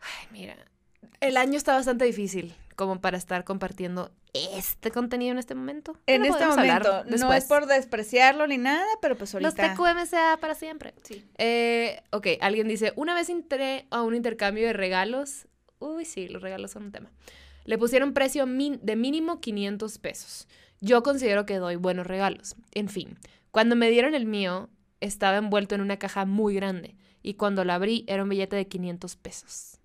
ay, 0.02 0.28
mira, 0.34 0.58
el 1.22 1.38
año 1.38 1.56
está 1.56 1.76
bastante 1.76 2.04
difícil 2.04 2.54
como 2.80 3.02
para 3.02 3.18
estar 3.18 3.44
compartiendo 3.44 4.10
este 4.34 4.90
contenido 4.90 5.34
en 5.34 5.38
este 5.38 5.54
momento. 5.54 5.98
En 6.08 6.24
este 6.24 6.46
momento, 6.46 7.04
no 7.04 7.34
es 7.34 7.44
por 7.44 7.66
despreciarlo 7.66 8.48
ni 8.48 8.58
nada, 8.58 8.86
pero 9.02 9.18
pues 9.18 9.34
Los 9.34 9.44
ahorita. 9.60 9.74
TQMCA 9.76 10.38
para 10.40 10.56
siempre. 10.56 10.94
Sí. 11.04 11.26
Eh, 11.38 12.02
ok, 12.12 12.28
alguien 12.40 12.70
dice, 12.70 12.94
una 12.96 13.14
vez 13.14 13.30
entré 13.30 13.86
a 13.90 14.02
un 14.02 14.16
intercambio 14.16 14.66
de 14.66 14.72
regalos. 14.72 15.48
Uy, 15.80 16.06
sí, 16.06 16.30
los 16.30 16.42
regalos 16.42 16.72
son 16.72 16.84
un 16.84 16.92
tema. 16.94 17.12
Le 17.66 17.78
pusieron 17.78 18.14
precio 18.14 18.48
min- 18.48 18.80
de 18.82 18.96
mínimo 18.96 19.42
500 19.42 19.98
pesos. 19.98 20.48
Yo 20.80 21.04
considero 21.04 21.46
que 21.46 21.58
doy 21.58 21.76
buenos 21.76 22.08
regalos. 22.08 22.56
En 22.74 22.88
fin, 22.88 23.18
cuando 23.52 23.76
me 23.76 23.90
dieron 23.90 24.16
el 24.16 24.26
mío, 24.26 24.70
estaba 25.02 25.36
envuelto 25.36 25.76
en 25.76 25.82
una 25.82 25.98
caja 26.00 26.24
muy 26.24 26.56
grande. 26.56 26.96
Y 27.22 27.34
cuando 27.34 27.66
la 27.66 27.76
abrí, 27.76 28.06
era 28.08 28.24
un 28.24 28.30
billete 28.30 28.56
de 28.56 28.68
500 28.70 29.18
pesos. 29.18 29.79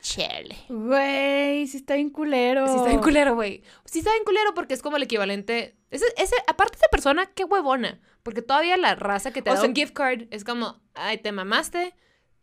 Chele. 0.00 0.56
Güey, 0.68 1.66
sí 1.66 1.76
está 1.78 1.94
bien 1.94 2.10
culero. 2.10 2.66
Sí 2.66 2.74
está 2.74 2.88
bien 2.88 3.00
culero, 3.00 3.34
güey. 3.34 3.62
Sí 3.84 3.98
está 4.00 4.10
bien 4.12 4.24
culero 4.24 4.54
porque 4.54 4.74
es 4.74 4.82
como 4.82 4.96
el 4.96 5.02
equivalente... 5.02 5.76
Ese, 5.90 6.06
ese, 6.16 6.36
aparte 6.46 6.76
esa 6.76 6.88
persona, 6.88 7.26
qué 7.26 7.44
huevona. 7.44 8.00
Porque 8.22 8.42
todavía 8.42 8.76
la 8.76 8.94
raza 8.94 9.32
que 9.32 9.42
te 9.42 9.50
O 9.50 9.54
da 9.54 9.60
sea- 9.60 9.68
un 9.68 9.74
gift 9.74 9.92
card 9.92 10.22
es 10.30 10.44
como, 10.44 10.80
ay, 10.94 11.18
te 11.18 11.32
mamaste, 11.32 11.94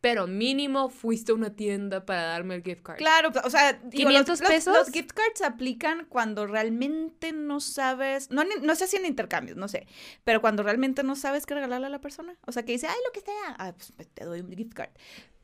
pero 0.02 0.28
mínimo 0.28 0.90
fuiste 0.90 1.32
a 1.32 1.36
una 1.36 1.56
tienda 1.56 2.06
para 2.06 2.24
darme 2.24 2.56
el 2.56 2.64
gift 2.64 2.84
card. 2.84 2.98
Claro, 2.98 3.32
o 3.44 3.50
sea, 3.50 3.74
digo, 3.74 4.10
500 4.10 4.40
los, 4.40 4.50
pesos. 4.50 4.78
Los, 4.78 4.90
gift 4.90 5.12
cards 5.12 5.40
se 5.40 5.46
aplican 5.46 6.06
cuando 6.06 6.46
realmente 6.46 7.32
no 7.32 7.60
sabes, 7.60 8.30
no, 8.30 8.44
no 8.62 8.76
sé 8.76 8.88
si 8.88 8.98
en 8.98 9.06
intercambios, 9.06 9.58
no 9.58 9.68
sé, 9.68 9.88
pero 10.24 10.40
cuando 10.40 10.64
realmente 10.64 11.04
no 11.04 11.16
sabes 11.16 11.46
qué 11.46 11.56
regalarle 11.56 11.88
a 11.88 11.90
la 11.90 12.02
persona. 12.02 12.38
O 12.46 12.52
sea, 12.52 12.64
que 12.64 12.74
dice, 12.74 12.88
ay, 12.88 12.98
lo 13.06 13.12
que 13.12 13.22
sea, 13.22 13.56
ah, 13.58 13.74
pues, 13.96 14.10
te 14.14 14.26
doy 14.26 14.42
un 14.42 14.52
gift 14.52 14.74
card. 14.74 14.92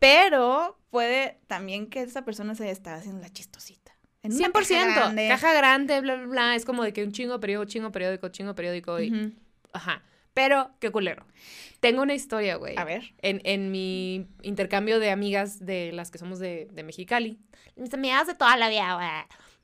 Pero 0.04 0.78
puede 0.90 1.40
también 1.48 1.90
que 1.90 2.02
esa 2.02 2.26
persona 2.26 2.56
se 2.56 2.70
está 2.70 2.96
haciendo 2.96 3.22
la 3.22 3.30
chistosita. 3.30 3.96
En 4.22 4.34
una 4.34 4.50
100%. 4.50 4.52
caja 4.52 4.96
grande. 4.96 5.28
Caja 5.30 5.54
grande, 5.54 6.02
bla, 6.02 6.16
bla, 6.16 6.26
bla. 6.26 6.56
Es 6.58 6.66
como 6.66 6.84
de 6.84 6.92
que 6.92 7.06
un 7.06 7.14
chingo 7.14 7.40
periódico, 7.40 7.72
chingo 7.72 7.92
periódico, 7.94 8.28
chingo 8.28 8.54
periódico. 8.54 9.00
Y. 9.00 9.34
Ajá. 9.72 10.04
Pero, 10.34 10.72
qué 10.82 10.92
culero. 10.92 11.26
Tengo 11.80 12.02
una 12.02 12.16
historia, 12.16 12.58
güey. 12.58 12.76
A 12.78 12.84
ver. 12.84 13.14
En, 13.22 13.40
en 13.46 13.72
mi 13.72 14.28
intercambio 14.42 15.00
de 15.00 15.10
amigas 15.10 15.66
de 15.66 15.94
las 15.94 16.12
que 16.12 16.18
somos 16.18 16.38
de, 16.38 16.68
de 16.74 16.84
Mexicali. 16.84 17.40
Mis 17.78 17.94
amigas 17.94 18.28
de 18.28 18.36
toda 18.36 18.58
la 18.58 18.68
vida, 18.68 18.96
güey. 18.96 19.08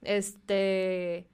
Este. 0.04 1.28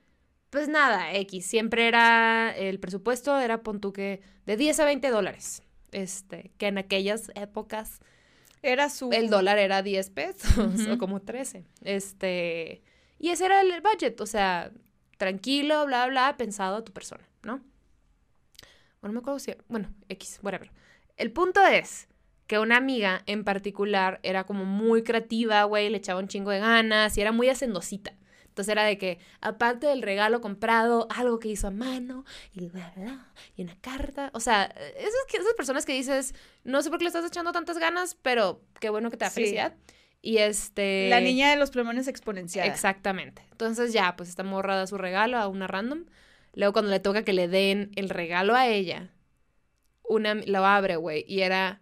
Pues 0.49 0.67
nada, 0.67 1.13
X. 1.13 1.45
Siempre 1.45 1.87
era. 1.87 2.55
El 2.57 2.79
presupuesto 2.79 3.39
era, 3.39 3.61
pon 3.61 3.79
tú 3.79 3.93
que. 3.93 4.21
De 4.47 4.57
10 4.57 4.79
a 4.79 4.85
20 4.85 5.09
dólares. 5.11 5.61
Este. 5.91 6.51
Que 6.57 6.67
en 6.67 6.79
aquellas 6.79 7.31
épocas. 7.35 7.99
Era 8.65 8.89
su... 8.89 9.11
El 9.11 9.29
dólar 9.29 9.59
era 9.59 9.83
10 9.83 10.09
pesos. 10.09 10.57
O 10.91 10.97
como 10.97 11.21
13. 11.21 11.65
Este. 11.81 12.81
Y 13.19 13.29
ese 13.29 13.45
era 13.45 13.61
el 13.61 13.81
budget. 13.81 14.19
O 14.19 14.25
sea, 14.25 14.71
tranquilo, 15.17 15.85
bla, 15.85 16.07
bla, 16.07 16.35
pensado 16.35 16.77
a 16.77 16.83
tu 16.83 16.91
persona, 16.91 17.23
¿no? 17.43 17.61
Bueno, 19.01 19.13
no 19.13 19.13
me 19.13 19.19
acuerdo 19.19 19.39
si. 19.39 19.53
Bueno, 19.67 19.93
X, 20.09 20.39
whatever. 20.41 20.71
El 21.15 21.31
punto 21.31 21.63
es 21.65 22.07
que 22.47 22.57
una 22.57 22.77
amiga 22.77 23.21
en 23.27 23.43
particular 23.43 24.19
era 24.23 24.45
como 24.45 24.65
muy 24.65 25.03
creativa, 25.03 25.63
güey, 25.63 25.89
le 25.89 25.97
echaba 25.97 26.19
un 26.19 26.27
chingo 26.27 26.49
de 26.49 26.59
ganas 26.59 27.17
y 27.17 27.21
era 27.21 27.31
muy 27.31 27.49
hacendosita. 27.49 28.13
Entonces 28.55 28.71
era 28.71 28.85
de 28.85 28.97
que, 28.97 29.19
aparte 29.41 29.85
del 29.85 30.01
regalo 30.01 30.39
comprado, 30.39 31.09
algo 31.13 31.39
que 31.39 31.49
hizo 31.49 31.67
a 31.67 31.71
mano, 31.71 32.23
y 32.53 32.67
bla, 32.67 32.93
bla, 32.95 33.27
y 33.57 33.63
una 33.63 33.75
carta. 33.81 34.31
O 34.33 34.39
sea, 34.39 34.63
esas, 34.63 35.13
esas 35.33 35.53
personas 35.57 35.85
que 35.85 35.91
dices, 35.91 36.33
no 36.63 36.81
sé 36.81 36.89
por 36.89 36.97
qué 36.97 37.03
le 37.03 37.09
estás 37.09 37.25
echando 37.25 37.51
tantas 37.51 37.77
ganas, 37.79 38.15
pero 38.15 38.61
qué 38.79 38.89
bueno 38.89 39.11
que 39.11 39.17
te 39.17 39.25
da 39.25 39.29
Sí. 39.29 39.41
felicidad. 39.41 39.75
Y 40.21 40.37
este... 40.37 41.09
La 41.09 41.19
niña 41.19 41.49
de 41.49 41.57
los 41.57 41.69
plumones 41.69 42.07
exponenciales. 42.07 42.73
Exactamente. 42.73 43.45
Entonces 43.51 43.91
ya, 43.91 44.15
pues 44.15 44.29
está 44.29 44.43
morrada 44.43 44.87
su 44.87 44.97
regalo 44.97 45.37
a 45.37 45.49
una 45.49 45.67
random. 45.67 46.05
Luego 46.53 46.71
cuando 46.71 46.91
le 46.91 47.01
toca 47.01 47.23
que 47.23 47.33
le 47.33 47.49
den 47.49 47.91
el 47.97 48.09
regalo 48.09 48.55
a 48.55 48.67
ella, 48.67 49.09
una, 50.01 50.33
lo 50.33 50.65
abre, 50.65 50.95
güey, 50.95 51.25
y 51.27 51.41
era 51.41 51.81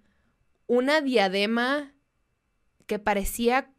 una 0.65 1.01
diadema 1.01 1.93
que 2.88 2.97
parecía 2.97 3.69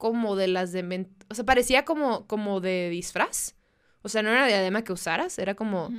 como 0.00 0.34
de 0.34 0.48
las 0.48 0.72
de, 0.72 1.06
o 1.28 1.34
sea, 1.36 1.44
parecía 1.44 1.84
como, 1.84 2.26
como 2.26 2.60
de 2.60 2.88
disfraz. 2.90 3.54
O 4.02 4.08
sea, 4.08 4.22
no 4.24 4.30
era 4.30 4.48
diadema 4.48 4.82
que 4.82 4.92
usaras, 4.92 5.38
era 5.38 5.54
como, 5.54 5.90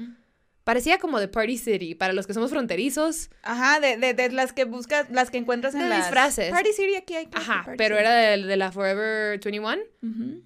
parecía 0.65 0.97
como 0.97 1.19
de 1.19 1.27
Party 1.29 1.57
City, 1.57 1.95
para 1.95 2.11
los 2.13 2.27
que 2.27 2.33
somos 2.33 2.49
fronterizos. 2.49 3.29
Ajá, 3.43 3.79
de, 3.79 3.95
de, 3.97 4.13
de 4.13 4.31
las 4.31 4.51
que 4.53 4.65
buscas, 4.65 5.09
las 5.09 5.29
que 5.31 5.37
encuentras 5.37 5.73
en 5.75 5.81
De 5.83 5.89
las... 5.89 5.99
disfraces. 5.99 6.51
Party 6.51 6.73
City 6.73 6.95
aquí 6.95 7.15
hay. 7.15 7.29
Ajá, 7.31 7.61
Party 7.63 7.77
pero 7.77 7.95
City. 7.95 8.05
era 8.07 8.13
de, 8.15 8.43
de 8.43 8.57
la 8.57 8.71
Forever 8.71 9.39
21. 9.39 9.77
Ujú. 10.03 10.43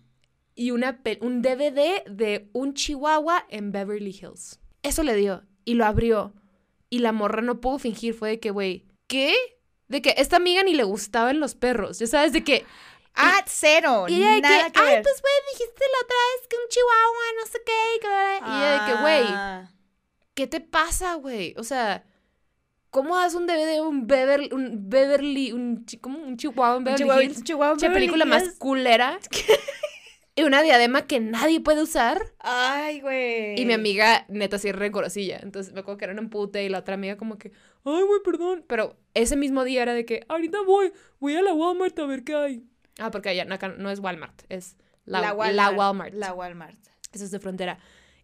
y 0.53 0.71
una 0.71 0.99
un 1.21 1.41
DVD 1.41 2.03
de 2.09 2.49
un 2.53 2.73
chihuahua 2.73 3.45
en 3.49 3.71
Beverly 3.71 4.11
Hills. 4.11 4.59
Eso 4.83 5.01
le 5.03 5.15
dio 5.15 5.43
y 5.63 5.73
lo 5.75 5.85
abrió. 5.85 6.33
Y 6.89 6.99
la 6.99 7.11
morra 7.11 7.41
no 7.41 7.59
pudo 7.61 7.79
fingir, 7.79 8.13
fue 8.13 8.29
de 8.29 8.39
que, 8.39 8.51
güey, 8.51 8.85
¿qué? 9.07 9.33
De 9.87 10.01
que 10.01 10.13
esta 10.17 10.35
amiga 10.37 10.61
ni 10.63 10.73
le 10.75 10.83
gustaban 10.83 11.39
los 11.39 11.55
perros, 11.55 11.99
ya 11.99 12.07
sabes, 12.07 12.31
de 12.33 12.43
que... 12.43 12.63
Ah, 13.15 13.43
cero. 13.47 14.05
Y 14.07 14.15
ella 14.15 14.29
de 14.29 14.35
que, 14.35 14.41
nada 14.41 14.69
que 14.71 14.79
ay, 14.79 14.87
ver. 14.95 15.03
pues, 15.03 15.21
güey, 15.21 15.33
dijiste 15.53 15.83
la 15.91 16.05
otra 16.05 16.17
vez 16.35 16.47
que 16.47 16.55
un 16.57 16.69
chihuahua, 16.69 17.25
no 17.39 17.45
sé 17.45 17.59
qué. 17.65 17.95
Y, 17.95 17.99
que 17.99 18.07
bla". 18.07 18.39
y 18.39 18.57
ella 18.57 18.71
de 18.85 18.91
que, 18.93 19.01
güey, 19.01 19.23
Ah. 19.29 19.71
¿qué 20.33 20.47
te 20.47 20.61
pasa, 20.61 21.13
güey? 21.15 21.53
O 21.57 21.63
sea, 21.63 22.03
¿cómo 22.89 23.17
das 23.17 23.33
un 23.35 23.47
DVD 23.47 23.65
de 23.73 23.81
un 23.81 24.07
Beverly, 24.07 24.49
un 24.53 24.89
Beverly, 24.89 25.51
un, 25.51 25.85
¿cómo? 26.01 26.19
un 26.19 26.37
chihuahua 26.37 26.77
Un 26.77 26.83
Beverly 26.83 27.03
chihuahua- 27.03 27.23
Hills? 27.23 27.37
un 27.37 27.43
chihuahua 27.43 27.77
Che, 27.77 27.87
Beverly 27.87 28.07
película 28.07 28.25
más 28.25 28.43
Hills. 28.43 28.57
culera. 28.57 29.19
y 30.37 30.43
una 30.43 30.61
diadema 30.61 31.07
que 31.07 31.21
nadie 31.21 31.61
puede 31.61 31.81
usar. 31.81 32.33
Ay, 32.39 32.99
güey. 32.99 33.57
Y 33.59 33.65
mi 33.65 33.71
amiga, 33.73 34.25
neta, 34.27 34.59
sí 34.59 34.71
rencorosilla. 34.73 35.39
Entonces 35.41 35.71
me 35.73 35.79
acuerdo 35.79 35.97
que 35.97 36.03
era 36.05 36.13
un 36.13 36.19
empute 36.19 36.63
y 36.65 36.67
la 36.69 36.79
otra 36.79 36.95
amiga 36.95 37.15
como 37.15 37.37
que, 37.37 37.53
ay, 37.85 38.01
güey, 38.03 38.19
perdón. 38.23 38.65
Pero 38.67 38.97
ese 39.13 39.37
mismo 39.37 39.63
día 39.63 39.81
era 39.83 39.93
de 39.93 40.03
que, 40.05 40.25
ahorita 40.27 40.59
voy, 40.65 40.91
voy 41.21 41.35
a 41.37 41.41
la 41.41 41.53
Walmart 41.53 41.97
a 41.99 42.05
ver 42.05 42.25
qué 42.25 42.35
hay. 42.35 42.63
Ah, 42.99 43.11
porque 43.11 43.29
allá 43.29 43.45
no, 43.45 43.89
es 43.91 43.99
Walmart, 43.99 44.43
es 44.49 44.75
la, 45.05 45.21
la 45.21 45.33
Walmart. 45.33 46.13
La 46.13 46.33
Walmart. 46.33 46.77
Eso 47.11 47.25
es 47.25 47.31
de 47.31 47.39
frontera. 47.39 47.77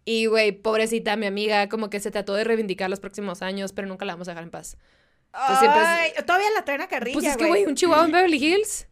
Y, 0.03 0.25
güey, 0.25 0.51
pobrecita, 0.51 1.15
mi 1.15 1.25
amiga, 1.27 1.69
como 1.69 1.89
que 1.89 1.99
se 1.99 2.09
trató 2.11 2.33
de 2.33 2.43
reivindicar 2.43 2.89
los 2.89 2.99
próximos 2.99 3.41
años, 3.41 3.71
pero 3.73 3.87
nunca 3.87 4.05
la 4.05 4.13
vamos 4.13 4.27
a 4.27 4.31
dejar 4.31 4.43
en 4.43 4.51
paz. 4.51 4.77
Entonces, 5.33 5.59
siempre 5.59 5.81
es- 5.81 5.87
Ay, 5.87 6.11
todavía 6.25 6.49
la 6.55 6.65
traen 6.65 6.81
a 6.81 6.87
carrilla, 6.87 7.13
Pues 7.13 7.25
es 7.25 7.37
que, 7.37 7.47
güey, 7.47 7.65
un 7.65 7.75
chihuahua 7.75 8.05
en 8.05 8.11
Beverly 8.11 8.37
Hills. 8.43 8.87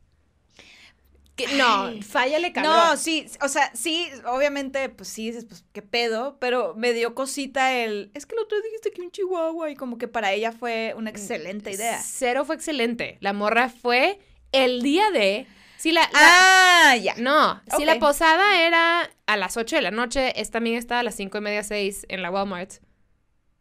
Que, 1.35 1.47
no, 1.55 1.89
fállale, 2.01 2.51
cabrón. 2.51 2.73
No, 2.73 2.97
sí, 2.97 3.25
o 3.41 3.47
sea, 3.47 3.71
sí, 3.73 4.09
obviamente, 4.25 4.89
pues 4.89 5.07
sí, 5.07 5.27
dices, 5.31 5.45
pues 5.45 5.63
qué 5.71 5.81
pedo, 5.81 6.37
pero 6.39 6.75
me 6.75 6.91
dio 6.91 7.15
cosita 7.15 7.73
el, 7.77 8.11
es 8.13 8.25
que 8.25 8.35
el 8.35 8.41
otro 8.41 8.57
día 8.57 8.65
dijiste 8.65 8.91
que 8.91 9.01
un 9.01 9.09
chihuahua 9.11 9.71
y 9.71 9.75
como 9.75 9.97
que 9.97 10.09
para 10.09 10.33
ella 10.33 10.51
fue 10.51 10.93
una 10.97 11.09
excelente 11.09 11.71
idea. 11.71 11.97
Cero 12.03 12.43
fue 12.43 12.55
excelente. 12.55 13.17
La 13.21 13.31
morra 13.31 13.69
fue 13.69 14.19
el 14.51 14.81
día 14.81 15.11
de. 15.11 15.47
Si 15.79 15.91
la, 15.93 16.01
la- 16.01 16.09
Ah, 16.13 16.95
ya. 16.97 17.15
No, 17.17 17.61
si 17.77 17.85
la 17.85 17.97
posada 17.99 18.61
era 18.67 19.09
a 19.27 19.37
las 19.37 19.55
8 19.55 19.77
de 19.77 19.81
la 19.81 19.91
noche, 19.91 20.39
esta 20.39 20.57
amiga 20.57 20.77
estaba 20.77 20.99
a 20.99 21.03
las 21.03 21.15
cinco 21.15 21.37
y 21.37 21.41
media, 21.41 21.63
6 21.63 22.05
en 22.09 22.21
la 22.21 22.29
Walmart. 22.29 22.73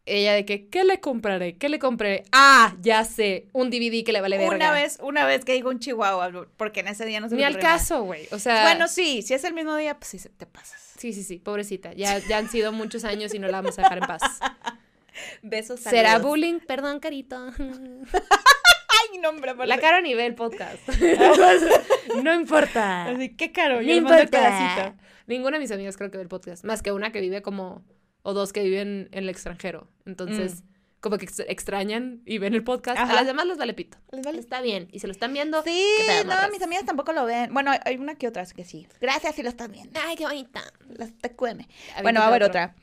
Ella 0.05 0.33
de 0.33 0.43
que, 0.43 0.67
¿qué 0.69 0.83
le 0.83 0.99
compraré? 0.99 1.55
¿Qué 1.57 1.69
le 1.69 1.79
compré? 1.79 2.25
Ah, 2.31 2.75
ya 2.81 3.05
sé, 3.05 3.47
un 3.53 3.69
DVD 3.69 4.03
que 4.03 4.11
le 4.11 4.21
vale 4.21 4.37
verga. 4.37 4.55
Una 4.55 4.71
vez, 4.71 4.97
una 5.01 5.25
vez 5.25 5.45
que 5.45 5.53
digo 5.53 5.69
un 5.69 5.79
chihuahua, 5.79 6.47
porque 6.57 6.79
en 6.81 6.87
ese 6.89 7.05
día 7.05 7.19
no 7.21 7.29
se 7.29 7.35
me 7.35 7.39
Ni 7.41 7.45
al 7.45 7.57
caso, 7.59 8.01
güey. 8.03 8.27
O 8.31 8.39
sea, 8.39 8.63
Bueno, 8.63 8.87
sí, 8.87 9.21
si 9.21 9.33
es 9.35 9.43
el 9.43 9.53
mismo 9.53 9.75
día, 9.77 9.97
pues 9.99 10.09
sí, 10.09 10.19
te 10.35 10.45
pasas. 10.45 10.93
sí, 10.97 11.13
sí, 11.13 11.23
sí, 11.23 11.37
pobrecita. 11.37 11.93
Ya, 11.93 12.17
ya 12.17 12.37
han 12.39 12.49
sido 12.49 12.71
muchos 12.73 13.03
años 13.05 13.33
y 13.33 13.39
no 13.39 13.47
la 13.47 13.61
vamos 13.61 13.77
a 13.79 13.83
dejar 13.83 13.99
en 13.99 14.07
paz. 14.07 14.21
Besos. 15.43 15.79
¿Será 15.79 16.13
saludos. 16.13 16.29
bullying? 16.29 16.59
Perdón, 16.59 16.99
carito. 16.99 17.51
Ay, 19.11 19.17
no, 19.19 19.29
hombre, 19.29 19.53
La 19.65 19.77
caro 19.79 20.01
nivel 20.01 20.35
podcast. 20.35 20.87
no 22.23 22.33
importa. 22.33 23.05
Así, 23.05 23.29
qué 23.35 23.51
caro, 23.51 23.75
No 23.77 23.81
yo 23.81 23.95
importa. 23.95 24.95
Ninguna 25.27 25.57
de 25.57 25.61
mis 25.61 25.71
amigas 25.71 25.95
creo 25.97 26.09
que 26.11 26.17
ve 26.17 26.23
el 26.23 26.29
podcast. 26.29 26.63
Más 26.63 26.81
que 26.81 26.91
una 26.91 27.11
que 27.11 27.21
vive 27.21 27.41
como. 27.41 27.83
O 28.21 28.33
dos 28.33 28.51
que 28.51 28.63
viven 28.63 29.07
en 29.11 29.23
el 29.23 29.29
extranjero. 29.29 29.87
Entonces, 30.05 30.63
como 30.99 31.17
que 31.17 31.25
ex- 31.25 31.39
extrañan 31.47 32.21
y 32.25 32.37
ven 32.37 32.53
el 32.53 32.63
podcast. 32.63 32.99
Ajá. 32.99 33.13
A 33.13 33.15
las 33.15 33.25
demás 33.25 33.45
les 33.45 33.57
vale 33.57 33.73
pito. 33.73 33.97
¿Les 34.11 34.25
vale? 34.25 34.39
Está 34.39 34.61
bien. 34.61 34.89
Y 34.91 34.99
se 34.99 35.07
lo 35.07 35.11
están 35.13 35.31
viendo. 35.33 35.63
Sí, 35.63 35.83
¿qué 35.99 36.03
pedo, 36.05 36.35
no, 36.35 36.49
mis 36.49 36.61
amigas 36.61 36.85
tampoco 36.85 37.13
lo 37.13 37.25
ven. 37.25 37.53
Bueno, 37.53 37.71
hay 37.85 37.95
una 37.95 38.15
que 38.15 38.27
otras 38.27 38.53
que 38.53 38.65
sí. 38.65 38.87
Gracias 38.99 39.35
si 39.35 39.43
lo 39.43 39.49
estás 39.49 39.71
viendo. 39.71 39.97
Ay, 40.05 40.15
qué 40.17 40.25
bonita. 40.25 40.61
Las 40.89 41.11
TQM. 41.13 41.65
Bueno, 42.01 42.21
a 42.21 42.29
ver 42.29 42.43
otro. 42.43 42.49
otra. 42.61 42.75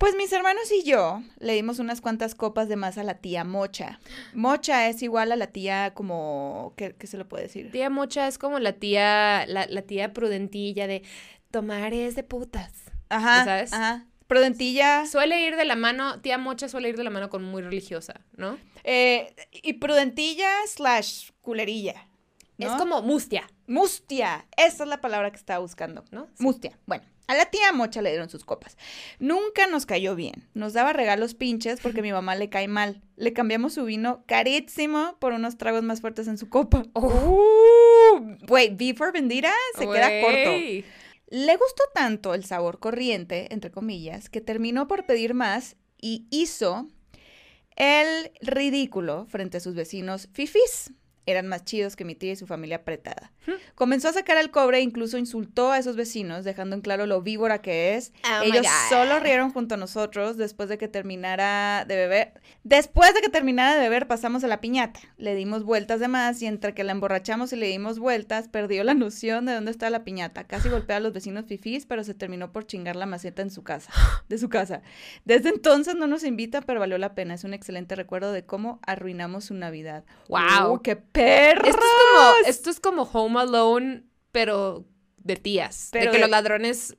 Pues 0.00 0.16
mis 0.16 0.32
hermanos 0.32 0.72
y 0.72 0.82
yo 0.82 1.22
le 1.40 1.52
dimos 1.52 1.78
unas 1.78 2.00
cuantas 2.00 2.34
copas 2.34 2.70
de 2.70 2.76
más 2.76 2.96
a 2.96 3.04
la 3.04 3.18
tía 3.18 3.44
Mocha. 3.44 4.00
Mocha 4.32 4.88
es 4.88 5.02
igual 5.02 5.30
a 5.30 5.36
la 5.36 5.48
tía 5.48 5.92
como... 5.92 6.72
¿Qué, 6.78 6.96
qué 6.98 7.06
se 7.06 7.18
lo 7.18 7.28
puede 7.28 7.42
decir? 7.42 7.70
Tía 7.70 7.90
Mocha 7.90 8.26
es 8.26 8.38
como 8.38 8.58
la 8.60 8.72
tía. 8.72 9.44
La, 9.46 9.66
la 9.66 9.82
tía 9.82 10.14
prudentilla 10.14 10.86
de. 10.86 11.02
Tomar 11.50 11.92
es 11.92 12.14
de 12.14 12.22
putas. 12.22 12.72
Ajá, 13.10 13.44
¿sabes? 13.44 13.74
Ajá. 13.74 14.06
Prudentilla. 14.26 15.04
Suele 15.04 15.42
ir 15.42 15.56
de 15.56 15.66
la 15.66 15.76
mano. 15.76 16.22
Tía 16.22 16.38
Mocha 16.38 16.70
suele 16.70 16.88
ir 16.88 16.96
de 16.96 17.04
la 17.04 17.10
mano 17.10 17.28
con 17.28 17.44
muy 17.44 17.60
religiosa, 17.60 18.22
¿no? 18.38 18.56
eh, 18.84 19.34
y 19.52 19.74
prudentilla 19.74 20.48
slash 20.66 21.28
culerilla. 21.42 22.08
¿no? 22.56 22.66
Es 22.68 22.72
como 22.80 23.02
mustia, 23.02 23.46
Mustia. 23.66 24.46
Esa 24.56 24.84
es 24.84 24.88
la 24.88 25.02
palabra 25.02 25.30
que 25.30 25.36
estaba 25.36 25.58
buscando. 25.58 26.04
¿no? 26.10 26.28
Mustia. 26.38 26.78
Bueno, 26.86 27.04
a 27.30 27.34
la 27.36 27.46
tía 27.46 27.70
Mocha 27.72 28.02
le 28.02 28.10
dieron 28.10 28.28
sus 28.28 28.44
copas. 28.44 28.76
Nunca 29.20 29.68
nos 29.68 29.86
cayó 29.86 30.16
bien. 30.16 30.48
Nos 30.52 30.72
daba 30.72 30.92
regalos 30.92 31.34
pinches 31.34 31.80
porque 31.80 32.02
mi 32.02 32.10
mamá 32.10 32.34
le 32.34 32.48
cae 32.50 32.66
mal. 32.66 33.02
Le 33.14 33.32
cambiamos 33.32 33.74
su 33.74 33.84
vino 33.84 34.24
carísimo 34.26 35.16
por 35.20 35.32
unos 35.32 35.56
tragos 35.56 35.84
más 35.84 36.00
fuertes 36.00 36.26
en 36.26 36.38
su 36.38 36.48
copa. 36.48 36.82
Uh, 38.12 38.36
Güey, 38.48 38.74
B 38.74 38.94
for 38.96 39.12
Vendira 39.12 39.52
se 39.78 39.86
queda 39.86 40.10
corto. 40.20 40.50
Le 41.28 41.56
gustó 41.56 41.84
tanto 41.94 42.34
el 42.34 42.44
sabor 42.44 42.80
corriente, 42.80 43.46
entre 43.54 43.70
comillas, 43.70 44.28
que 44.28 44.40
terminó 44.40 44.88
por 44.88 45.06
pedir 45.06 45.32
más 45.32 45.76
y 46.00 46.26
hizo 46.30 46.88
el 47.76 48.32
ridículo 48.40 49.26
frente 49.26 49.58
a 49.58 49.60
sus 49.60 49.76
vecinos 49.76 50.28
fifís. 50.32 50.92
Eran 51.26 51.46
más 51.46 51.64
chidos 51.64 51.94
que 51.94 52.04
mi 52.04 52.16
tía 52.16 52.32
y 52.32 52.36
su 52.36 52.48
familia 52.48 52.78
apretada. 52.78 53.32
Comenzó 53.74 54.08
a 54.08 54.12
sacar 54.12 54.36
el 54.36 54.50
cobre 54.50 54.78
e 54.78 54.82
incluso 54.82 55.18
insultó 55.18 55.72
a 55.72 55.78
esos 55.78 55.96
vecinos, 55.96 56.44
dejando 56.44 56.76
en 56.76 56.82
claro 56.82 57.06
lo 57.06 57.22
víbora 57.22 57.60
que 57.60 57.94
es. 57.94 58.12
Oh 58.24 58.42
Ellos 58.42 58.66
solo 58.88 59.18
rieron 59.20 59.52
junto 59.52 59.74
a 59.74 59.78
nosotros 59.78 60.36
después 60.36 60.68
de 60.68 60.78
que 60.78 60.88
terminara 60.88 61.84
de 61.86 61.96
beber. 61.96 62.32
Después 62.64 63.14
de 63.14 63.20
que 63.20 63.28
terminara 63.28 63.74
de 63.74 63.80
beber, 63.80 64.06
pasamos 64.06 64.44
a 64.44 64.48
la 64.48 64.60
piñata. 64.60 65.00
Le 65.16 65.34
dimos 65.34 65.64
vueltas 65.64 66.00
de 66.00 66.08
más 66.08 66.40
y 66.42 66.46
entre 66.46 66.74
que 66.74 66.84
la 66.84 66.92
emborrachamos 66.92 67.52
y 67.52 67.56
le 67.56 67.66
dimos 67.66 67.98
vueltas, 67.98 68.48
perdió 68.48 68.84
la 68.84 68.94
noción 68.94 69.46
de 69.46 69.54
dónde 69.54 69.70
estaba 69.70 69.90
la 69.90 70.04
piñata. 70.04 70.44
Casi 70.44 70.68
golpeó 70.68 70.96
a 70.96 71.00
los 71.00 71.12
vecinos 71.12 71.46
fifís, 71.46 71.86
pero 71.86 72.04
se 72.04 72.14
terminó 72.14 72.52
por 72.52 72.66
chingar 72.66 72.96
la 72.96 73.06
maceta 73.06 73.42
en 73.42 73.50
su 73.50 73.62
casa, 73.62 73.90
de 74.28 74.38
su 74.38 74.48
casa. 74.48 74.82
Desde 75.24 75.48
entonces 75.48 75.94
no 75.94 76.06
nos 76.06 76.24
invita, 76.24 76.60
pero 76.60 76.80
valió 76.80 76.98
la 76.98 77.14
pena. 77.14 77.34
Es 77.34 77.44
un 77.44 77.54
excelente 77.54 77.94
recuerdo 77.96 78.32
de 78.32 78.44
cómo 78.44 78.80
arruinamos 78.86 79.46
su 79.46 79.54
Navidad. 79.54 80.04
Wow. 80.28 80.74
¡Uh, 80.74 80.82
qué 80.82 80.96
perro! 80.96 81.64
Esto 81.66 81.80
es 81.80 81.92
como, 82.12 82.30
esto 82.46 82.70
es 82.70 82.80
como 82.80 83.02
Home 83.02 83.39
Alone, 83.40 84.04
pero 84.32 84.84
de 85.18 85.36
tías. 85.36 85.88
Pero 85.92 86.06
de 86.06 86.10
que 86.12 86.16
de- 86.16 86.20
los 86.22 86.30
ladrones 86.30 86.96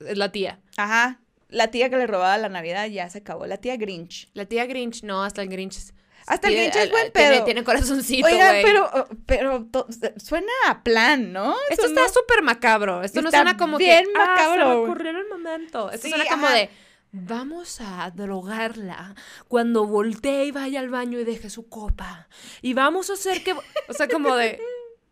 es 0.00 0.18
la 0.18 0.32
tía. 0.32 0.60
Ajá. 0.76 1.20
La 1.48 1.70
tía 1.70 1.90
que 1.90 1.96
le 1.96 2.06
robaba 2.06 2.36
la 2.38 2.48
Navidad 2.48 2.86
ya 2.86 3.08
se 3.10 3.18
acabó. 3.18 3.46
La 3.46 3.58
tía 3.58 3.76
Grinch. 3.76 4.30
La 4.34 4.46
tía 4.46 4.64
Grinch, 4.66 5.02
no, 5.02 5.22
hasta 5.22 5.42
el 5.42 5.48
Grinch. 5.48 5.92
Hasta 6.26 6.48
el 6.48 6.54
Grinch 6.54 6.76
es 6.76 6.90
buen 6.90 7.12
tiene- 7.12 7.30
pedo. 7.34 7.44
Tiene, 7.44 7.64
corazoncito, 7.64 8.26
Oigan, 8.26 8.56
pero, 8.62 8.90
oh, 8.94 9.06
pero 9.26 9.66
to- 9.70 9.86
suena 10.16 10.52
a 10.68 10.82
plan, 10.82 11.32
¿no? 11.32 11.54
Esto 11.68 11.82
Eso 11.84 11.86
está 11.94 12.02
no- 12.02 12.08
súper 12.08 12.42
macabro. 12.42 13.02
Esto 13.02 13.20
no 13.22 13.30
suena 13.30 13.56
como 13.56 13.76
bien 13.76 14.04
que. 14.04 14.12
"Ah, 14.16 14.36
se 14.38 14.42
me 14.42 14.56
macabro". 14.56 14.82
ocurrió 14.84 15.10
en 15.10 15.16
el 15.16 15.28
momento. 15.28 15.90
Esto 15.90 16.06
Sí, 16.06 16.10
suena 16.14 16.24
como 16.30 16.46
ajá. 16.46 16.54
de. 16.54 16.70
Vamos 17.14 17.78
a 17.82 18.10
drogarla 18.14 19.14
cuando 19.48 19.86
voltee 19.86 20.46
y 20.46 20.50
vaya 20.52 20.80
al 20.80 20.88
baño 20.88 21.20
y 21.20 21.24
deje 21.24 21.50
su 21.50 21.68
copa. 21.68 22.28
Y 22.62 22.72
vamos 22.72 23.10
a 23.10 23.14
hacer 23.14 23.44
que. 23.44 23.52
O 23.52 23.92
sea, 23.92 24.08
como 24.08 24.34
de. 24.36 24.58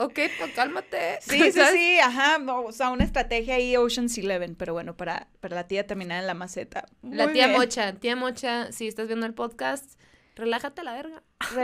Ok, 0.03 0.19
pues 0.39 0.53
cálmate. 0.55 1.19
Sí, 1.21 1.39
sí, 1.53 1.61
sí, 1.73 1.99
ajá. 1.99 2.39
O 2.49 2.73
sea, 2.73 2.89
una 2.89 3.05
estrategia 3.05 3.57
ahí 3.57 3.77
Ocean's 3.77 4.17
Eleven, 4.17 4.55
pero 4.55 4.73
bueno, 4.73 4.97
para, 4.97 5.29
para 5.41 5.57
la 5.57 5.69
tía 5.69 5.87
terminar 5.87 6.21
en 6.21 6.27
la 6.27 6.33
maceta. 6.33 6.87
La 7.03 7.31
tía 7.31 7.49
bien. 7.49 7.59
Mocha, 7.59 7.93
tía 7.93 8.17
Mocha, 8.17 8.73
si 8.73 8.89
estás 8.89 9.09
viendo 9.09 9.27
el 9.27 9.35
podcast, 9.35 10.01
relájate 10.37 10.81
a 10.81 10.85
la 10.85 10.95
verga. 10.95 11.23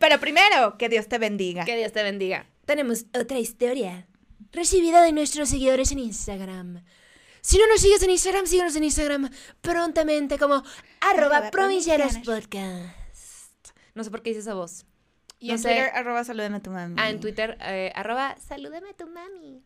Pero 0.00 0.18
primero, 0.20 0.76
que 0.76 0.88
Dios 0.88 1.08
te 1.08 1.18
bendiga. 1.18 1.64
Que 1.64 1.76
Dios 1.76 1.92
te 1.92 2.02
bendiga. 2.02 2.46
Tenemos 2.66 3.06
otra 3.14 3.38
historia 3.38 4.08
recibida 4.50 5.02
de 5.02 5.12
nuestros 5.12 5.48
seguidores 5.48 5.92
en 5.92 6.00
Instagram. 6.00 6.84
Si 7.48 7.56
no 7.56 7.66
nos 7.66 7.80
sigues 7.80 8.02
en 8.02 8.10
Instagram, 8.10 8.44
síguenos 8.46 8.76
en 8.76 8.84
Instagram 8.84 9.30
prontamente 9.62 10.36
como 10.38 10.62
arroba 11.00 11.50
provincianos 11.50 12.18
podcast. 12.18 12.92
No 13.94 14.04
sé 14.04 14.10
por 14.10 14.20
qué 14.20 14.30
hice 14.30 14.40
esa 14.40 14.52
voz. 14.52 14.84
Y 15.38 15.46
no 15.48 15.52
en 15.54 15.58
sé. 15.58 15.68
Twitter, 15.68 15.90
arroba 15.94 16.24
salúdame 16.24 16.58
a 16.58 16.60
tu 16.60 16.70
mami. 16.70 16.96
Ah, 16.98 17.08
en 17.08 17.20
Twitter, 17.20 17.56
eh, 17.62 17.90
arroba 17.94 18.36
Salúdame 18.38 18.90
a 18.90 18.92
tu 18.92 19.06
mami. 19.06 19.64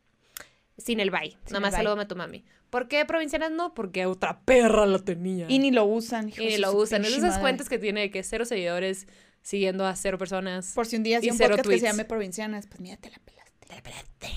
sin 0.79 1.01
el 1.01 1.11
bye. 1.11 1.31
Sin 1.45 1.55
Nomás 1.55 1.71
el 1.71 1.79
bye. 1.79 1.79
salúdame 1.79 2.03
a 2.03 2.07
tu 2.09 2.15
mami. 2.15 2.45
¿Por 2.71 2.87
qué 2.87 3.05
provincianas 3.05 3.51
no? 3.51 3.75
Porque 3.75 4.07
Otra 4.07 4.43
perra 4.45 4.87
la 4.87 5.01
tenía. 5.01 5.47
Y 5.49 5.59
ni 5.59 5.73
lo 5.73 5.85
usan. 5.85 6.29
y 6.29 6.33
de 6.33 6.59
lo 6.59 6.73
usan. 6.75 7.05
Es 7.05 7.11
esas 7.11 7.23
madre. 7.31 7.41
cuentas 7.41 7.69
que 7.69 7.81
tiene 7.81 8.13
que 8.13 8.23
cero 8.23 8.45
seguidores 8.45 9.09
siguiendo 9.43 9.85
a 9.87 9.97
cero 9.97 10.19
personas. 10.19 10.71
Por 10.73 10.87
si 10.87 10.95
un 10.99 11.03
día 11.03 11.17
y 11.17 11.19
hacía 11.19 11.33
un 11.33 11.39
podcast 11.39 11.57
que 11.57 11.63
se 11.63 11.69
tweets. 11.81 11.83
llame 11.83 12.05
Provincianas, 12.05 12.69
pues 12.69 12.79
mira, 12.79 12.97
te 12.99 13.11
la 13.11 13.19
pelaste. 13.19 13.67
Te 13.67 13.75
la 13.75 13.83
pelaste. 13.83 14.29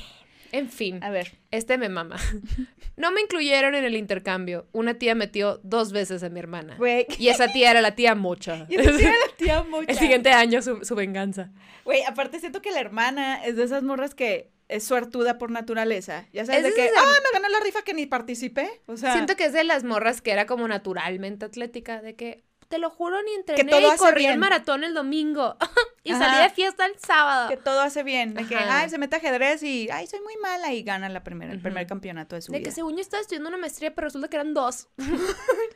En 0.57 0.69
fin, 0.69 1.03
A 1.03 1.09
ver. 1.09 1.33
este 1.51 1.77
me 1.77 1.89
mama. 1.89 2.17
No 2.97 3.11
me 3.11 3.19
incluyeron 3.19 3.75
en 3.75 3.83
el 3.83 3.97
intercambio. 3.97 4.67
Una 4.71 4.93
tía 4.93 5.15
metió 5.15 5.59
dos 5.63 5.91
veces 5.91 6.23
a 6.23 6.29
mi 6.29 6.39
hermana. 6.39 6.75
Güey. 6.77 7.05
Y 7.19 7.27
esa 7.27 7.51
tía 7.51 7.71
era 7.71 7.81
la 7.81 7.93
tía 7.93 8.15
mocha. 8.15 8.65
Y 8.69 8.75
esa 8.75 8.95
tía 8.95 9.09
era 9.09 9.17
la 9.19 9.35
tía 9.35 9.63
Mocha. 9.69 9.91
El 9.91 9.97
siguiente 9.97 10.31
año 10.31 10.61
su, 10.61 10.79
su 10.85 10.95
venganza. 10.95 11.51
Güey, 11.83 12.03
aparte 12.03 12.39
siento 12.39 12.61
que 12.61 12.71
la 12.71 12.79
hermana 12.79 13.43
es 13.43 13.57
de 13.57 13.65
esas 13.65 13.83
morras 13.83 14.15
que 14.15 14.49
es 14.69 14.85
suertuda 14.85 15.37
por 15.37 15.51
naturaleza. 15.51 16.25
Ya 16.31 16.45
sabes, 16.45 16.63
Es 16.63 16.73
de 16.73 16.81
que, 16.83 16.89
ah, 16.97 17.03
me 17.21 17.37
ganó 17.37 17.49
la 17.49 17.59
rifa 17.65 17.81
que 17.81 17.93
ni 17.93 18.05
participé. 18.05 18.69
O 18.85 18.95
sea, 18.95 19.11
Siento 19.11 19.35
que 19.35 19.43
es 19.43 19.51
de 19.53 19.65
las 19.65 19.83
morras 19.83 20.21
que 20.21 20.31
era 20.31 20.45
como 20.45 20.65
naturalmente 20.65 21.43
atlética, 21.43 22.01
de 22.01 22.15
que 22.15 22.45
te 22.67 22.77
lo 22.79 22.89
juro 22.89 23.21
ni 23.23 23.31
entrené 23.33 23.69
todo 23.69 23.93
y 23.93 23.97
corrí 23.97 24.25
el 24.25 24.37
maratón 24.39 24.83
el 24.83 24.93
domingo 24.93 25.55
y 26.03 26.11
Ajá. 26.11 26.19
salí 26.25 26.43
de 26.43 26.49
fiesta 26.49 26.85
el 26.85 26.97
sábado. 26.99 27.49
que 27.49 27.57
todo 27.57 27.81
hace 27.81 28.03
bien. 28.03 28.33
De 28.33 28.45
que, 28.47 28.55
Ajá. 28.55 28.81
ay, 28.81 28.89
se 28.89 28.97
mete 28.97 29.15
ajedrez 29.17 29.61
y, 29.63 29.89
ay, 29.91 30.07
soy 30.07 30.19
muy 30.21 30.35
mala 30.37 30.73
y 30.73 30.83
gana 30.83 31.07
la 31.09 31.23
primera, 31.23 31.51
el 31.51 31.59
primer 31.61 31.85
campeonato 31.87 32.35
de 32.35 32.41
su 32.41 32.51
De 32.51 32.59
vida. 32.59 32.69
que 32.69 32.75
según 32.75 32.95
yo 32.95 33.01
estaba 33.01 33.21
estudiando 33.21 33.49
una 33.49 33.57
maestría, 33.57 33.93
pero 33.93 34.05
resulta 34.07 34.27
que 34.27 34.35
eran 34.37 34.53
dos. 34.53 34.87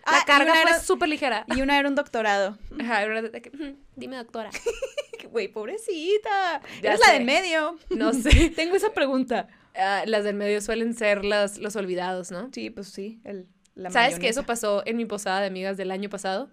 Ah, 0.05 0.11
La 0.13 0.19
y 0.19 0.25
carga 0.25 0.51
fue 0.53 0.61
era- 0.63 0.79
súper 0.79 1.09
ligera. 1.09 1.45
Y 1.55 1.61
una 1.61 1.77
era 1.77 1.87
un 1.87 1.93
doctorado. 1.95 2.57
Ajá, 2.79 3.03
era 3.03 3.21
de 3.21 3.41
que, 3.41 3.51
"Mm, 3.51 3.75
dime 3.95 4.17
doctora. 4.17 4.49
Güey, 5.31 5.47
pobrecita. 5.49 6.61
Ya 6.81 6.89
Eres 6.93 6.99
la 7.05 7.13
de 7.13 7.19
medio. 7.19 7.77
No 7.91 8.13
sé. 8.13 8.49
Tengo 8.55 8.75
esa 8.75 8.93
pregunta. 8.93 9.47
Ah, 9.75 10.01
las 10.07 10.23
del 10.23 10.35
medio 10.35 10.59
suelen 10.61 10.95
ser 10.95 11.23
las, 11.23 11.59
los 11.59 11.75
olvidados, 11.75 12.31
¿no? 12.31 12.49
Sí, 12.51 12.71
pues 12.71 12.87
sí. 12.87 13.21
El, 13.23 13.47
la 13.75 13.91
¿Sabes 13.91 14.17
que 14.17 14.27
eso 14.27 14.43
pasó 14.43 14.81
en 14.87 14.97
mi 14.97 15.05
posada 15.05 15.41
de 15.41 15.47
amigas 15.47 15.77
del 15.77 15.91
año 15.91 16.09
pasado? 16.09 16.49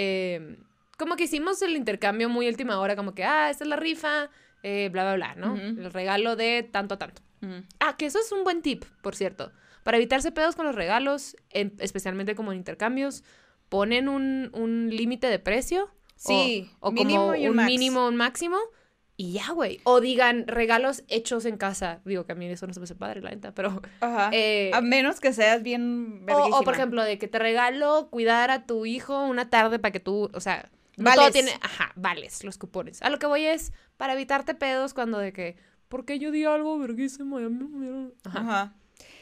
Eh, 0.00 0.56
como 0.96 1.16
que 1.16 1.24
hicimos 1.24 1.60
el 1.62 1.74
intercambio 1.76 2.28
muy 2.28 2.46
última 2.48 2.78
hora, 2.78 2.94
como 2.94 3.14
que, 3.14 3.24
ah, 3.24 3.50
esta 3.50 3.64
es 3.64 3.68
la 3.68 3.76
rifa, 3.76 4.30
eh, 4.62 4.88
bla, 4.92 5.02
bla, 5.02 5.14
bla, 5.14 5.34
¿no? 5.34 5.56
El 5.56 5.92
regalo 5.92 6.36
de 6.36 6.62
tanto 6.62 6.94
a 6.94 6.98
tanto. 6.98 7.20
Ah, 7.80 7.96
que 7.96 8.06
eso 8.06 8.18
es 8.20 8.30
un 8.32 8.44
buen 8.44 8.62
tip, 8.62 8.84
por 9.02 9.14
cierto. 9.16 9.50
Para 9.82 9.96
evitarse 9.96 10.30
pedos 10.32 10.54
con 10.56 10.66
los 10.66 10.74
regalos, 10.74 11.36
en- 11.50 11.74
especialmente 11.80 12.34
como 12.36 12.52
en 12.52 12.58
intercambios, 12.58 13.24
ponen 13.68 14.08
un, 14.08 14.50
un 14.52 14.88
límite 14.90 15.26
de 15.28 15.38
precio. 15.38 15.90
Sí, 16.16 16.68
O, 16.80 16.90
mínimo 16.92 17.20
como 17.26 17.34
y 17.36 17.48
un 17.48 17.58
un, 17.58 17.64
mínimo, 17.66 18.06
un 18.08 18.16
máximo. 18.16 18.56
Y 19.20 19.32
ya, 19.32 19.50
güey. 19.50 19.80
O 19.82 20.00
digan 20.00 20.46
regalos 20.46 21.02
hechos 21.08 21.44
en 21.44 21.56
casa. 21.56 22.00
Digo 22.04 22.24
que 22.24 22.32
a 22.32 22.34
mí 22.36 22.46
eso 22.46 22.68
no 22.68 22.72
se 22.72 22.78
me 22.78 22.84
hace 22.84 22.94
padre, 22.94 23.20
la 23.20 23.30
neta, 23.30 23.52
pero... 23.52 23.82
Ajá. 24.00 24.30
eh, 24.32 24.70
a 24.72 24.80
menos 24.80 25.18
que 25.18 25.32
seas 25.32 25.64
bien 25.64 26.24
o, 26.30 26.56
o, 26.58 26.62
por 26.62 26.74
ejemplo, 26.74 27.02
de 27.02 27.18
que 27.18 27.26
te 27.26 27.40
regalo 27.40 28.08
cuidar 28.10 28.52
a 28.52 28.64
tu 28.64 28.86
hijo 28.86 29.20
una 29.26 29.50
tarde 29.50 29.80
para 29.80 29.90
que 29.90 29.98
tú, 29.98 30.30
o 30.32 30.40
sea, 30.40 30.70
no 30.96 31.04
Vales. 31.04 31.18
todo 31.18 31.30
tiene, 31.32 31.50
ajá, 31.62 31.90
vales 31.96 32.44
los 32.44 32.58
cupones. 32.58 33.02
A 33.02 33.10
lo 33.10 33.18
que 33.18 33.26
voy 33.26 33.44
es 33.44 33.72
para 33.96 34.12
evitarte 34.12 34.54
pedos 34.54 34.94
cuando 34.94 35.18
de 35.18 35.32
que, 35.32 35.56
¿por 35.88 36.04
qué 36.04 36.20
yo 36.20 36.30
di 36.30 36.44
algo 36.44 36.78
verguísimo? 36.78 37.40
y 37.40 37.44
a 37.44 37.48
mí 37.48 37.56
no 37.58 37.68
me 37.68 37.80
dieron?" 37.80 38.14
Ajá. 38.24 38.38
Ajá. 38.40 38.74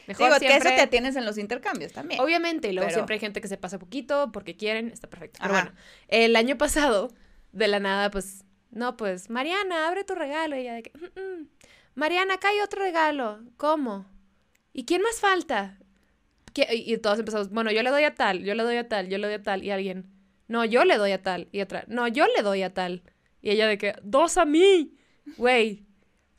Mejor 0.07 0.27
Digo, 0.27 0.39
que 0.39 0.55
eso 0.57 0.69
te 0.69 0.79
atienes 0.81 1.15
en 1.15 1.25
los 1.25 1.37
intercambios 1.39 1.91
también. 1.91 2.21
obviamente, 2.21 2.69
y 2.69 2.73
luego 2.73 2.87
Pero- 2.87 2.97
siempre 2.99 3.15
hay 3.15 3.19
gente 3.19 3.41
que 3.41 3.47
se 3.47 3.57
pasa 3.57 3.77
poquito 3.79 4.31
porque 4.31 4.55
quieren, 4.55 4.89
está 4.89 5.09
perfecto. 5.09 5.39
Pero 5.41 5.53
Ajá. 5.55 5.63
bueno, 5.65 5.77
el 6.07 6.35
año 6.35 6.57
pasado, 6.57 7.11
de 7.51 7.67
la 7.67 7.79
nada, 7.79 8.09
pues, 8.11 8.43
no, 8.71 8.97
pues, 8.97 9.29
Mariana, 9.29 9.87
abre 9.87 10.03
tu 10.03 10.15
regalo. 10.15 10.55
Y 10.55 10.59
ella 10.61 10.73
de 10.75 10.83
que, 10.83 10.91
"Mm, 10.97 11.19
mm. 11.19 11.47
Mariana, 11.95 12.35
acá 12.35 12.49
hay 12.49 12.59
otro 12.59 12.81
regalo. 12.81 13.39
¿Cómo? 13.57 14.05
¿Y 14.73 14.85
quién 14.85 15.01
más 15.01 15.19
falta? 15.19 15.77
¿Qui- 16.53 16.67
Y 16.69 16.97
todos 16.97 17.19
empezamos, 17.19 17.49
bueno, 17.49 17.71
yo 17.71 17.81
le 17.83 17.89
doy 17.89 18.03
a 18.03 18.13
tal, 18.15 18.43
yo 18.43 18.53
le 18.55 18.63
doy 18.63 18.77
a 18.77 18.87
tal, 18.87 19.09
yo 19.09 19.17
le 19.17 19.25
doy 19.27 19.35
a 19.35 19.43
tal. 19.43 19.63
Y 19.63 19.71
alguien, 19.71 20.05
no, 20.47 20.63
yo 20.65 20.85
le 20.85 20.97
doy 20.97 21.11
a 21.11 21.21
tal. 21.21 21.47
Y 21.51 21.61
otra, 21.61 21.83
no, 21.87 22.07
yo 22.07 22.25
le 22.35 22.43
doy 22.43 22.61
a 22.63 22.73
tal. 22.73 23.01
Y 23.41 23.49
ella 23.51 23.67
de 23.67 23.77
que, 23.77 23.95
dos 24.03 24.37
a 24.37 24.45
mí. 24.45 24.93
Güey, 25.37 25.85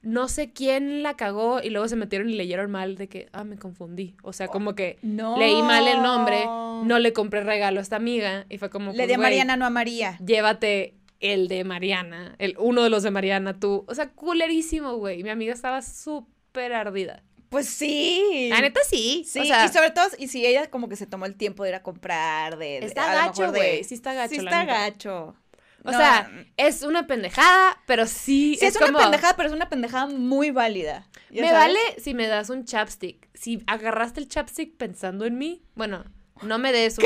no 0.03 0.29
sé 0.29 0.53
quién 0.53 1.03
la 1.03 1.17
cagó 1.17 1.61
y 1.63 1.71
luego 1.71 1.89
se 1.89 1.97
metieron 1.97 2.31
y 2.31 2.35
leyeron 2.35 2.71
mal 2.71 2.97
de 2.97 3.09
que, 3.09 3.29
ah, 3.33 3.45
me 3.45 3.59
confundí. 3.59 4.17
O 4.23 4.33
sea, 4.33 4.47
como 4.49 4.75
que 4.75 4.99
no. 5.03 5.37
leí 5.39 5.61
mal 5.63 5.87
el 5.89 6.01
nombre, 6.03 6.45
no 6.47 6.99
le 7.01 7.13
compré 7.13 7.43
regalo 7.43 7.81
a 7.81 7.83
esta 7.83 7.97
amiga 7.97 8.47
y 8.49 8.59
fue 8.59 8.71
como, 8.71 8.93
Le 8.93 8.97
pues, 8.99 9.09
di 9.09 9.15
a 9.15 9.19
Mariana, 9.19 9.57
no 9.57 9.67
a 9.67 9.71
María. 9.71 10.17
llévate 10.25 10.95
el 11.21 11.49
de 11.49 11.65
Mariana, 11.65 12.35
el 12.39 12.55
uno 12.59 12.83
de 12.83 12.91
los 12.91 13.03
de 13.03 13.11
Mariana, 13.11 13.59
tú. 13.59 13.85
O 13.89 13.95
sea, 13.95 14.11
culerísimo, 14.11 14.95
güey. 14.97 15.23
Mi 15.23 15.31
amiga 15.31 15.53
estaba 15.53 15.83
súper 15.83 16.73
ardida. 16.73 17.23
Pues 17.49 17.67
sí. 17.69 18.49
La 18.51 18.61
neta 18.61 18.81
sí. 18.89 19.25
Sí, 19.27 19.41
o 19.41 19.45
sea, 19.45 19.65
y 19.65 19.69
sobre 19.69 19.91
todo, 19.91 20.07
y 20.19 20.29
si 20.29 20.45
ella 20.45 20.69
como 20.71 20.89
que 20.89 20.97
se 20.97 21.07
tomó 21.07 21.25
el 21.27 21.35
tiempo 21.35 21.63
de 21.65 21.71
ir 21.71 21.75
a 21.77 21.83
comprar, 21.83 22.59
de... 22.59 22.81
de- 22.81 22.87
Está 22.87 23.13
gacho, 23.15 23.51
güey, 23.51 23.85
sí 23.85 23.95
está 23.95 24.13
gacho, 24.13 24.35
Sí 24.35 24.41
está 24.41 24.65
gacho. 24.67 25.35
o 25.83 25.91
No, 25.91 25.97
sea, 25.97 26.31
es 26.59 26.83
una 26.83 27.07
pendejada, 27.07 27.81
pero 27.87 28.07
sí, 28.07 28.57
sí 28.61 28.67
es, 28.67 28.77
una 28.77 28.87
como, 28.87 28.99
pendejada, 28.99 29.35
pero 29.35 29.49
es 29.49 29.55
una 29.55 29.71
pendejada 29.71 30.07
muy 30.09 30.51
válida. 30.51 31.09
¿ya 31.31 31.41
Me 31.41 31.49
sabes? 31.49 31.75
vale 31.75 31.79
si 32.03 32.13
me 32.13 32.27
das 32.27 32.51
un 32.51 32.67
chapstick. 32.67 33.29
Si 33.33 33.63
agarraste 33.67 34.21
el 34.21 34.29
chapstick 34.29 34.77
pensando 34.77 35.25
en 35.25 35.39
mí, 35.39 35.63
bueno, 35.75 36.05
no 36.43 36.59
me 36.59 36.71
des 36.71 36.99
un, 36.99 37.05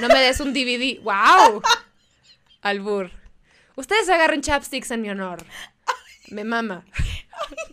no 0.00 0.08
me 0.08 0.20
des 0.20 0.40
un 0.40 0.54
DVD. 0.54 1.00
¡Wow! 1.02 1.60
Albur. 2.62 3.10
Ustedes 3.76 4.08
agarren 4.08 4.42
chapsticks 4.42 4.90
en 4.90 5.02
mi 5.02 5.10
honor. 5.10 5.44
Me 6.28 6.44
mama. 6.44 6.84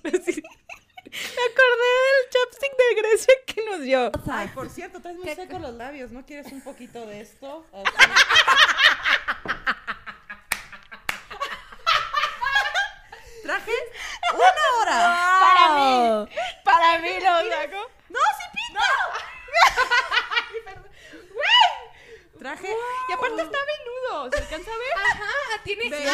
Sí. 0.04 0.44
Me 1.12 1.44
acordé 1.44 1.90
del 2.06 2.30
chapstick 2.30 2.74
de 2.78 2.96
Grecia 3.02 3.34
que 3.48 3.66
nos 3.66 3.82
dio. 3.82 4.12
Ay, 4.32 4.48
por 4.50 4.70
cierto, 4.70 5.02
traes 5.02 5.18
muy 5.18 5.28
secos 5.34 5.60
los 5.60 5.74
labios, 5.74 6.12
¿no 6.12 6.24
quieres 6.26 6.52
un 6.52 6.62
poquito 6.62 7.06
de 7.08 7.22
esto? 7.22 7.66
Traje 13.44 13.72
una 14.34 14.66
hora. 14.78 14.98
Para 15.42 15.66
mí. 15.76 16.30
Para 16.64 17.00
mí 17.00 17.14
lo 17.16 17.52
saco. 17.52 17.90
¡No, 18.10 18.20
sí 18.38 18.44
pinta! 18.54 18.86
Traje. 22.38 22.72
Y 23.10 23.12
aparte 23.14 23.42
está 23.42 23.58
venudo, 23.58 24.30
¿se 24.32 24.38
alcanza 24.38 24.72
a 24.72 24.78
ver? 24.78 24.94
Ajá, 25.12 25.34
tiene. 25.82 26.06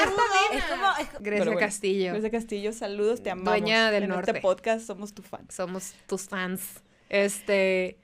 Es 0.53 0.63
como, 0.65 0.87
es 0.99 1.07
Grecia 1.21 1.45
bueno, 1.45 1.59
Castillo. 1.59 2.11
Grecia 2.11 2.31
Castillo, 2.31 2.73
saludos, 2.73 3.23
te 3.23 3.29
amamos. 3.31 3.49
Dueña 3.51 3.91
del 3.91 4.03
en 4.03 4.09
norte. 4.09 4.31
este 4.31 4.41
podcast 4.41 4.85
somos 4.85 5.13
tu 5.13 5.21
fan. 5.21 5.47
Somos 5.49 5.93
tus 6.07 6.27
fans. 6.27 6.83
Este. 7.09 7.97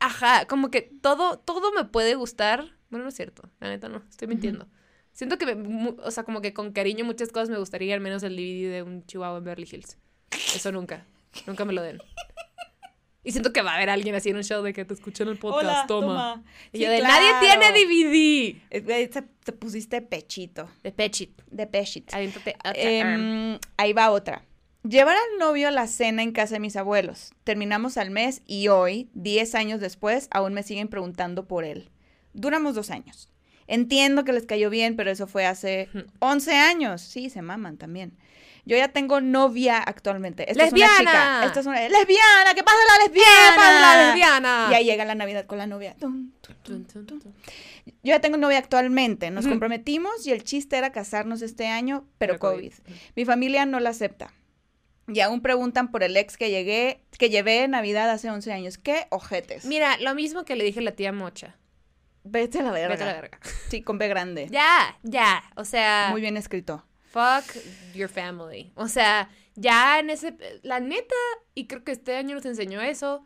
Ajá, 0.00 0.46
como 0.46 0.70
que 0.70 0.82
todo, 0.82 1.38
todo 1.38 1.72
me 1.72 1.84
puede 1.84 2.14
gustar. 2.14 2.64
Bueno, 2.90 3.04
no 3.04 3.08
es 3.08 3.16
cierto. 3.16 3.48
La 3.60 3.68
neta 3.68 3.88
no. 3.88 4.02
Estoy 4.08 4.28
mintiendo. 4.28 4.68
Siento 5.12 5.36
que, 5.38 5.54
me- 5.56 5.94
o 6.02 6.10
sea, 6.12 6.22
como 6.22 6.40
que 6.40 6.52
con 6.54 6.72
cariño 6.72 7.04
muchas 7.04 7.30
cosas 7.32 7.48
me 7.50 7.58
gustaría, 7.58 7.94
al 7.94 8.00
menos 8.00 8.22
el 8.22 8.36
DVD 8.36 8.70
de 8.70 8.82
un 8.84 9.04
chihuahua 9.04 9.38
en 9.38 9.44
Beverly 9.44 9.68
Hills. 9.70 9.98
Eso 10.54 10.70
nunca. 10.70 11.04
Nunca 11.46 11.64
me 11.64 11.72
lo 11.72 11.82
den. 11.82 12.00
Y 13.24 13.32
siento 13.32 13.52
que 13.52 13.62
va 13.62 13.72
a 13.72 13.76
haber 13.76 13.90
alguien 13.90 14.14
así 14.14 14.30
en 14.30 14.36
un 14.36 14.44
show 14.44 14.62
de 14.62 14.72
que 14.72 14.84
te 14.84 14.94
escuché 14.94 15.24
en 15.24 15.30
el 15.30 15.38
podcast, 15.38 15.64
Hola, 15.64 15.84
toma. 15.86 16.06
toma. 16.06 16.44
Y 16.72 16.78
Sí, 16.78 16.84
yo 16.84 16.90
de, 16.90 16.98
claro. 17.00 17.14
nadie 17.14 17.48
tiene 17.58 17.72
DVD. 17.72 18.62
Eh, 18.70 19.08
Te, 19.08 19.22
te 19.22 19.52
pusiste 19.52 20.00
pechito. 20.02 20.68
De 20.82 20.92
Pechit. 20.92 21.42
De 21.50 21.66
pechit. 21.66 22.10
Em, 22.74 23.58
ahí 23.76 23.92
va 23.92 24.10
otra. 24.10 24.44
Llevar 24.84 25.16
al 25.16 25.38
novio 25.38 25.68
a 25.68 25.70
la 25.72 25.86
cena 25.88 26.22
en 26.22 26.32
casa 26.32 26.54
de 26.54 26.60
mis 26.60 26.76
abuelos. 26.76 27.32
Terminamos 27.44 27.96
al 27.98 28.10
mes 28.10 28.42
y 28.46 28.68
hoy, 28.68 29.10
10 29.14 29.54
años 29.56 29.80
después, 29.80 30.28
aún 30.30 30.54
me 30.54 30.62
siguen 30.62 30.88
preguntando 30.88 31.46
por 31.46 31.64
él. 31.64 31.90
Duramos 32.32 32.74
dos 32.76 32.90
años. 32.90 33.28
Entiendo 33.66 34.24
que 34.24 34.32
les 34.32 34.46
cayó 34.46 34.70
bien, 34.70 34.96
pero 34.96 35.10
eso 35.10 35.26
fue 35.26 35.44
hace 35.44 35.90
11 36.20 36.54
años. 36.54 37.02
Sí, 37.02 37.28
se 37.28 37.42
maman 37.42 37.76
también. 37.76 38.16
Yo 38.68 38.76
ya 38.76 38.88
tengo 38.88 39.22
novia 39.22 39.78
actualmente. 39.78 40.50
Esta 40.50 40.64
es 40.64 40.72
una 40.72 40.80
¡Lesbiana! 40.86 40.98
chica. 40.98 41.46
Esta 41.46 41.60
es 41.60 41.66
una 41.66 41.80
lesbiana. 41.88 42.54
¿Qué 42.54 42.62
pasa 42.62 42.76
la 42.76 42.98
¡Qué 42.98 43.12
lesbiana? 43.14 43.56
pasa 43.56 43.80
la 43.80 44.06
lesbiana! 44.06 44.68
Y 44.70 44.74
ahí 44.74 44.84
llega 44.84 45.06
la 45.06 45.14
Navidad 45.14 45.46
con 45.46 45.56
la 45.56 45.66
novia. 45.66 45.96
Tum, 45.98 46.32
tum, 46.42 46.84
tum. 46.84 47.18
Yo 47.86 47.94
ya 48.02 48.20
tengo 48.20 48.36
novia 48.36 48.58
actualmente. 48.58 49.30
Nos 49.30 49.46
comprometimos 49.46 50.26
y 50.26 50.32
el 50.32 50.44
chiste 50.44 50.76
era 50.76 50.92
casarnos 50.92 51.40
este 51.40 51.66
año, 51.66 52.04
pero, 52.18 52.34
Pero 52.34 52.40
COVID. 52.40 52.72
COVID. 52.74 52.96
Mi 53.16 53.24
familia 53.24 53.64
no 53.64 53.80
la 53.80 53.88
acepta. 53.88 54.34
Y 55.06 55.20
aún 55.20 55.40
preguntan 55.40 55.90
por 55.90 56.02
el 56.02 56.14
ex 56.18 56.36
que 56.36 56.50
llegué, 56.50 57.02
que 57.18 57.30
llevé 57.30 57.66
Navidad 57.68 58.10
hace 58.10 58.28
11 58.30 58.52
años. 58.52 58.76
¿Qué 58.76 59.06
ojetes? 59.08 59.64
Mira, 59.64 59.96
lo 59.98 60.14
mismo 60.14 60.44
que 60.44 60.54
le 60.56 60.64
dije 60.64 60.80
a 60.80 60.82
la 60.82 60.92
tía 60.92 61.10
Mocha. 61.12 61.56
Vete 62.24 62.58
a 62.58 62.62
la 62.62 62.72
verga. 62.72 62.88
Vete 62.90 63.02
a 63.04 63.06
la 63.06 63.14
verga. 63.14 63.38
Sí, 63.70 63.80
con 63.80 63.96
B 63.96 64.06
grande. 64.08 64.48
Ya, 64.50 64.98
ya. 65.02 65.42
O 65.56 65.64
sea, 65.64 66.08
Muy 66.10 66.20
bien 66.20 66.36
escrito. 66.36 66.84
Fuck 67.10 67.44
your 67.94 68.08
family. 68.08 68.72
O 68.74 68.88
sea, 68.88 69.30
ya 69.54 69.98
en 69.98 70.10
ese. 70.10 70.34
La 70.62 70.80
neta, 70.80 71.14
y 71.54 71.66
creo 71.66 71.84
que 71.84 71.92
este 71.92 72.16
año 72.16 72.34
nos 72.34 72.46
enseñó 72.46 72.80
eso. 72.80 73.24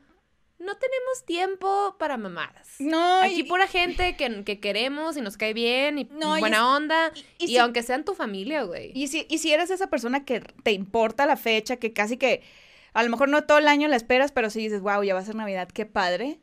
No 0.59 0.77
tenemos 0.77 1.25
tiempo 1.27 1.97
para 1.99 2.17
mamadas. 2.17 2.77
No, 2.79 3.23
Aquí 3.23 3.41
y- 3.41 3.43
pura 3.43 3.67
gente 3.67 4.17
que, 4.17 4.45
que 4.45 4.61
queremos 4.61 5.17
y 5.17 5.21
nos 5.21 5.37
cae 5.37 5.55
bien 5.55 5.99
y 5.99 6.05
No, 6.05 6.37
y 6.37 6.41
buena 6.41 6.59
es- 6.59 6.63
onda. 6.63 7.13
y 7.39 7.45
Y, 7.45 7.49
si- 7.49 7.59
aunque 7.59 7.83
sean 7.83 8.05
tu 8.05 8.15
familia, 8.15 8.63
güey. 8.63 8.93
Y 8.95 9.09
si, 9.09 9.27
y 9.29 9.39
si 9.39 9.53
eres 9.53 9.71
esa 9.71 9.89
persona 9.89 10.25
que 10.25 10.39
te 10.41 10.71
importa 10.71 11.27
la 11.27 11.37
fecha, 11.37 11.77
que 11.79 11.93
casi 11.93 12.17
que, 12.17 12.43
A 12.95 13.03
lo 13.03 13.09
mejor 13.09 13.29
no 13.31 13.43
todo 13.45 13.57
el 13.59 13.69
año 13.69 13.89
la 13.89 13.97
esperas, 13.97 14.33
pero 14.33 14.51
sí 14.51 14.61
dices, 14.61 14.83
wow, 14.83 15.03
ya 15.03 15.15
va 15.15 15.21
a 15.21 15.25
ser 15.25 15.35
Navidad, 15.35 15.67
qué 15.73 15.87
padre. 15.87 16.39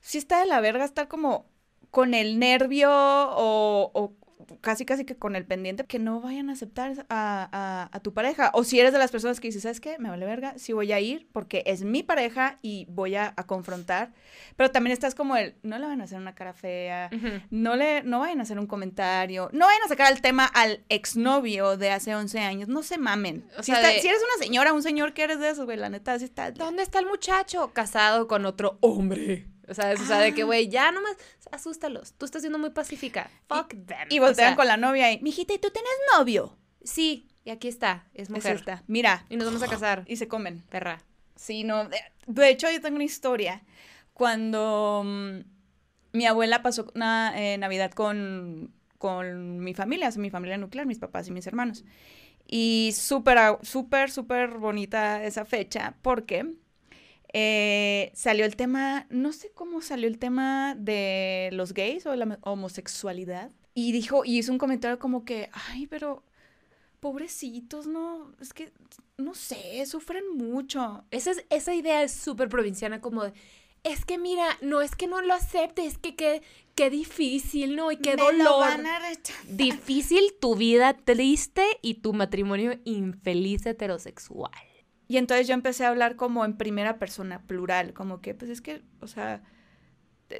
Sí 0.00 0.18
está 0.18 0.38
de 0.40 0.46
la 0.46 0.60
verga 0.60 0.84
estar 0.84 1.08
como 1.08 1.46
con 1.90 2.12
el 2.12 2.38
nervio 2.38 2.90
o, 2.92 3.90
o 3.94 4.14
casi 4.60 4.84
casi 4.84 5.04
que 5.04 5.16
con 5.16 5.36
el 5.36 5.44
pendiente 5.44 5.84
que 5.84 5.98
no 5.98 6.20
vayan 6.20 6.50
a 6.50 6.54
aceptar 6.54 7.06
a, 7.08 7.48
a- 7.52 7.88
a 7.96 8.00
tu 8.00 8.12
pareja. 8.14 8.50
O 8.54 8.64
si 8.64 8.78
eres 8.80 8.92
de 8.92 8.98
las 8.98 9.10
personas 9.10 9.40
que 9.40 9.48
dices, 9.48 9.62
¿sabes 9.62 9.80
qué? 9.80 9.98
Me 9.98 10.08
vale 10.08 10.26
verga, 10.26 10.54
sí 10.56 10.72
voy 10.72 10.92
a 10.92 11.00
ir 11.00 11.26
porque 11.32 11.62
es 11.66 11.82
mi 11.84 12.02
pareja 12.02 12.58
y 12.62 12.86
voy 12.90 13.14
a, 13.16 13.32
a 13.36 13.46
confrontar. 13.46 14.12
Pero 14.56 14.70
también 14.70 14.92
estás 14.92 15.14
como 15.14 15.36
el, 15.36 15.54
no 15.62 15.78
le 15.78 15.86
van 15.86 16.00
a 16.00 16.04
hacer 16.04 16.18
una 16.18 16.34
cara 16.34 16.52
fea, 16.52 17.10
no 17.50 17.76
le, 17.76 18.02
no 18.02 18.20
vayan 18.20 18.40
a 18.40 18.42
hacer 18.44 18.58
un 18.58 18.66
comentario, 18.66 19.50
no 19.52 19.66
vayan 19.66 19.82
a 19.82 19.88
sacar 19.88 20.12
el 20.12 20.20
tema 20.20 20.46
al 20.46 20.82
exnovio 20.88 21.76
de 21.76 21.90
hace 21.90 22.14
11 22.14 22.38
años, 22.40 22.68
no 22.68 22.82
se 22.82 22.98
mamen. 22.98 23.44
O 23.58 23.62
si, 23.62 23.72
sea, 23.72 23.80
está- 23.80 23.92
de- 23.94 24.00
si 24.00 24.08
eres 24.08 24.20
una 24.22 24.44
señora, 24.44 24.72
un 24.72 24.82
señor 24.82 25.12
que 25.12 25.22
eres 25.24 25.38
de 25.40 25.50
esos, 25.50 25.64
güey, 25.66 25.76
la 25.76 25.88
neta, 25.90 26.18
sí 26.18 26.24
está... 26.24 26.50
¿Dónde 26.52 26.82
está 26.82 26.98
el 26.98 27.06
muchacho 27.06 27.72
casado 27.72 28.26
con 28.28 28.46
otro 28.46 28.78
hombre? 28.80 29.46
O 29.68 29.74
sea, 29.74 29.92
es- 29.92 30.00
o 30.00 30.04
sea, 30.06 30.18
de 30.20 30.32
que, 30.34 30.44
güey, 30.44 30.68
ya 30.68 30.92
nomás 30.92 31.16
asústalos. 31.50 32.12
Tú 32.14 32.24
estás 32.24 32.42
siendo 32.42 32.58
muy 32.58 32.70
pacífica. 32.70 33.30
Fuck 33.48 33.70
them. 33.86 34.08
Y 34.10 34.18
O 34.18 34.22
voltean 34.22 34.50
sea, 34.50 34.56
con 34.56 34.66
la 34.66 34.76
novia 34.76 35.12
y, 35.12 35.20
mijita, 35.22 35.54
¿y 35.54 35.58
tú 35.58 35.70
tienes 35.70 35.90
novio? 36.16 36.56
Sí, 36.84 37.28
y 37.44 37.50
aquí 37.50 37.68
está, 37.68 38.06
es 38.14 38.24
Es 38.24 38.30
mujer. 38.30 38.56
esta, 38.56 38.82
mira, 38.86 39.24
Y 39.28 39.36
nos 39.36 39.46
vamos 39.46 39.62
a 39.62 39.68
casar, 39.68 40.04
y 40.06 40.16
se 40.16 40.28
comen. 40.28 40.62
perra. 40.68 41.02
Sí, 41.34 41.64
no. 41.64 41.88
De, 42.26 42.48
hecho, 42.48 42.70
yo 42.70 42.80
tengo 42.80 42.96
una 42.96 43.04
historia. 43.04 43.62
Cuando 44.12 45.02
mm, 45.04 45.38
mi 46.12 46.26
abuela 46.26 46.62
pasó 46.62 46.90
una 46.94 47.32
eh, 47.36 47.58
Navidad 47.58 47.90
con, 47.90 48.72
con 48.98 49.58
mi 49.60 49.74
familia, 49.74 50.08
o 50.08 50.12
sea, 50.12 50.22
mi 50.22 50.30
familia 50.30 50.56
nuclear, 50.58 50.86
mis 50.86 50.98
papás 50.98 51.28
y 51.28 51.32
mis 51.32 51.46
hermanos. 51.46 51.84
Y 52.48 52.92
súper, 52.96 53.38
súper, 53.62 54.10
súper 54.10 54.58
bonita 54.58 55.22
esa 55.24 55.44
fecha 55.44 55.96
porque 56.02 56.54
eh, 57.32 58.10
salió 58.14 58.44
el 58.44 58.56
tema, 58.56 59.06
no 59.10 59.32
sé 59.32 59.50
cómo 59.54 59.80
salió 59.80 60.08
el 60.08 60.18
tema 60.18 60.74
de 60.74 61.50
los 61.52 61.74
gays 61.74 62.06
o 62.06 62.14
la 62.14 62.38
homosexualidad. 62.42 63.50
Y 63.74 63.92
dijo, 63.92 64.24
y 64.24 64.38
hizo 64.38 64.52
un 64.52 64.58
comentario 64.58 64.98
como 64.98 65.24
que, 65.24 65.50
ay, 65.52 65.86
pero 65.86 66.22
pobrecitos, 67.00 67.86
no, 67.86 68.32
es 68.40 68.52
que, 68.52 68.72
no 69.18 69.34
sé, 69.34 69.84
sufren 69.86 70.24
mucho. 70.36 71.04
Esa, 71.10 71.32
es, 71.32 71.44
esa 71.50 71.74
idea 71.74 72.02
es 72.02 72.12
súper 72.12 72.48
provinciana, 72.48 73.00
como 73.00 73.24
de, 73.24 73.32
es 73.84 74.04
que 74.04 74.18
mira, 74.18 74.58
no 74.62 74.80
es 74.80 74.96
que 74.96 75.06
no 75.06 75.22
lo 75.22 75.32
acepte, 75.34 75.86
es 75.86 75.98
que 75.98 76.16
qué, 76.16 76.42
qué 76.74 76.90
difícil, 76.90 77.76
¿no? 77.76 77.92
Y 77.92 77.98
qué 77.98 78.16
Me 78.16 78.22
lo 78.22 78.32
dolor. 78.32 78.60
van 78.60 78.86
a. 78.86 78.98
Difícil 79.48 80.34
tu 80.40 80.56
vida 80.56 80.96
triste 80.96 81.64
y 81.82 81.94
tu 81.94 82.12
matrimonio 82.12 82.80
infeliz 82.84 83.64
heterosexual. 83.66 84.50
Y 85.08 85.18
entonces 85.18 85.46
yo 85.46 85.54
empecé 85.54 85.84
a 85.84 85.88
hablar 85.88 86.16
como 86.16 86.44
en 86.44 86.56
primera 86.56 86.98
persona, 86.98 87.42
plural, 87.42 87.92
como 87.92 88.20
que, 88.20 88.34
pues 88.34 88.50
es 88.50 88.60
que, 88.60 88.82
o 89.00 89.06
sea, 89.06 89.42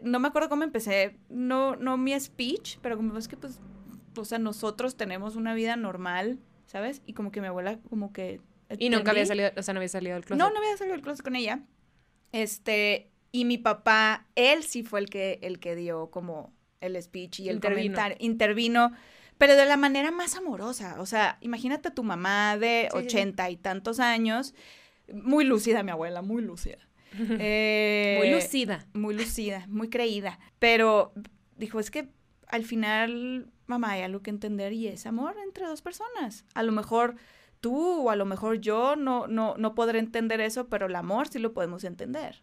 no 0.02 0.18
me 0.18 0.28
acuerdo 0.28 0.48
cómo 0.48 0.64
empecé, 0.64 1.16
no, 1.28 1.76
no 1.76 1.96
mi 1.96 2.18
speech, 2.18 2.78
pero 2.82 2.96
como 2.96 3.16
es 3.16 3.28
que, 3.28 3.36
pues, 3.36 3.60
o 4.16 4.24
sea, 4.24 4.38
nosotros 4.38 4.96
tenemos 4.96 5.36
una 5.36 5.54
vida 5.54 5.76
normal, 5.76 6.38
¿sabes? 6.66 7.02
Y 7.06 7.12
como 7.12 7.30
que 7.30 7.40
mi 7.40 7.46
abuela, 7.46 7.78
como 7.88 8.12
que... 8.12 8.40
Y 8.78 8.88
nunca 8.88 9.12
había 9.12 9.26
salido, 9.26 9.50
o 9.56 9.62
sea, 9.62 9.74
no 9.74 9.78
había 9.78 9.88
salido 9.88 10.14
del 10.14 10.24
closet. 10.24 10.44
No, 10.44 10.50
no 10.50 10.58
había 10.58 10.76
salido 10.76 10.94
del 10.96 11.02
closet 11.02 11.24
con 11.24 11.36
ella. 11.36 11.60
Este, 12.32 13.12
y 13.30 13.44
mi 13.44 13.58
papá, 13.58 14.26
él 14.34 14.64
sí 14.64 14.82
fue 14.82 14.98
el 14.98 15.08
que, 15.08 15.38
el 15.42 15.60
que 15.60 15.76
dio 15.76 16.10
como 16.10 16.52
el 16.80 17.00
speech 17.00 17.40
y 17.40 17.48
el 17.48 17.56
Intervino. 17.56 17.82
comentario. 17.82 18.16
Intervino, 18.20 18.92
pero 19.38 19.54
de 19.56 19.64
la 19.66 19.76
manera 19.76 20.10
más 20.10 20.36
amorosa. 20.36 20.96
O 21.00 21.06
sea, 21.06 21.38
imagínate 21.40 21.88
a 21.88 21.94
tu 21.94 22.02
mamá 22.02 22.56
de 22.58 22.88
sí, 22.90 22.98
ochenta 22.98 23.50
y 23.50 23.56
tantos 23.56 24.00
años, 24.00 24.54
muy 25.12 25.44
lúcida 25.44 25.82
mi 25.82 25.90
abuela, 25.90 26.22
muy 26.22 26.42
lúcida. 26.42 26.78
Eh, 27.18 28.16
Muy 28.18 28.30
lucida. 28.30 28.86
Muy 28.92 29.14
lucida, 29.14 29.64
muy 29.68 29.88
creída. 29.88 30.38
Pero 30.58 31.12
dijo, 31.56 31.80
es 31.80 31.90
que 31.90 32.08
al 32.48 32.64
final, 32.64 33.50
mamá, 33.66 33.92
hay 33.92 34.02
algo 34.02 34.20
que 34.22 34.30
entender 34.30 34.72
y 34.74 34.88
es 34.88 35.06
amor 35.06 35.34
entre 35.42 35.66
dos 35.66 35.80
personas. 35.82 36.44
A 36.54 36.62
lo 36.62 36.72
mejor 36.72 37.16
tú 37.60 38.02
o 38.02 38.10
a 38.10 38.16
lo 38.16 38.26
mejor 38.26 38.60
yo 38.60 38.96
no, 38.96 39.26
no, 39.28 39.54
no 39.56 39.74
podré 39.74 39.98
entender 39.98 40.40
eso, 40.42 40.68
pero 40.68 40.86
el 40.86 40.94
amor 40.96 41.28
sí 41.28 41.38
lo 41.38 41.54
podemos 41.54 41.84
entender. 41.84 42.42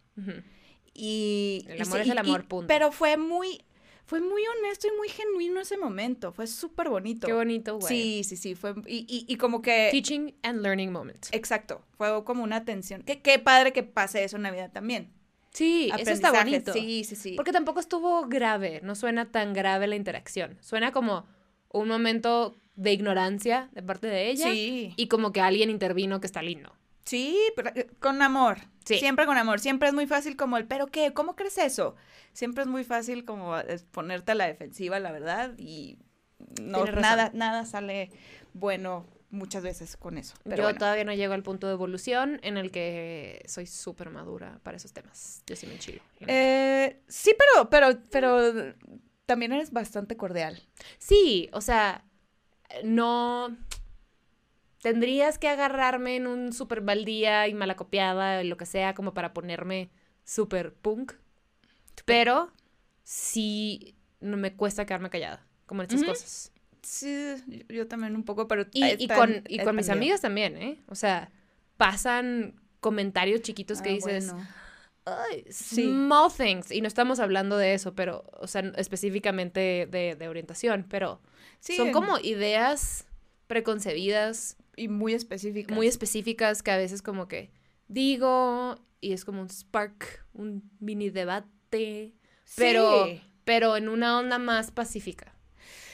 Y 0.92 1.64
El 1.68 1.82
amor 1.82 2.00
es 2.00 2.08
el 2.08 2.18
amor, 2.18 2.40
y- 2.44 2.46
punto. 2.48 2.66
Pero 2.66 2.92
fue 2.92 3.16
muy, 3.16 3.62
fue 4.06 4.20
muy 4.20 4.42
honesto 4.58 4.86
y 4.86 4.96
muy 4.96 5.08
genuino 5.08 5.60
ese 5.60 5.76
momento. 5.76 6.32
Fue 6.32 6.46
súper 6.46 6.88
bonito. 6.88 7.26
Qué 7.26 7.32
bonito, 7.32 7.78
güey. 7.78 7.88
Sí, 7.88 8.24
sí, 8.24 8.36
sí. 8.36 8.54
Fue, 8.54 8.74
y, 8.86 9.06
y, 9.08 9.24
y 9.32 9.36
como 9.36 9.62
que. 9.62 9.88
Teaching 9.90 10.34
and 10.42 10.60
learning 10.62 10.92
moment. 10.92 11.26
Exacto. 11.32 11.82
Fue 11.96 12.22
como 12.24 12.42
una 12.42 12.64
tensión. 12.64 13.02
Qué, 13.02 13.20
qué 13.22 13.38
padre 13.38 13.72
que 13.72 13.82
pase 13.82 14.24
eso 14.24 14.36
en 14.36 14.42
Navidad 14.42 14.70
también. 14.72 15.10
Sí, 15.52 15.90
eso 15.98 16.10
está 16.10 16.32
bonito. 16.32 16.72
Sí, 16.72 17.04
sí, 17.04 17.14
sí. 17.14 17.34
Porque 17.36 17.52
tampoco 17.52 17.78
estuvo 17.80 18.26
grave, 18.26 18.80
no 18.82 18.94
suena 18.96 19.30
tan 19.30 19.52
grave 19.52 19.86
la 19.86 19.94
interacción. 19.94 20.58
Suena 20.60 20.90
como 20.90 21.26
un 21.70 21.86
momento 21.88 22.56
de 22.74 22.92
ignorancia 22.92 23.68
de 23.72 23.82
parte 23.82 24.08
de 24.08 24.30
ella 24.30 24.50
Sí. 24.50 24.92
y 24.96 25.06
como 25.06 25.32
que 25.32 25.40
alguien 25.40 25.70
intervino 25.70 26.20
que 26.20 26.26
está 26.26 26.42
lindo. 26.42 26.72
Sí, 27.04 27.38
pero 27.56 27.70
eh, 27.74 27.88
con 28.00 28.22
amor. 28.22 28.58
Sí. 28.84 28.98
Siempre 28.98 29.26
con 29.26 29.36
amor. 29.36 29.60
Siempre 29.60 29.88
es 29.88 29.94
muy 29.94 30.06
fácil 30.06 30.36
como 30.36 30.56
el, 30.56 30.66
¿pero 30.66 30.86
qué? 30.88 31.12
¿Cómo 31.12 31.36
crees 31.36 31.58
eso? 31.58 31.96
Siempre 32.32 32.62
es 32.62 32.68
muy 32.68 32.84
fácil 32.84 33.24
como 33.24 33.54
ponerte 33.90 34.32
a 34.32 34.34
la 34.34 34.46
defensiva, 34.46 34.98
la 34.98 35.12
verdad, 35.12 35.54
y 35.56 35.98
no, 36.60 36.84
nada, 36.84 37.30
nada 37.32 37.64
sale 37.64 38.10
bueno 38.52 39.06
muchas 39.30 39.62
veces 39.62 39.96
con 39.96 40.16
eso. 40.16 40.34
Pero 40.44 40.56
Yo 40.56 40.62
bueno. 40.64 40.78
todavía 40.78 41.04
no 41.04 41.12
llego 41.12 41.34
al 41.34 41.42
punto 41.42 41.66
de 41.66 41.74
evolución 41.74 42.40
en 42.42 42.56
el 42.56 42.70
que 42.70 43.42
soy 43.46 43.66
súper 43.66 44.10
madura 44.10 44.60
para 44.62 44.76
esos 44.76 44.92
temas. 44.92 45.42
Yo 45.46 45.56
sí 45.56 45.66
me 45.66 45.74
enchilo. 45.74 46.00
Eh, 46.20 47.00
sí, 47.08 47.34
pero, 47.36 47.68
pero, 47.68 48.00
pero 48.10 48.74
también 49.26 49.52
eres 49.52 49.72
bastante 49.72 50.16
cordial. 50.16 50.62
Sí, 50.98 51.50
o 51.52 51.60
sea, 51.60 52.04
no... 52.84 53.56
Tendrías 54.84 55.38
que 55.38 55.48
agarrarme 55.48 56.16
en 56.16 56.26
un 56.26 56.52
súper 56.52 56.82
mal 56.82 57.06
día 57.06 57.48
y 57.48 57.54
mala 57.54 57.74
copiada 57.74 58.42
y 58.42 58.48
lo 58.48 58.58
que 58.58 58.66
sea 58.66 58.92
como 58.94 59.14
para 59.14 59.32
ponerme 59.32 59.88
súper 60.24 60.74
punk. 60.74 61.14
Pero 62.04 62.52
sí 63.02 63.94
no 64.20 64.36
me 64.36 64.54
cuesta 64.54 64.84
quedarme 64.84 65.08
callada, 65.08 65.42
como 65.64 65.80
en 65.80 65.86
estas 65.86 66.04
cosas. 66.04 66.52
Sí, 66.82 67.64
yo, 67.70 67.88
también 67.88 68.14
un 68.14 68.24
poco, 68.24 68.46
pero... 68.46 68.66
Y, 68.74 69.02
y 69.02 69.08
con, 69.08 69.42
y 69.48 69.58
mis 69.72 69.88
amigas 69.88 70.20
también, 70.20 70.58
¿eh? 70.58 70.82
O 70.88 70.94
sea, 70.94 71.30
pasan 71.78 72.60
comentarios 72.80 73.40
chiquitos 73.40 73.80
que 73.80 73.88
Ah, 73.88 73.92
dices, 73.92 74.34
bueno. 74.34 74.46
"Ay, 75.06 75.46
Sí. 75.48 75.86
small 75.86 76.30
things. 76.30 76.70
Y 76.70 76.82
no 76.82 76.88
estamos 76.88 77.20
hablando 77.20 77.56
de 77.56 77.72
eso, 77.72 77.94
pero, 77.94 78.26
o 78.38 78.46
sea, 78.46 78.60
específicamente 78.76 79.88
de, 79.90 80.14
de 80.14 80.28
orientación, 80.28 80.84
pero 80.90 81.22
Sí, 81.60 81.74
son 81.74 81.90
como 81.90 82.18
ideas 82.18 83.06
preconcebidas, 83.54 84.56
Y 84.76 84.88
muy 84.88 85.14
específicas. 85.14 85.74
muy 85.76 85.86
específicas 85.86 86.62
que 86.64 86.72
a 86.72 86.76
veces 86.76 87.02
como 87.02 87.28
que 87.28 87.50
digo 87.88 88.76
y 89.00 89.12
es 89.12 89.24
como 89.24 89.40
un 89.42 89.48
spark, 89.50 90.26
un 90.32 90.68
mini 90.80 91.10
debate, 91.10 92.12
pero, 92.56 93.06
Sí. 93.06 93.22
pero 93.44 93.76
en 93.76 93.88
una 93.88 94.18
onda 94.18 94.38
más 94.38 94.70
pacífica, 94.72 95.30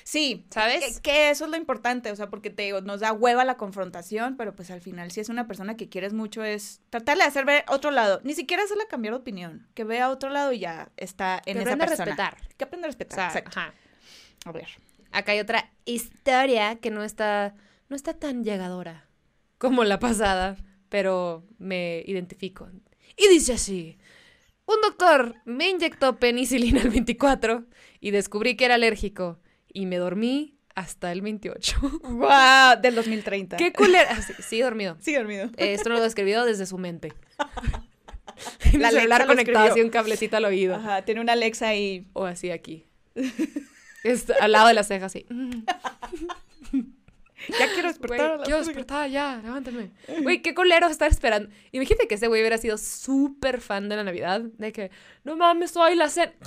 Sí, 0.02 0.46
¿sabes? 0.50 0.96
Que, 0.96 1.02
que 1.02 1.30
eso 1.30 1.44
es 1.44 1.50
lo 1.50 1.56
importante, 1.56 2.10
o 2.10 2.16
sea, 2.16 2.30
porque 2.30 2.50
te 2.50 2.62
digo, 2.64 2.80
nos 2.80 3.00
da 3.00 3.12
hueva 3.12 3.44
la 3.44 3.56
confrontación, 3.56 4.36
pero 4.36 4.56
pues 4.56 4.70
al 4.72 4.80
final 4.80 5.10
si 5.12 5.20
es 5.20 5.28
una 5.28 5.46
persona 5.46 5.76
que 5.76 5.88
quieres 5.88 6.14
mucho 6.14 6.42
es 6.42 6.80
tratarle 6.90 7.22
de 7.24 7.28
hacer 7.28 7.44
ver 7.44 7.64
otro 7.68 7.90
lado, 7.92 8.20
ni 8.24 8.32
siquiera 8.34 8.62
hacerle 8.64 8.86
cambiar 8.88 9.14
de 9.14 9.20
opinión, 9.20 9.68
que 9.74 9.84
vea 9.84 10.08
otro 10.10 10.30
lado 10.30 10.52
y 10.52 10.58
ya 10.60 10.90
está 10.96 11.36
en 11.46 11.58
que 11.58 11.62
esa 11.62 11.74
aprenda 11.74 11.84
a 11.84 11.88
persona. 11.88 12.04
respetar. 12.06 12.56
Que 12.56 12.64
aprenda 12.64 12.86
a 12.86 12.88
O 12.88 12.90
respetar, 12.90 13.16
sea, 13.18 13.26
exacto. 13.40 13.50
ajá. 13.60 13.74
A 14.46 14.52
ver. 14.52 14.68
Acá 15.12 15.32
hay 15.32 15.40
otra 15.40 15.70
historia 15.84 16.76
que 16.76 16.90
no 16.90 17.02
está, 17.02 17.54
no 17.88 17.96
está 17.96 18.14
tan 18.14 18.44
llegadora 18.44 19.06
como 19.58 19.84
la 19.84 19.98
pasada, 19.98 20.56
pero 20.88 21.44
me 21.58 22.02
identifico. 22.06 22.68
Y 23.16 23.28
dice 23.28 23.54
así, 23.54 23.98
un 24.66 24.76
doctor 24.82 25.34
me 25.44 25.68
inyectó 25.68 26.18
penicilina 26.18 26.80
el 26.80 26.90
24 26.90 27.66
y 28.00 28.10
descubrí 28.12 28.56
que 28.56 28.64
era 28.64 28.76
alérgico 28.76 29.38
y 29.72 29.86
me 29.86 29.96
dormí 29.96 30.56
hasta 30.74 31.12
el 31.12 31.20
28. 31.20 31.78
¡Wow! 32.04 32.80
Del 32.82 32.94
2030. 32.94 33.56
¡Qué 33.56 33.72
culera! 33.72 34.08
Ah, 34.12 34.22
sí, 34.22 34.32
sí, 34.38 34.60
dormido. 34.60 34.96
Sí, 35.00 35.14
dormido. 35.14 35.46
Eh, 35.56 35.74
Esto 35.74 35.90
lo 35.90 36.00
describió 36.00 36.44
desde 36.44 36.64
su 36.66 36.78
mente. 36.78 37.12
La 38.72 38.88
El 38.88 38.94
celular 38.94 39.26
conectado 39.26 39.36
escribió. 39.66 39.72
así 39.72 39.80
un 39.82 39.90
cablecito 39.90 40.36
al 40.38 40.46
oído. 40.46 40.76
Ajá, 40.76 41.02
tiene 41.02 41.20
una 41.20 41.32
Alexa 41.32 41.68
ahí. 41.68 42.06
O 42.14 42.24
así 42.24 42.50
aquí. 42.50 42.86
Es 44.04 44.30
al 44.30 44.52
lado 44.52 44.68
de 44.68 44.74
la 44.74 44.84
ceja 44.84 45.06
así. 45.06 45.26
Ya 47.58 47.66
quiero 47.66 47.82
Güey, 47.82 47.88
despertar. 47.88 48.30
a 48.32 48.36
la 48.38 48.44
quiero 48.44 48.58
música. 48.58 48.74
despertar 48.76 49.10
ya, 49.10 49.40
levántame. 49.42 49.90
Güey, 50.22 50.42
qué 50.42 50.54
culero 50.54 50.86
estar 50.88 51.10
esperando. 51.10 51.48
Imagínate 51.72 52.06
que 52.08 52.14
ese 52.16 52.28
güey 52.28 52.40
hubiera 52.42 52.58
sido 52.58 52.76
súper 52.78 53.60
fan 53.60 53.88
de 53.88 53.96
la 53.96 54.04
Navidad. 54.04 54.40
De 54.40 54.72
que, 54.72 54.90
no 55.24 55.36
mames, 55.36 55.76
hoy 55.76 55.94
la 55.96 56.08
cena. 56.08 56.32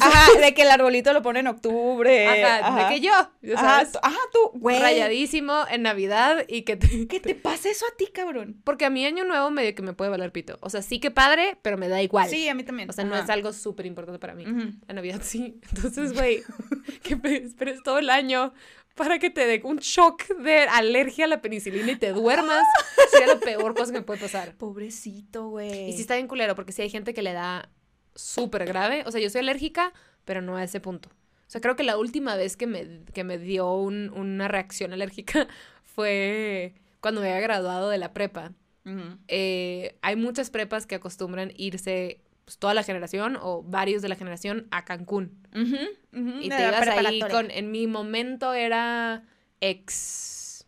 Ajá, 0.00 0.38
de 0.40 0.52
que 0.52 0.62
el 0.62 0.70
arbolito 0.70 1.12
lo 1.12 1.22
pone 1.22 1.40
en 1.40 1.46
octubre. 1.46 2.44
Ajá, 2.44 2.88
de 2.88 2.94
que 2.94 3.00
yo, 3.00 3.12
ya 3.40 3.54
Ajá, 3.54 3.62
sabes, 3.78 3.92
tú- 3.92 3.98
ajá, 4.02 4.18
tú, 4.32 4.58
güey. 4.58 4.80
rayadísimo 4.80 5.64
en 5.70 5.82
Navidad 5.82 6.44
y 6.48 6.62
que 6.62 6.74
te- 6.76 7.06
¿Qué 7.06 7.20
te 7.20 7.36
pasa 7.36 7.68
eso 7.70 7.86
a 7.86 7.96
ti, 7.96 8.08
cabrón? 8.12 8.60
Porque 8.64 8.84
a 8.84 8.90
mi 8.90 9.06
año 9.06 9.24
nuevo 9.24 9.50
medio 9.52 9.74
que 9.76 9.82
me 9.82 9.92
puede 9.92 10.10
valer 10.10 10.32
pito. 10.32 10.58
O 10.60 10.70
sea, 10.70 10.82
sí 10.82 10.98
que 10.98 11.12
padre, 11.12 11.56
pero 11.62 11.78
me 11.78 11.88
da 11.88 12.02
igual. 12.02 12.28
Sí, 12.28 12.48
a 12.48 12.54
mí 12.54 12.64
también. 12.64 12.90
O 12.90 12.92
sea, 12.92 13.04
no 13.04 13.14
Ajá. 13.14 13.24
es 13.24 13.30
algo 13.30 13.52
súper 13.52 13.86
importante 13.86 14.18
para 14.18 14.34
mí. 14.34 14.44
Ujú. 14.44 14.72
La 14.88 14.94
Navidad 14.94 15.20
sí. 15.22 15.60
Entonces, 15.72 16.12
güey, 16.12 16.42
que 17.04 17.14
me 17.14 17.36
esperes 17.36 17.80
todo 17.84 17.98
el 18.00 18.10
año 18.10 18.52
para 18.96 19.18
que 19.20 19.30
te 19.30 19.46
dé 19.46 19.60
un 19.64 19.76
shock 19.78 20.26
de 20.38 20.58
alergia 20.62 21.26
a 21.26 21.28
la 21.28 21.40
penicilina 21.42 21.92
y 21.92 21.96
te 21.96 22.12
duermas. 22.12 22.64
Sería 23.10 23.28
la 23.34 23.38
peor 23.40 23.74
cosa 23.74 23.92
que 23.92 23.98
me 24.00 24.04
puede 24.04 24.20
pasar. 24.20 24.56
Pobrecito, 24.56 25.48
güey. 25.48 25.90
Y 25.90 25.92
sí 25.92 26.00
está 26.00 26.14
bien 26.16 26.26
culero, 26.26 26.54
porque 26.56 26.72
sí 26.72 26.82
hay 26.82 26.90
gente 26.90 27.14
que 27.14 27.22
le 27.22 27.32
da 27.32 27.70
súper 28.14 28.64
grave. 28.66 29.04
O 29.06 29.12
sea, 29.12 29.20
yo 29.20 29.30
soy 29.30 29.40
alérgica, 29.42 29.92
pero 30.24 30.42
no 30.42 30.56
a 30.56 30.64
ese 30.64 30.80
punto. 30.80 31.08
O 31.10 31.48
sea, 31.50 31.60
creo 31.60 31.76
que 31.76 31.84
la 31.84 31.96
última 31.98 32.34
vez 32.34 32.56
que 32.56 32.66
me, 32.66 33.04
que 33.14 33.22
me 33.22 33.38
dio 33.38 33.72
un- 33.74 34.10
una 34.14 34.48
reacción 34.48 34.92
alérgica 34.92 35.46
fue 35.84 36.74
cuando 37.00 37.20
me 37.20 37.28
había 37.30 37.40
graduado 37.40 37.88
de 37.90 37.98
la 37.98 38.12
prepa. 38.12 38.52
Eh, 39.26 39.98
hay 40.00 40.14
muchas 40.14 40.50
prepas 40.50 40.86
que 40.86 40.94
acostumbran 40.94 41.52
irse 41.56 42.20
pues, 42.46 42.56
toda 42.58 42.72
la 42.72 42.82
generación 42.82 43.36
o 43.42 43.62
varios 43.62 44.00
de 44.00 44.08
la 44.08 44.14
generación 44.14 44.66
a 44.70 44.86
Cancún. 44.86 45.46
Ujú, 45.54 46.40
Y 46.40 46.48
te 46.48 46.66
ibas 46.68 46.88
ahí 46.88 47.20
con, 47.20 47.50
en 47.50 47.70
mi 47.70 47.86
momento 47.86 48.54
era 48.54 49.24
ex... 49.60 50.64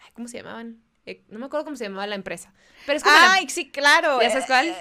ay, 0.00 0.10
¿Cómo 0.14 0.26
se 0.28 0.38
llamaban? 0.38 0.80
Ex- 1.04 1.28
no 1.28 1.38
me 1.38 1.46
acuerdo 1.46 1.64
cómo 1.64 1.76
se 1.76 1.84
llamaba 1.84 2.06
la 2.06 2.14
empresa. 2.14 2.52
Pero 2.86 2.96
es 2.96 3.02
como 3.02 3.14
la- 3.14 3.34
Ay, 3.34 3.48
sí, 3.50 3.70
claro. 3.70 4.22
¿Ya 4.22 4.30
sabes 4.30 4.46
cuál? 4.46 4.68
Eh, 4.68 4.74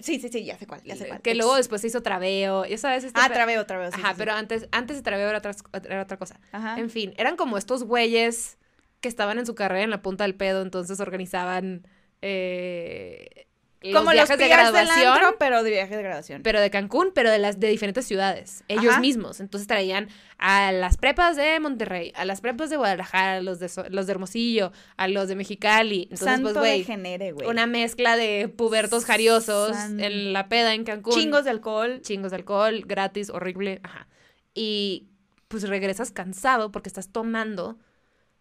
Sí, 0.00 0.18
sí, 0.18 0.30
sí, 0.30 0.42
ya 0.44 0.56
sé 0.56 0.66
cuál, 0.66 0.82
ya 0.84 0.96
sé 0.96 1.06
cuál. 1.06 1.20
que 1.20 1.34
luego 1.34 1.54
después 1.54 1.82
se 1.82 1.88
hizo 1.88 2.02
Traveo, 2.02 2.64
ya 2.64 2.78
sabes. 2.78 3.04
este 3.04 3.20
Ah, 3.22 3.28
Traveo, 3.30 3.66
Traveo, 3.66 3.90
sí, 3.92 3.98
Ajá, 4.00 4.08
sí, 4.08 4.14
sí. 4.14 4.18
pero 4.18 4.32
antes, 4.32 4.66
antes 4.72 4.96
de 4.96 5.02
Traveo 5.02 5.28
era 5.28 5.36
otra, 5.38 5.54
era 5.84 6.02
otra 6.02 6.16
cosa. 6.16 6.40
Ajá. 6.50 6.78
En 6.78 6.88
fin, 6.88 7.12
eran 7.18 7.36
como 7.36 7.58
estos 7.58 7.84
güeyes 7.84 8.56
que 9.02 9.08
estaban 9.08 9.38
en 9.38 9.44
su 9.44 9.54
carrera 9.54 9.84
en 9.84 9.90
la 9.90 10.00
punta 10.00 10.24
del 10.24 10.34
pedo, 10.34 10.62
entonces 10.62 10.98
organizaban 10.98 11.86
eh, 12.22 13.46
Como 13.82 14.12
los 14.12 14.14
viajes 14.14 14.38
de 14.38 14.48
graduación. 14.48 15.08
antro, 15.08 15.36
pero 15.38 15.62
de 15.62 15.70
viaje 15.70 15.96
de 15.96 16.02
graduación. 16.02 16.42
pero 16.42 16.60
de 16.60 16.70
Cancún, 16.70 17.10
pero 17.14 17.30
de 17.30 17.38
las 17.38 17.58
de 17.58 17.68
diferentes 17.68 18.06
ciudades, 18.06 18.62
ellos 18.68 18.92
Ajá. 18.92 19.00
mismos. 19.00 19.40
Entonces 19.40 19.66
traían 19.66 20.08
a 20.38 20.70
las 20.72 20.96
prepas 20.96 21.36
de 21.36 21.58
Monterrey, 21.60 22.12
a 22.14 22.24
las 22.24 22.40
prepas 22.40 22.70
de 22.70 22.76
Guadalajara, 22.76 23.36
a 23.36 23.40
los 23.40 23.58
de, 23.58 23.68
So- 23.68 23.84
los 23.90 24.06
de 24.06 24.12
Hermosillo, 24.12 24.72
a 24.96 25.08
los 25.08 25.28
de 25.28 25.36
Mexicali. 25.36 26.02
Entonces, 26.04 26.26
Santo 26.26 26.52
pues, 26.52 26.84
güey, 26.86 27.48
una 27.48 27.66
mezcla 27.66 28.16
de 28.16 28.48
pubertos 28.48 29.04
jariosos 29.04 29.76
San- 29.76 30.00
en 30.00 30.32
la 30.32 30.48
peda 30.48 30.74
en 30.74 30.84
Cancún. 30.84 31.14
Chingos 31.14 31.44
de 31.44 31.50
alcohol. 31.50 32.00
chingos 32.02 32.30
de 32.30 32.36
alcohol, 32.36 32.82
gratis, 32.86 33.30
horrible, 33.30 33.80
ajá. 33.82 34.06
Y 34.54 35.08
pues 35.48 35.68
regresas 35.68 36.10
cansado 36.12 36.72
porque 36.72 36.88
estás 36.88 37.10
tomando 37.10 37.78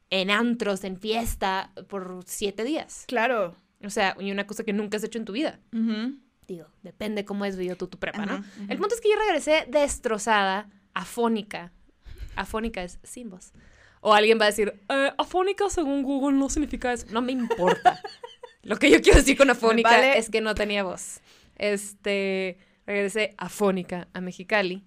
en 0.10 0.30
antros, 0.30 0.84
en 0.84 0.98
fiesta, 0.98 1.72
por 1.88 2.22
siete 2.26 2.64
días. 2.64 3.06
Claro. 3.08 3.56
O 3.84 3.90
sea, 3.90 4.16
y 4.20 4.32
una 4.32 4.46
cosa 4.48 4.64
que 4.64 4.74
nunca 4.74 4.98
has 4.98 5.04
hecho 5.04 5.18
en 5.20 5.26
tu 5.26 5.34
vida. 5.34 5.60
Digo, 6.48 6.68
depende 6.84 7.24
cómo 7.26 7.46
es 7.46 7.56
vivido 7.56 7.76
tú 7.78 7.88
tu 7.88 7.98
prepa, 8.00 8.26
¿no? 8.26 8.44
El 8.68 8.78
punto 8.78 8.94
es 8.96 9.02
que 9.02 9.10
yo 9.10 9.16
regresé 9.18 9.66
destrozada, 9.70 10.70
afónica. 10.94 11.72
Afónica 12.36 12.84
es 12.84 13.00
sin 13.04 13.30
voz. 13.30 13.54
O 14.02 14.14
alguien 14.14 14.40
va 14.40 14.46
a 14.46 14.48
decir, 14.48 14.74
Eh, 14.90 15.12
afónica, 15.18 15.70
según 15.70 16.04
Google, 16.04 16.38
no 16.38 16.50
significa 16.50 16.92
eso. 16.94 17.06
no 17.12 17.22
me 17.22 17.32
importa. 17.32 18.02
Lo 18.64 18.78
que 18.78 18.90
yo 18.92 19.02
quiero 19.02 19.20
decir 19.20 19.38
con 19.38 19.50
afónica 19.50 19.90
vale. 19.90 20.18
es 20.18 20.30
que 20.30 20.42
no 20.42 20.54
tenía 20.56 20.84
voz. 20.84 21.22
Este, 21.56 22.58
regresé 22.86 23.34
afónica 23.38 24.08
a 24.14 24.22
Mexicali 24.22 24.84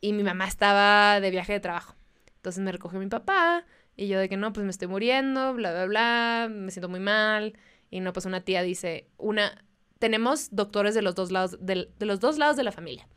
y 0.00 0.12
mi 0.12 0.22
mamá 0.22 0.46
estaba 0.46 1.20
de 1.20 1.30
viaje 1.30 1.52
de 1.52 1.60
trabajo. 1.60 1.94
Entonces 2.36 2.62
me 2.62 2.72
recogió 2.72 2.98
mi 2.98 3.06
papá 3.06 3.64
y 3.96 4.08
yo 4.08 4.18
de 4.18 4.28
que 4.28 4.36
no, 4.36 4.52
pues 4.52 4.64
me 4.64 4.70
estoy 4.70 4.88
muriendo, 4.88 5.54
bla, 5.54 5.72
bla, 5.72 5.84
bla, 5.86 6.48
me 6.50 6.70
siento 6.70 6.88
muy 6.88 7.00
mal. 7.00 7.54
Y 7.90 8.00
no, 8.00 8.12
pues 8.12 8.26
una 8.26 8.40
tía 8.42 8.62
dice, 8.62 9.08
una, 9.16 9.64
tenemos 9.98 10.48
doctores 10.50 10.94
de 10.94 11.02
los 11.02 11.14
dos 11.14 11.30
lados, 11.32 11.56
del- 11.60 11.90
de 11.98 12.06
los 12.06 12.20
dos 12.20 12.38
lados 12.38 12.56
de 12.56 12.64
la 12.64 12.72
familia. 12.72 13.08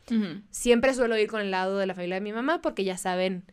Siempre 0.50 0.94
suelo 0.94 1.16
ir 1.18 1.28
con 1.28 1.40
el 1.40 1.50
lado 1.50 1.78
de 1.78 1.86
la 1.86 1.94
familia 1.94 2.16
de 2.16 2.20
mi 2.22 2.32
mamá 2.32 2.60
porque 2.62 2.84
ya 2.84 2.96
saben. 2.96 3.44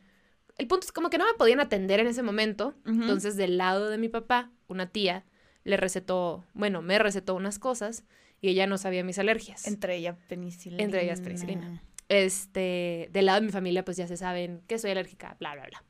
El 0.58 0.68
punto 0.68 0.86
es 0.86 0.92
como 0.92 1.10
que 1.10 1.18
no 1.18 1.26
me 1.26 1.34
podían 1.36 1.60
atender 1.60 2.00
en 2.00 2.08
ese 2.08 2.24
momento. 2.24 2.74
Entonces, 2.86 3.36
del 3.38 3.58
lado 3.58 3.90
de 3.90 3.98
mi 3.98 4.10
papá, 4.10 4.52
una 4.68 4.88
tía 4.88 5.26
le 5.64 5.78
recetó, 5.78 6.46
bueno, 6.54 6.82
me 6.82 6.98
recetó 7.00 7.36
unas 7.36 7.60
cosas 7.60 8.04
y 8.42 8.50
ella 8.50 8.66
no 8.68 8.78
sabía 8.78 9.04
mis 9.04 9.20
alergias. 9.20 9.68
Entre 9.68 9.96
ellas 9.98 10.18
penicilina. 10.28 10.84
Entre 10.84 11.04
ellas 11.04 11.20
penicilina. 11.22 11.84
Este, 12.08 13.10
del 13.14 13.26
lado 13.28 13.40
de 13.40 13.46
mi 13.46 13.52
familia, 13.52 13.86
pues 13.86 13.96
ya 13.98 14.08
se 14.08 14.18
saben 14.18 14.62
que 14.68 14.80
soy 14.80 14.92
alérgica, 14.92 15.36
bla, 15.40 15.54
bla, 15.54 15.66
bla. 15.68 15.84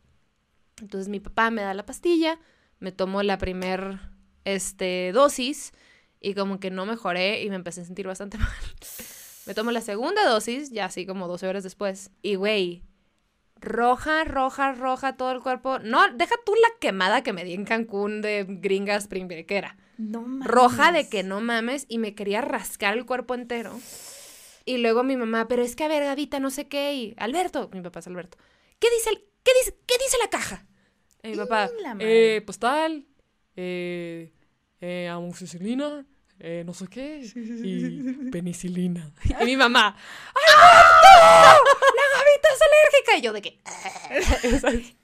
Entonces, 0.82 1.08
mi 1.10 1.20
papá 1.20 1.50
me 1.50 1.62
da 1.62 1.74
la 1.74 1.86
pastilla, 1.86 2.40
me 2.80 2.92
tomo 2.92 3.24
la 3.24 3.38
primer, 3.38 4.00
este, 4.46 5.12
dosis 5.14 5.72
y 6.20 6.34
como 6.34 6.60
que 6.60 6.72
no 6.72 6.86
mejoré 6.86 7.44
y 7.44 7.50
me 7.50 7.56
empecé 7.56 7.82
a 7.82 7.86
sentir 7.86 8.08
bastante 8.08 8.38
mal. 8.40 8.50
Me 9.46 9.54
tomo 9.54 9.72
la 9.72 9.82
segunda 9.82 10.28
dosis, 10.28 10.72
ya 10.72 10.86
así 10.86 11.06
como 11.06 11.28
12 11.28 11.48
horas 11.48 11.64
después. 11.64 12.12
Y, 12.22 12.36
güey, 12.36 12.84
roja, 13.56 14.24
roja, 14.24 14.74
roja 14.74 15.16
todo 15.18 15.32
el 15.32 15.42
cuerpo. 15.42 15.80
No, 15.80 16.08
deja 16.14 16.36
tú 16.46 16.54
la 16.56 16.70
quemada 16.80 17.24
que 17.24 17.34
me 17.34 17.44
di 17.44 17.54
en 17.54 17.66
Cancún 17.66 18.22
de 18.22 18.46
gringa 18.48 18.96
spring 18.96 19.28
breakera. 19.28 19.78
No 19.98 20.22
mames. 20.22 20.48
Roja 20.48 20.92
de 20.92 21.10
que 21.10 21.24
no 21.24 21.42
mames 21.42 21.86
y 21.90 21.98
me 21.98 22.16
quería 22.16 22.42
rascar 22.42 22.98
el 22.98 23.06
cuerpo 23.06 23.34
entero. 23.34 23.78
Y 24.66 24.78
luego 24.78 25.04
mi 25.04 25.18
mamá, 25.18 25.48
pero 25.48 25.64
es 25.64 25.76
que 25.76 25.84
a 25.84 25.88
ver, 25.88 26.04
Gavita, 26.04 26.40
no 26.40 26.52
sé 26.52 26.68
qué. 26.68 26.94
Y 26.94 27.16
Alberto, 27.18 27.70
mi 27.74 27.82
papá 27.82 28.00
es 28.00 28.08
Alberto. 28.08 28.38
¿Qué 28.80 28.88
dice, 28.96 29.10
el, 29.10 29.18
qué 29.44 29.52
dice, 29.60 29.78
qué 29.88 29.96
dice 29.98 30.18
la 30.22 30.30
caja? 30.30 30.66
Y 31.24 31.30
mi 31.30 31.38
papá, 31.38 31.70
Y 31.78 31.82
la 31.82 31.96
madre. 31.96 32.42
Eh, 33.62 34.32
eh, 34.80 35.10
amoxicilina, 35.10 36.06
eh, 36.40 36.64
no 36.66 36.74
sé 36.74 36.88
qué, 36.88 37.30
y 37.36 38.30
penicilina. 38.32 39.12
y 39.42 39.44
mi 39.44 39.58
mamá, 39.58 39.98
¡Alberto! 40.48 41.64
¡La 41.98 42.06
Gavita 42.16 42.48
es 42.54 42.62
alérgica! 42.70 43.18
Y 43.18 43.22
yo 43.22 43.34
de 43.34 43.42
que, 43.42 43.60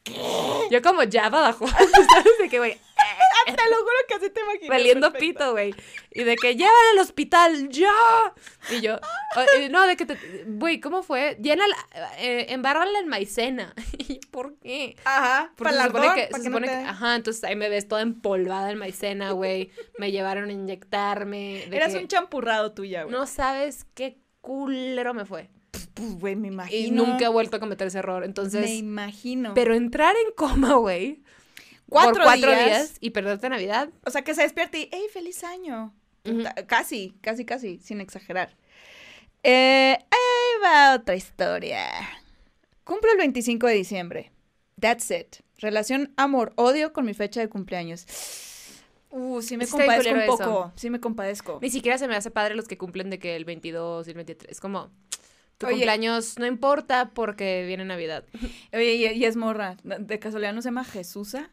yo 0.72 0.82
como 0.82 1.04
ya 1.04 1.26
abajo, 1.26 1.68
¿sabes? 1.68 2.38
De 2.40 2.48
que, 2.48 2.60
güey, 2.60 2.78
Te 3.46 3.70
lo 3.70 3.78
juro 3.78 3.96
que 4.08 4.14
así 4.16 4.30
te 4.32 4.42
imaginé. 4.42 4.70
valiendo 4.70 5.14
pito, 5.14 5.52
güey. 5.52 5.74
Y 6.12 6.24
de 6.24 6.36
que 6.36 6.56
llévale 6.56 6.90
al 6.94 7.00
hospital, 7.00 7.70
ya. 7.70 7.92
Y 8.72 8.82
yo, 8.82 8.96
"Ah, 9.36 9.46
eh, 9.58 9.70
no, 9.70 9.86
de 9.86 9.96
que 9.96 10.06
te, 10.06 10.18
güey, 10.48 10.80
¿cómo 10.80 11.04
fue? 11.04 11.38
Llena, 11.42 11.66
eh, 12.18 12.48
embárrala 12.50 13.00
en 13.00 13.08
maicena. 13.08 13.74
Y 14.08 14.20
¿por 14.32 14.58
qué? 14.60 14.96
Ajá. 15.06 15.52
Porque 15.56 15.74
se 15.74 15.84
supone 15.84 16.06
ardor, 16.08 16.16
que, 16.16 16.28
para 16.32 16.38
se 16.38 16.44
que 16.44 16.50
no 16.50 16.56
supone 16.58 16.68
te- 16.68 16.74
que- 16.84 16.90
ajá, 16.90 17.16
entonces 17.16 17.44
ahí 17.44 17.56
me 17.56 17.70
ves 17.70 17.88
toda 17.88 18.02
empolvada 18.02 18.72
en 18.72 18.78
maicena, 18.78 19.32
güey. 19.32 19.72
Me 19.98 20.12
llevaron 20.12 20.50
a 20.50 20.54
inyectarme. 20.54 21.66
de 21.70 21.76
Eras 21.78 21.94
que 21.94 22.00
un 22.00 22.08
champurrado 22.08 22.72
tuya, 22.74 23.04
güey. 23.04 23.12
No 23.16 23.26
sabes 23.28 23.86
qué 23.94 24.18
culero 24.42 25.14
me 25.14 25.26
fue. 25.26 25.50
Pues, 25.94 26.16
güey, 26.20 26.36
me 26.36 26.50
imagino. 26.50 26.88
Y 26.88 26.92
nunca 26.92 27.26
he 27.26 27.30
vuelto 27.30 27.58
a 27.58 27.60
cometer 27.60 27.88
ese 27.88 28.00
error. 28.00 28.22
Me 28.22 28.26
Entonces, 28.28 28.70
imagino. 28.70 29.54
pero 29.54 29.74
entrar 29.76 30.16
en 30.16 30.34
coma, 30.36 30.74
güey. 30.76 31.24
Cuatro, 31.90 32.14
por 32.14 32.24
cuatro 32.24 32.52
días, 32.52 32.66
días. 32.66 32.98
y 33.00 33.10
perderte 33.12 33.50
Navidad. 33.50 33.90
O 34.06 34.12
sea, 34.12 34.24
que 34.24 34.34
se 34.34 34.44
despierte 34.44 34.80
y, 34.80 34.90
¡hey, 34.92 35.06
feliz 35.12 35.44
año! 35.44 35.94
Casi, 36.68 37.14
casi, 37.22 37.46
casi, 37.46 37.80
sin 37.80 38.02
exagerar. 38.02 38.56
Eh, 39.44 39.98
ahí 40.00 40.62
va 40.64 40.96
otra 40.96 41.16
historia. 41.16 41.88
Cumplo 42.84 43.12
el 43.12 43.18
25 43.18 43.68
de 43.68 43.74
diciembre. 43.74 44.32
That's 44.80 45.12
it. 45.12 45.38
Relación 45.60 46.14
amor-odio 46.18 46.94
con 46.94 47.06
mi 47.06 47.14
fecha 47.14 47.42
de 47.42 47.50
cumpleaños. 47.50 48.06
Uh, 49.12 49.42
sí 49.42 49.56
me 49.56 49.68
compadezco 49.68 50.14
un 50.14 50.26
poco. 50.26 50.74
Sí 50.76 50.90
me 50.90 51.00
compadezco. 51.00 51.60
Ni 51.62 51.70
siquiera 51.70 51.98
se 51.98 52.08
me 52.08 52.16
hace 52.16 52.32
padre 52.32 52.56
los 52.56 52.68
que 52.68 52.78
cumplen 52.78 53.10
de 53.10 53.20
que 53.20 53.36
el 53.36 53.46
22 53.46 54.08
y 54.08 54.10
el 54.10 54.16
23. 54.16 54.52
Es 54.52 54.60
como, 54.60 54.90
tu 55.58 55.68
Oye. 55.68 55.76
cumpleaños 55.76 56.38
no 56.38 56.46
importa 56.46 57.12
porque 57.14 57.64
viene 57.66 57.86
Navidad. 57.86 58.26
Oye, 58.74 58.96
y, 58.96 59.06
y 59.06 59.26
es 59.26 59.36
morra. 59.38 59.78
¿De 59.84 60.20
casualidad 60.20 60.54
no 60.54 60.62
se 60.62 60.68
llama 60.68 60.84
Jesusa? 60.84 61.52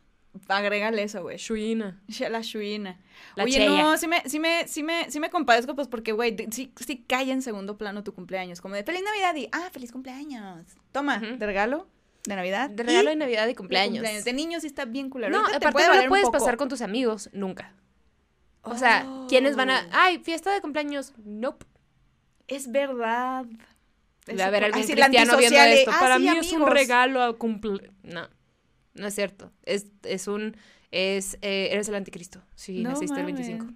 Agrégale 0.49 1.03
eso, 1.03 1.23
güey. 1.23 1.37
Shuina. 1.37 2.01
Sh- 2.09 2.29
La 2.31 2.41
Shuina. 2.41 2.99
La 3.37 3.45
Oye, 3.45 3.53
Cheya. 3.55 3.69
no, 3.83 3.97
sí 3.99 4.09
me, 4.09 4.23
sí 4.29 4.39
me, 4.41 4.67
sí 4.67 4.83
me, 4.83 5.11
sí 5.11 5.21
me 5.21 5.29
compadezco, 5.31 5.75
pues 5.75 5.89
porque, 5.89 6.13
güey, 6.13 6.35
sí, 6.51 6.73
sí 6.77 7.05
cae 7.07 7.31
en 7.31 7.43
segundo 7.43 7.77
plano 7.77 8.03
tu 8.03 8.15
cumpleaños. 8.15 8.61
Como 8.61 8.75
de 8.75 8.83
feliz 8.85 9.03
Navidad 9.05 9.35
y, 9.37 9.49
ah, 9.53 9.69
feliz 9.73 9.93
cumpleaños. 9.93 10.65
Toma, 10.91 11.19
Ujú. 11.19 11.37
de 11.37 11.47
regalo, 11.47 11.87
de 12.25 12.35
Navidad. 12.37 12.71
De 12.71 12.83
regalo 12.83 13.11
de 13.11 13.17
Navidad 13.17 13.47
y 13.49 13.55
cumpleaños. 13.55 14.25
De 14.25 14.33
niños 14.33 14.63
sí 14.63 14.69
está 14.69 14.85
bien 14.87 15.11
culero. 15.11 15.37
No, 15.39 15.47
te 15.49 15.57
aparte 15.57 15.73
puede 15.73 15.89
no 15.89 16.03
lo 16.03 16.09
puedes 16.09 16.31
pasar 16.31 16.57
con 16.57 16.69
tus 16.69 16.81
amigos 16.81 17.29
nunca. 17.33 17.75
O 18.63 18.77
sea, 18.79 19.07
¿quiénes 19.29 19.57
van 19.57 19.71
a...? 19.71 19.81
Oh. 19.87 19.91
Ay, 19.93 20.19
fiesta 20.21 20.53
de 20.53 20.61
cumpleaños. 20.61 21.13
Nope. 21.25 21.67
Es 22.49 22.71
verdad. 22.71 23.45
Haber 24.43 24.65
algún 24.65 24.83
cristiano 24.83 25.37
viendo 25.37 25.59
esto. 25.61 25.91
"Ah, 25.93 25.99
Para 26.01 26.17
sí, 26.17 26.23
mí 26.23 26.29
es 26.29 26.53
un 26.53 26.63
amigos". 26.63 26.71
regalo 26.73 27.23
a 27.23 27.37
cumple... 27.37 27.91
No, 28.05 28.29
no 28.95 29.07
es 29.07 29.15
cierto. 29.15 29.51
Es, 29.65 29.87
es 30.03 30.29
un... 30.29 30.57
Es, 30.91 31.39
eh, 31.41 31.69
eres 31.73 31.89
el 31.89 31.95
anticristo. 31.95 32.43
Sí, 32.55 32.83
No 32.83 32.91
naciste 32.91 33.19
el 33.19 33.27
mames. 33.27 33.47
25. 33.49 33.75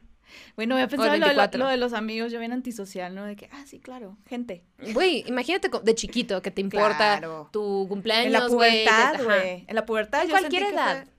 Bueno, 0.57 0.75
voy 0.75 0.83
a 0.83 0.89
pensar 0.89 1.07
lo, 1.07 1.13
de 1.13 1.19
lo- 1.21 1.27
24. 1.27 1.59
lo 1.59 1.69
de 1.69 1.77
los 1.79 1.93
amigos, 1.95 2.31
yo 2.33 2.39
bien 2.41 2.53
antisocial, 2.53 3.15
¿no? 3.15 3.25
De 3.25 3.37
que, 3.37 3.49
ah, 3.53 3.65
sí, 3.67 3.79
claro, 3.79 4.19
gente. 4.27 4.65
Güey, 4.93 5.25
imagínate 5.27 5.71
de 5.83 5.95
chiquito 5.95 6.43
que 6.43 6.51
te 6.51 6.61
importa 6.61 6.97
Claro. 7.19 7.49
tu 7.53 7.83
En 7.83 7.89
cumpleaños, 7.89 8.33
la 8.33 8.49
güey. 8.49 8.85
pubertad, 8.85 9.25
güey. 9.25 9.65
En 9.67 9.75
la 9.75 9.87
pubertad 9.87 10.23
En 10.23 10.29
yo 10.29 10.33
cualquier 10.33 10.63
sentí 10.65 10.77
que 10.77 10.83
edad. 10.83 11.05
fue- 11.05 11.13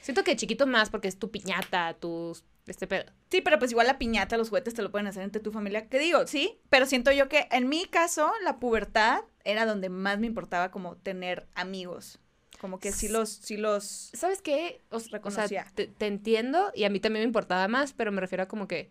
Siento 0.00 0.24
que 0.24 0.32
de 0.32 0.36
chiquito 0.36 0.66
más 0.66 0.90
porque 0.90 1.08
es 1.08 1.18
tu 1.18 1.30
piñata, 1.30 1.94
tus... 1.94 2.42
Este 2.66 2.86
pedo. 2.86 3.04
Sí, 3.30 3.42
pero 3.42 3.58
pues 3.58 3.70
igual 3.72 3.86
la 3.86 3.98
piñata, 3.98 4.38
los 4.38 4.48
juguetes 4.48 4.72
te 4.72 4.80
lo 4.80 4.90
pueden 4.90 5.06
hacer 5.06 5.22
entre 5.22 5.42
tu 5.42 5.52
familia. 5.52 5.86
¿Qué 5.88 5.98
digo? 5.98 6.26
Sí, 6.26 6.58
pero 6.70 6.86
siento 6.86 7.12
yo 7.12 7.28
que 7.28 7.46
en 7.50 7.68
mi 7.68 7.84
caso, 7.84 8.32
la 8.42 8.58
pubertad 8.58 9.20
era 9.44 9.66
donde 9.66 9.90
más 9.90 10.18
me 10.18 10.26
importaba 10.26 10.70
como 10.70 10.96
tener 10.96 11.46
amigos. 11.54 12.18
Como 12.64 12.80
que 12.80 12.92
sí 12.92 13.08
los, 13.08 13.28
sí 13.28 13.58
los... 13.58 13.84
¿Sabes 14.14 14.40
qué? 14.40 14.80
O, 14.90 14.96
o 14.96 15.30
sea, 15.30 15.46
te, 15.74 15.86
te 15.86 16.06
entiendo 16.06 16.72
y 16.74 16.84
a 16.84 16.88
mí 16.88 16.98
también 16.98 17.24
me 17.24 17.26
importaba 17.26 17.68
más, 17.68 17.92
pero 17.92 18.10
me 18.10 18.22
refiero 18.22 18.44
a 18.44 18.48
como 18.48 18.66
que 18.66 18.90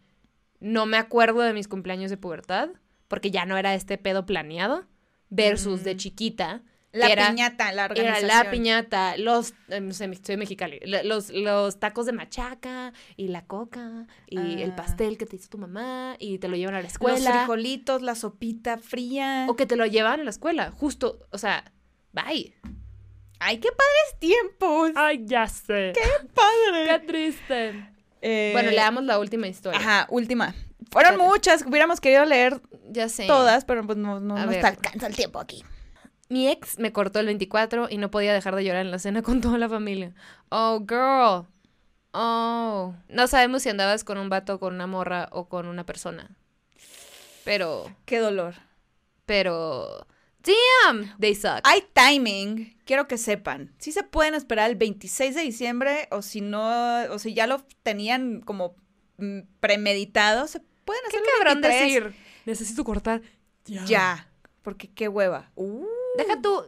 no 0.59 0.86
me 0.86 0.97
acuerdo 0.97 1.41
de 1.41 1.53
mis 1.53 1.67
cumpleaños 1.67 2.11
de 2.11 2.17
pubertad 2.17 2.69
porque 3.07 3.32
ya 3.32 3.45
no 3.45 3.57
era 3.57 3.74
este 3.74 3.97
pedo 3.97 4.28
planeado 4.28 4.86
versus 5.32 5.84
de 5.84 5.95
Mm. 5.95 5.97
chiquita. 5.97 6.61
La 6.91 7.07
era- 7.07 7.30
piñata, 7.32 7.71
la 7.71 7.86
Era 7.86 7.93
organización. 7.95 8.28
la 8.28 8.51
piñata, 8.51 9.17
los, 9.17 9.55
no 9.82 9.91
sé, 9.93 10.11
soy 10.24 10.38
mexicali, 10.38 10.80
los, 11.03 11.32
los 11.32 11.80
tacos 11.80 12.05
de 12.05 12.11
machaca 12.11 12.93
y 13.17 13.30
la 13.30 13.43
coca 13.47 14.05
y 14.28 14.61
el 14.61 14.69
Ah. 14.74 14.76
pastel 14.76 15.17
que 15.17 15.26
te 15.26 15.38
hizo 15.38 15.49
tu 15.49 15.57
mamá 15.57 16.15
y 16.19 16.38
te 16.38 16.47
lo 16.47 16.55
llevan 16.55 16.76
a 16.76 16.78
la 16.78 16.84
Los 16.84 16.91
escuela. 16.91 17.32
frijolitos, 17.39 18.03
la 18.03 18.13
sopita 18.13 18.78
fría. 18.78 19.47
O 19.49 19.55
que 19.55 19.65
te 19.65 19.76
lo 19.78 19.88
llevan 19.88 20.19
a 20.19 20.24
la 20.24 20.30
escuela, 20.30 20.69
justo, 20.69 21.26
o 21.32 21.39
sea, 21.39 21.74
bye. 22.11 22.53
Ay, 23.46 23.58
qué 23.60 23.70
padres 23.70 24.20
tiempos. 24.20 24.91
Ay, 24.96 25.22
ya 25.26 25.48
sé. 25.48 25.94
padre. 26.34 26.86
Qué 26.88 27.00
triste. 27.06 27.89
Eh, 28.22 28.52
Bueno, 28.54 28.70
le 28.70 28.78
damos 28.78 29.04
la 29.04 29.20
última 29.20 29.48
historia. 29.48 29.80
Ajá, 29.80 30.08
última. 30.10 30.54
Fueron 30.91 31.14
Espérate. 31.14 31.18
muchas, 31.34 31.66
hubiéramos 31.66 32.00
querido 32.00 32.24
leer 32.26 32.62
Ya 32.89 33.10
sé. 33.10 33.28
todas, 33.28 33.66
pero 33.66 33.86
pues 33.86 33.98
no, 33.98 34.20
no 34.20 34.38
A 34.38 34.41
nos 34.46 34.50
ver. 34.50 34.66
alcanza 34.66 35.08
el 35.08 35.16
tiempo 35.16 35.39
aquí. 35.39 35.64
Mi 36.30 36.48
ex 36.48 36.80
me 36.80 36.94
cortó 36.94 37.20
el 37.20 37.26
24 37.26 37.88
y 37.89 37.98
no 37.98 38.10
podía 38.12 38.34
dejar 38.34 38.56
de 38.56 38.64
llorar 38.64 38.82
en 38.86 38.91
la 38.91 39.00
cena 39.00 39.22
con 39.22 39.41
toda 39.41 39.58
la 39.58 39.68
familia. 39.68 40.14
Oh, 40.50 40.80
girl. 40.88 41.46
Oh. 42.14 42.94
No 43.10 43.28
sabemos 43.28 43.64
si 43.64 43.70
andabas 43.70 44.04
con 44.04 44.18
un 44.18 44.30
vato, 44.30 44.60
con 44.60 44.74
una 44.74 44.88
morra 44.88 45.28
o 45.32 45.50
con 45.50 45.68
una 45.68 45.84
persona. 45.86 46.30
Pero, 47.44 47.91
Qué 48.06 48.20
dolor. 48.20 48.54
pero... 49.26 50.08
Damn, 50.44 51.16
they 51.20 51.36
suck. 51.36 51.62
Hay 51.64 51.84
timing, 51.94 52.78
quiero 52.86 53.08
que 53.08 53.18
sepan. 53.18 53.74
Si 53.78 53.91
se 53.91 54.04
pueden 54.04 54.34
esperar 54.34 54.70
el 54.70 54.76
26 54.76 55.36
de 55.36 55.41
diciembre 55.41 56.08
o 56.12 56.22
si 56.22 56.41
no, 56.41 57.04
o 57.10 57.20
si 57.20 57.34
ya 57.34 57.48
lo 57.48 57.66
tenían 57.84 58.41
como 58.41 58.76
mm, 59.18 59.39
premeditado, 59.60 60.48
se 60.48 60.60
pueden 60.86 61.02
¿Qué 61.10 61.18
hacer 61.18 61.28
el 61.28 61.38
cabrón 61.38 61.62
23 61.62 61.82
decir? 61.82 62.16
Necesito 62.46 62.84
cortar. 62.84 63.22
Ya, 63.66 64.30
porque 64.62 64.91
qué 64.91 65.08
hueva. 65.08 65.52
Uh, 65.56 65.86
Deja 66.18 66.41
tú... 66.41 66.64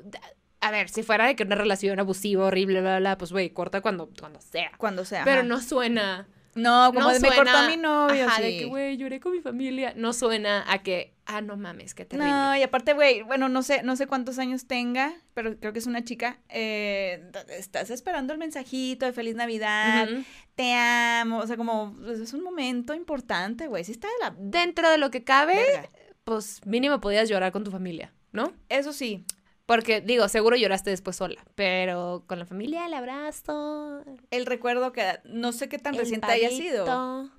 A 0.62 0.72
ver, 0.72 0.90
si 0.90 1.04
fuera 1.04 1.28
de 1.28 1.36
que 1.36 1.44
una 1.44 1.56
relación 1.56 2.00
abusiva, 2.00 2.46
horrible, 2.46 2.82
bla, 2.82 2.92
bla, 2.92 3.00
bla, 3.00 3.18
pues, 3.20 3.32
güey, 3.32 3.52
corta 3.52 3.82
cuando, 3.82 4.10
cuando 4.20 4.42
sea. 4.42 4.72
cuando 4.78 5.06
sea. 5.06 5.24
Pero 5.24 5.42
ajá. 5.42 5.48
no 5.48 5.62
suena... 5.62 6.28
No, 6.56 6.88
como 6.94 7.02
no 7.08 7.14
de, 7.14 7.20
me 7.20 7.36
cortó 7.36 7.52
a 7.52 7.68
mi 7.68 7.78
novio, 7.78 8.28
Ajá, 8.28 8.38
sí. 8.38 8.44
de 8.44 8.58
que, 8.60 8.66
güey, 8.66 8.98
lloré 8.98 9.20
con 9.20 9.34
mi 9.34 9.42
familia. 9.42 9.94
No 9.96 10.14
suena 10.14 10.64
a 10.72 10.82
que, 10.84 11.14
ah, 11.26 11.42
no 11.42 11.58
mames, 11.58 11.94
qué 11.94 12.06
terrible. 12.06 12.32
No, 12.32 12.56
y 12.56 12.64
aparte, 12.64 12.94
güey, 12.94 13.24
bueno, 13.24 13.50
no 13.50 13.62
sé, 13.62 13.84
no 13.84 13.96
sé 13.98 14.08
cuántos 14.08 14.40
años 14.40 14.66
tenga, 14.66 15.14
pero 15.34 15.58
creo 15.60 15.74
que 15.74 15.80
es 15.80 15.86
una 15.86 16.04
chica. 16.06 16.40
eh, 16.48 17.30
estás 17.50 17.90
esperando 17.90 18.32
el 18.32 18.40
mensajito 18.40 19.06
de 19.06 19.12
feliz 19.12 19.36
Navidad, 19.36 20.08
te 20.56 20.74
amo, 20.74 21.40
o 21.40 21.48
sea, 21.48 21.58
como 21.58 21.94
pues, 22.02 22.20
es 22.20 22.34
un 22.34 22.42
momento 22.42 22.94
importante, 22.94 23.68
güey. 23.68 23.84
Sí 23.84 23.92
está 23.92 24.08
de 24.08 24.14
la 24.22 24.36
Dentro 24.38 24.90
de 24.90 24.98
lo 24.98 25.12
que 25.12 25.24
cabe, 25.26 25.56
verga. 25.56 25.90
pues 26.24 26.62
mínimo 26.66 27.02
podías 27.02 27.28
llorar 27.28 27.52
con 27.52 27.66
tu 27.66 27.72
familia, 27.72 28.14
¿no? 28.32 28.54
Eso 28.70 28.94
sí, 28.94 29.26
Porque, 29.66 30.00
digo, 30.02 30.28
seguro 30.28 30.56
lloraste 30.56 30.92
después 30.92 31.16
sola, 31.16 31.44
pero 31.56 32.24
con 32.28 32.38
la 32.38 32.46
familia, 32.46 32.86
el 32.86 32.94
abrazo. 32.94 34.04
el 34.30 34.46
recuerdo 34.46 34.92
que 34.92 35.20
no 35.26 35.52
sé 35.54 35.68
qué 35.70 35.80
tan 35.80 35.96
reciente 35.96 36.28
haya 36.28 36.50
sido. 36.50 36.86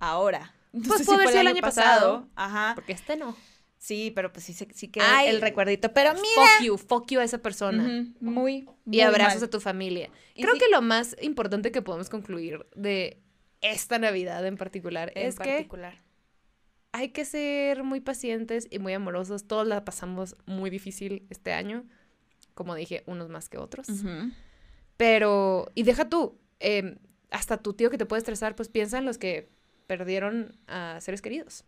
Ahora. 0.00 0.54
No 0.72 0.82
Pues 0.88 0.98
sé 1.00 1.04
pudo 1.04 1.14
haber 1.14 1.26
fue 1.26 1.32
sido 1.32 1.40
el 1.42 1.46
año 1.48 1.60
pasado. 1.60 2.28
Ajá. 2.34 2.72
Porque 2.74 2.92
este 2.92 3.16
no. 3.16 3.36
Sí, 3.78 4.10
pero 4.14 4.32
pues 4.32 4.44
sí, 4.44 4.52
sí 4.52 4.88
queda 4.88 5.18
Ay, 5.18 5.28
el 5.28 5.40
recuerdito. 5.40 5.92
Pero 5.92 6.14
mira. 6.14 6.24
Fuck 6.56 6.64
you, 6.66 6.76
fuck 6.78 7.06
you 7.12 7.20
a 7.20 7.24
esa 7.24 7.38
persona. 7.38 7.84
Ujú, 7.84 8.12
muy, 8.20 8.54
Y 8.56 8.68
muy 8.86 9.00
abrazos 9.02 9.42
mal. 9.42 9.44
a 9.48 9.50
tu 9.50 9.60
familia. 9.60 10.10
Creo 10.34 10.54
que 10.54 10.68
lo 10.70 10.82
más 10.82 11.14
importante 11.22 11.70
que 11.70 11.80
podemos 11.82 12.08
concluir 12.08 12.66
de 12.74 13.22
esta 13.60 13.98
Navidad 13.98 14.44
en 14.46 14.56
particular 14.56 15.12
en 15.14 15.28
es 15.28 15.38
que 15.38 15.44
particular. 15.44 15.98
hay 16.92 17.10
que 17.10 17.24
ser 17.24 17.84
muy 17.84 18.00
pacientes 18.00 18.66
y 18.70 18.78
muy 18.80 18.92
amorosos. 18.94 19.46
Todos 19.46 19.66
la 19.66 19.84
pasamos 19.84 20.36
muy 20.46 20.70
difícil 20.70 21.26
este 21.30 21.52
año. 21.52 21.84
Como 22.56 22.74
dije, 22.74 23.04
unos 23.06 23.28
más 23.28 23.48
que 23.48 23.58
otros. 23.58 23.86
Pero, 24.96 25.70
y 25.74 25.82
deja 25.82 26.08
tú, 26.08 26.38
eh, 26.58 26.96
hasta 27.30 27.58
tu 27.58 27.74
tío 27.74 27.90
que 27.90 27.98
te 27.98 28.06
puede 28.06 28.18
estresar, 28.18 28.56
pues 28.56 28.68
piensa 28.68 28.98
en 28.98 29.04
los 29.04 29.18
que 29.18 29.48
perdieron 29.86 30.56
a 30.66 30.98
seres 31.00 31.20
queridos. 31.22 31.64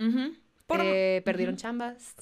Por- 0.66 0.80
Eh, 0.82 1.20
perdieron 1.24 1.57
chambas, 1.57 2.14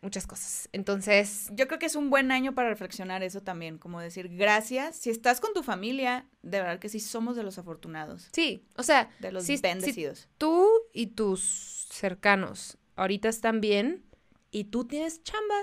muchas 0.00 0.26
cosas. 0.26 0.68
Entonces, 0.72 1.48
Yo 1.52 1.66
creo 1.66 1.78
que 1.78 1.86
es 1.86 1.96
un 1.96 2.08
buen 2.08 2.32
año 2.32 2.54
para 2.54 2.70
reflexionar 2.70 3.22
eso 3.22 3.42
también, 3.42 3.76
como 3.78 4.00
decir 4.00 4.28
gracias. 4.30 4.96
Si 4.96 5.10
estás 5.10 5.40
con 5.40 5.52
tu 5.52 5.62
familia, 5.62 6.26
de 6.42 6.58
verdad 6.60 6.78
que 6.78 6.88
sí 6.88 7.00
somos 7.00 7.36
de 7.36 7.42
los 7.42 7.58
afortunados, 7.58 8.28
sí, 8.32 8.64
o 8.76 8.82
sea, 8.82 9.10
de 9.20 9.32
los 9.32 9.44
sí. 9.44 9.58
bendecidos. 9.62 10.28
tú 10.38 10.66
y 10.94 11.08
tus 11.08 11.86
cercanos 11.90 12.78
ahorita 12.96 13.28
están 13.28 13.60
bien 13.60 14.02
y 14.50 14.64
tú 14.64 14.84
tienes 14.86 15.22
chamba, 15.22 15.56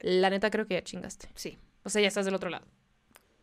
la 0.00 0.30
neta 0.30 0.50
creo 0.50 0.66
que 0.66 0.74
ya 0.74 0.82
chingaste. 0.82 1.28
Sí, 1.34 1.56
O 1.88 1.90
sea, 1.90 2.02
ya 2.02 2.08
estás 2.08 2.26
del 2.26 2.34
otro 2.34 2.50
lado. 2.50 2.66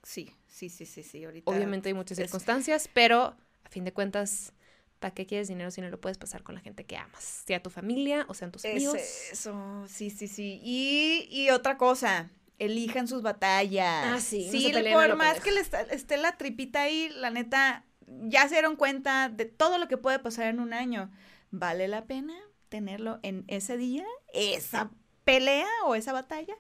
sí, 0.04 0.32
sí, 0.48 0.70
sí, 0.70 0.86
sí, 0.86 1.02
sí. 1.04 1.24
Ahorita. 1.24 1.52
Obviamente 1.52 1.90
hay 1.90 1.96
muchas 1.96 2.18
es- 2.20 2.26
circunstancias, 2.26 2.88
pero 2.94 3.36
a 3.64 3.70
fin 3.70 3.84
de 3.86 3.92
cuentas, 3.92 4.54
¿para 5.00 5.14
qué 5.16 5.26
quieres 5.26 5.48
dinero 5.48 5.72
si 5.72 5.82
no 5.82 5.90
lo 5.90 6.00
puedes 6.00 6.20
pasar 6.20 6.44
con 6.44 6.54
la 6.54 6.62
gente 6.62 6.86
que 6.86 6.96
amas? 6.98 7.24
Sea 7.24 7.62
tu 7.62 7.72
familia 7.72 8.26
o 8.30 8.36
sean 8.36 8.52
tus 8.52 8.66
Es 8.66 8.72
amigos. 8.72 8.98
eso, 9.32 9.86
sí, 9.88 10.12
sí, 10.12 10.28
sí. 10.28 10.60
Y, 10.64 11.28
y 11.32 11.50
otra 11.50 11.78
cosa, 11.78 12.30
elijan 12.60 13.08
sus 13.08 13.24
batallas. 13.24 14.06
Ah, 14.06 14.20
sí, 14.20 14.46
no 14.46 14.52
Sí, 14.52 14.72
a 14.74 14.94
por 14.94 15.18
más 15.18 15.40
que 15.40 15.52
les 15.52 15.74
esté 15.92 16.18
la 16.18 16.38
tripita 16.38 16.84
ahí, 16.84 17.10
la 17.16 17.32
neta, 17.32 17.86
ya 18.06 18.44
se 18.48 18.56
dieron 18.56 18.76
cuenta 18.76 19.30
de 19.30 19.46
todo 19.46 19.80
lo 19.80 19.88
que 19.88 19.98
puede 19.98 20.20
pasar 20.20 20.46
en 20.48 20.60
un 20.60 20.72
año. 20.74 21.12
¿Vale 21.50 21.88
la 21.88 22.06
pena 22.06 22.36
tenerlo 22.70 23.20
en 23.24 23.44
ese 23.48 23.78
día? 23.78 24.06
¿Esa 24.34 24.92
pelea 25.26 25.68
o 25.86 25.96
esa 25.96 26.14
batalla? 26.14 26.56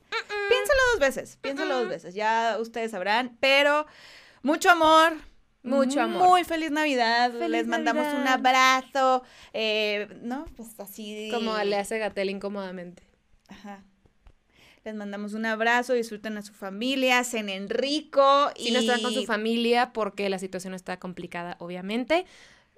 Piénsalo 0.50 0.80
dos 0.92 1.00
veces, 1.00 1.38
piénsalo 1.42 1.80
dos 1.80 1.90
veces, 1.90 2.14
ya 2.14 2.58
ustedes 2.60 2.92
sabrán, 2.92 3.38
pero 3.40 3.86
mucho 4.42 4.70
amor. 4.70 5.14
Mucho 5.64 6.00
amor. 6.02 6.28
Muy 6.28 6.44
feliz 6.44 6.70
Navidad. 6.70 7.32
Feliz 7.32 7.50
Les 7.50 7.66
mandamos 7.68 8.06
un 8.14 8.28
abrazo. 8.28 9.24
eh, 9.54 10.08
¿No? 10.22 10.46
Pues 10.56 10.80
así. 10.80 11.30
Como 11.34 11.58
le 11.58 11.76
hace 11.78 11.98
Gatel 11.98 12.30
incómodamente. 12.30 13.02
Ajá. 13.48 13.84
Les 14.84 14.94
mandamos 14.94 15.34
un 15.34 15.48
abrazo, 15.48 15.94
disfruten 15.94 16.38
a 16.38 16.44
su 16.44 16.54
familia, 16.54 17.24
cenen 17.24 17.70
rico. 17.70 18.52
Si 18.56 18.70
no 18.70 18.78
están 18.80 19.02
con 19.02 19.12
su 19.16 19.22
y- 19.22 19.26
familia, 19.26 19.92
porque 19.92 20.30
la 20.30 20.38
situación 20.38 20.76
está 20.76 21.00
complicada, 21.00 21.56
obviamente. 21.60 22.28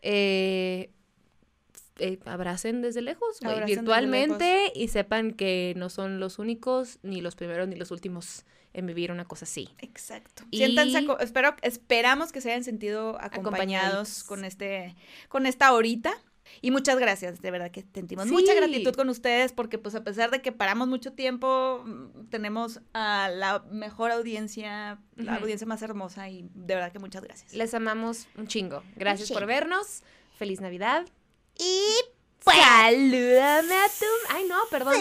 Eh, 0.02 0.92
eh, 2.00 2.20
abracen 2.26 2.82
desde 2.82 3.02
lejos, 3.02 3.40
güey, 3.42 3.64
virtualmente, 3.66 4.72
y 4.76 4.88
sepan 4.90 5.32
que 5.34 5.74
no 5.78 5.90
son 5.90 6.20
los 6.20 6.40
únicos, 6.40 7.00
ni 7.04 7.22
los 7.22 7.36
primeros, 7.36 7.68
ni 7.68 7.76
los 7.76 7.92
últimos 7.92 8.46
en 8.74 8.86
vivir 8.86 9.12
una 9.12 9.26
cosa 9.26 9.46
así. 9.46 9.70
Exacto. 9.80 10.44
Y- 10.52 10.58
Siéntanse, 10.58 11.06
espero, 11.22 11.56
esperamos 11.64 12.32
que 12.32 12.42
se 12.42 12.52
hayan 12.52 12.64
sentido 12.64 13.18
acompañados 13.20 13.34
Acompañaditos. 13.40 14.24
con 14.26 14.46
este, 14.46 14.96
con 15.30 15.46
esta 15.46 15.74
horita. 15.74 16.14
Y 16.62 16.72
muchas 16.72 16.98
gracias, 16.98 17.42
de 17.42 17.52
verdad 17.52 17.72
que 17.72 17.84
sentimos 17.94 18.26
Sí. 18.26 18.32
mucha 18.32 18.54
gratitud 18.54 18.94
con 18.96 19.10
ustedes 19.10 19.52
porque 19.52 19.78
pues 19.78 19.96
a 19.96 20.04
pesar 20.06 20.32
de 20.32 20.42
que 20.42 20.54
paramos 20.54 20.88
mucho 20.88 21.12
tiempo, 21.12 21.84
mm, 21.86 22.28
tenemos 22.30 22.80
a 22.94 23.30
la 23.30 23.66
mejor 23.70 24.12
audiencia, 24.12 24.98
la 25.18 25.34
Ujú. 25.34 25.42
audiencia 25.42 25.68
más 25.68 25.82
hermosa 25.82 26.30
y 26.30 26.44
de 26.54 26.76
verdad 26.76 26.94
que 26.94 27.00
muchas 27.00 27.22
gracias. 27.22 27.54
Les 27.54 27.74
amamos 27.74 28.28
un 28.38 28.48
chingo. 28.48 28.82
Gracias 28.96 29.28
por 29.30 29.40
chingo. 29.40 29.48
vernos. 29.48 30.04
Feliz 30.38 30.62
Navidad. 30.62 31.06
Y 31.60 31.94
Salúdame 32.44 33.76
a 33.76 33.90
tu... 33.90 34.06
Ay, 34.30 34.46
no, 34.48 34.56
perdón. 34.72 34.94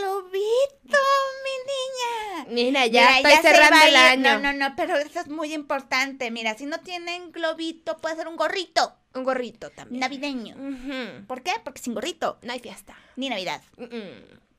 globito, 0.00 0.98
mi 1.44 1.54
niña. 1.70 2.46
Mira, 2.48 2.86
ya 2.86 3.18
Mira, 3.18 3.18
estoy 3.18 3.32
se 3.36 3.42
cerrando 3.42 3.76
va 3.76 3.86
el 3.88 3.96
año. 3.96 4.38
No, 4.40 4.52
no, 4.52 4.58
no, 4.68 4.74
pero 4.76 4.96
eso 4.96 5.20
es 5.20 5.28
muy 5.28 5.54
importante. 5.54 6.30
Mira, 6.32 6.56
si 6.58 6.66
no 6.66 6.80
tienen 6.80 7.30
globito, 7.30 7.98
puede 7.98 8.16
ser 8.16 8.26
un 8.26 8.34
gorrito 8.36 8.96
Un 9.14 9.22
gorrito 9.22 9.70
también. 9.70 10.00
navideño. 10.00 10.56
¿Por 11.28 11.42
qué? 11.42 11.52
Porque 11.62 11.80
sin 11.80 11.94
gorrito, 11.94 12.38
No 12.42 12.52
hay 12.52 12.58
fiesta. 12.58 12.96
ni 13.14 13.28
Navidad. 13.28 13.62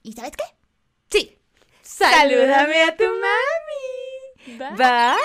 ¿Y 0.04 0.14
sabes 0.14 0.32
qué? 0.38 0.43
Sí. 1.12 1.38
Salúdame 1.82 2.84
a 2.84 2.95
tu 2.95 3.04
mami. 3.04 4.58
Bye. 4.78 5.16